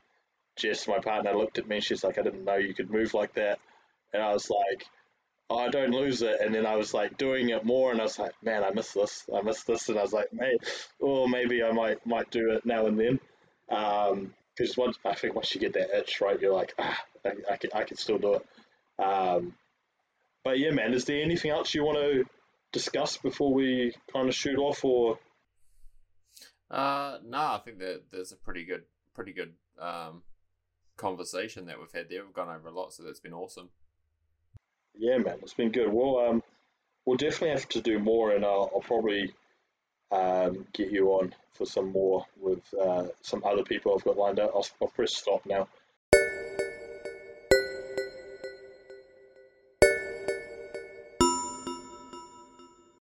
Jess, 0.56 0.88
my 0.88 0.98
partner, 0.98 1.34
looked 1.34 1.58
at 1.58 1.68
me 1.68 1.76
and 1.76 1.84
she's 1.84 2.02
like, 2.02 2.18
I 2.18 2.22
didn't 2.22 2.44
know 2.44 2.56
you 2.56 2.74
could 2.74 2.90
move 2.90 3.14
like 3.14 3.34
that. 3.34 3.58
And 4.12 4.22
I 4.22 4.32
was 4.32 4.50
like, 4.50 4.86
oh, 5.50 5.58
I 5.58 5.68
don't 5.68 5.92
lose 5.92 6.22
it. 6.22 6.40
And 6.40 6.54
then 6.54 6.66
I 6.66 6.76
was 6.76 6.94
like 6.94 7.18
doing 7.18 7.50
it 7.50 7.64
more 7.64 7.92
and 7.92 8.00
I 8.00 8.04
was 8.04 8.18
like, 8.18 8.32
man, 8.42 8.64
I 8.64 8.70
miss 8.70 8.92
this. 8.92 9.24
I 9.34 9.42
miss 9.42 9.62
this. 9.64 9.88
And 9.88 9.98
I 9.98 10.02
was 10.02 10.14
like, 10.14 10.28
hey, 10.38 10.56
oh, 11.02 11.28
maybe 11.28 11.62
I 11.62 11.72
might 11.72 12.04
might 12.06 12.30
do 12.30 12.52
it 12.52 12.64
now 12.64 12.86
and 12.86 12.98
then. 12.98 13.20
Because 13.68 14.78
um, 14.78 14.84
once 14.84 14.98
I 15.04 15.14
think 15.14 15.34
once 15.34 15.54
you 15.54 15.60
get 15.60 15.74
that 15.74 15.96
itch, 15.96 16.20
right, 16.22 16.40
you're 16.40 16.54
like, 16.54 16.74
ah, 16.78 17.04
I, 17.24 17.32
I, 17.52 17.56
can, 17.58 17.70
I 17.74 17.84
can 17.84 17.98
still 17.98 18.18
do 18.18 18.34
it. 18.34 19.02
Um, 19.02 19.54
but 20.42 20.58
yeah, 20.58 20.70
man, 20.70 20.94
is 20.94 21.04
there 21.04 21.22
anything 21.22 21.50
else 21.50 21.74
you 21.74 21.84
want 21.84 21.98
to 21.98 22.24
discuss 22.72 23.16
before 23.16 23.52
we 23.52 23.94
kind 24.12 24.28
of 24.28 24.34
shoot 24.34 24.58
off 24.58 24.84
or? 24.84 25.18
Uh, 26.70 27.18
no, 27.24 27.38
I 27.38 27.60
think 27.64 27.78
that 27.78 28.02
there's 28.10 28.32
a 28.32 28.36
pretty 28.36 28.64
good, 28.64 28.82
pretty 29.14 29.32
good 29.32 29.52
um, 29.80 30.22
conversation 30.96 31.66
that 31.66 31.78
we've 31.78 31.92
had 31.92 32.08
there. 32.08 32.24
We've 32.24 32.34
gone 32.34 32.54
over 32.54 32.68
a 32.68 32.72
lot, 32.72 32.92
so 32.92 33.02
that's 33.02 33.20
been 33.20 33.32
awesome. 33.32 33.68
Yeah, 34.98 35.18
man, 35.18 35.38
it's 35.42 35.54
been 35.54 35.70
good. 35.72 35.92
We'll 35.92 36.18
um, 36.18 36.42
we'll 37.04 37.16
definitely 37.16 37.50
have 37.50 37.68
to 37.70 37.80
do 37.80 37.98
more, 37.98 38.32
and 38.32 38.44
I'll, 38.44 38.70
I'll 38.74 38.80
probably 38.80 39.32
um, 40.10 40.66
get 40.72 40.90
you 40.90 41.08
on 41.12 41.34
for 41.52 41.66
some 41.66 41.92
more 41.92 42.24
with 42.40 42.62
uh, 42.74 43.04
some 43.22 43.42
other 43.44 43.62
people 43.62 43.94
I've 43.94 44.04
got 44.04 44.16
lined 44.16 44.40
up. 44.40 44.52
I'll, 44.54 44.66
I'll 44.80 44.88
press 44.88 45.14
stop 45.14 45.44
now. 45.46 45.68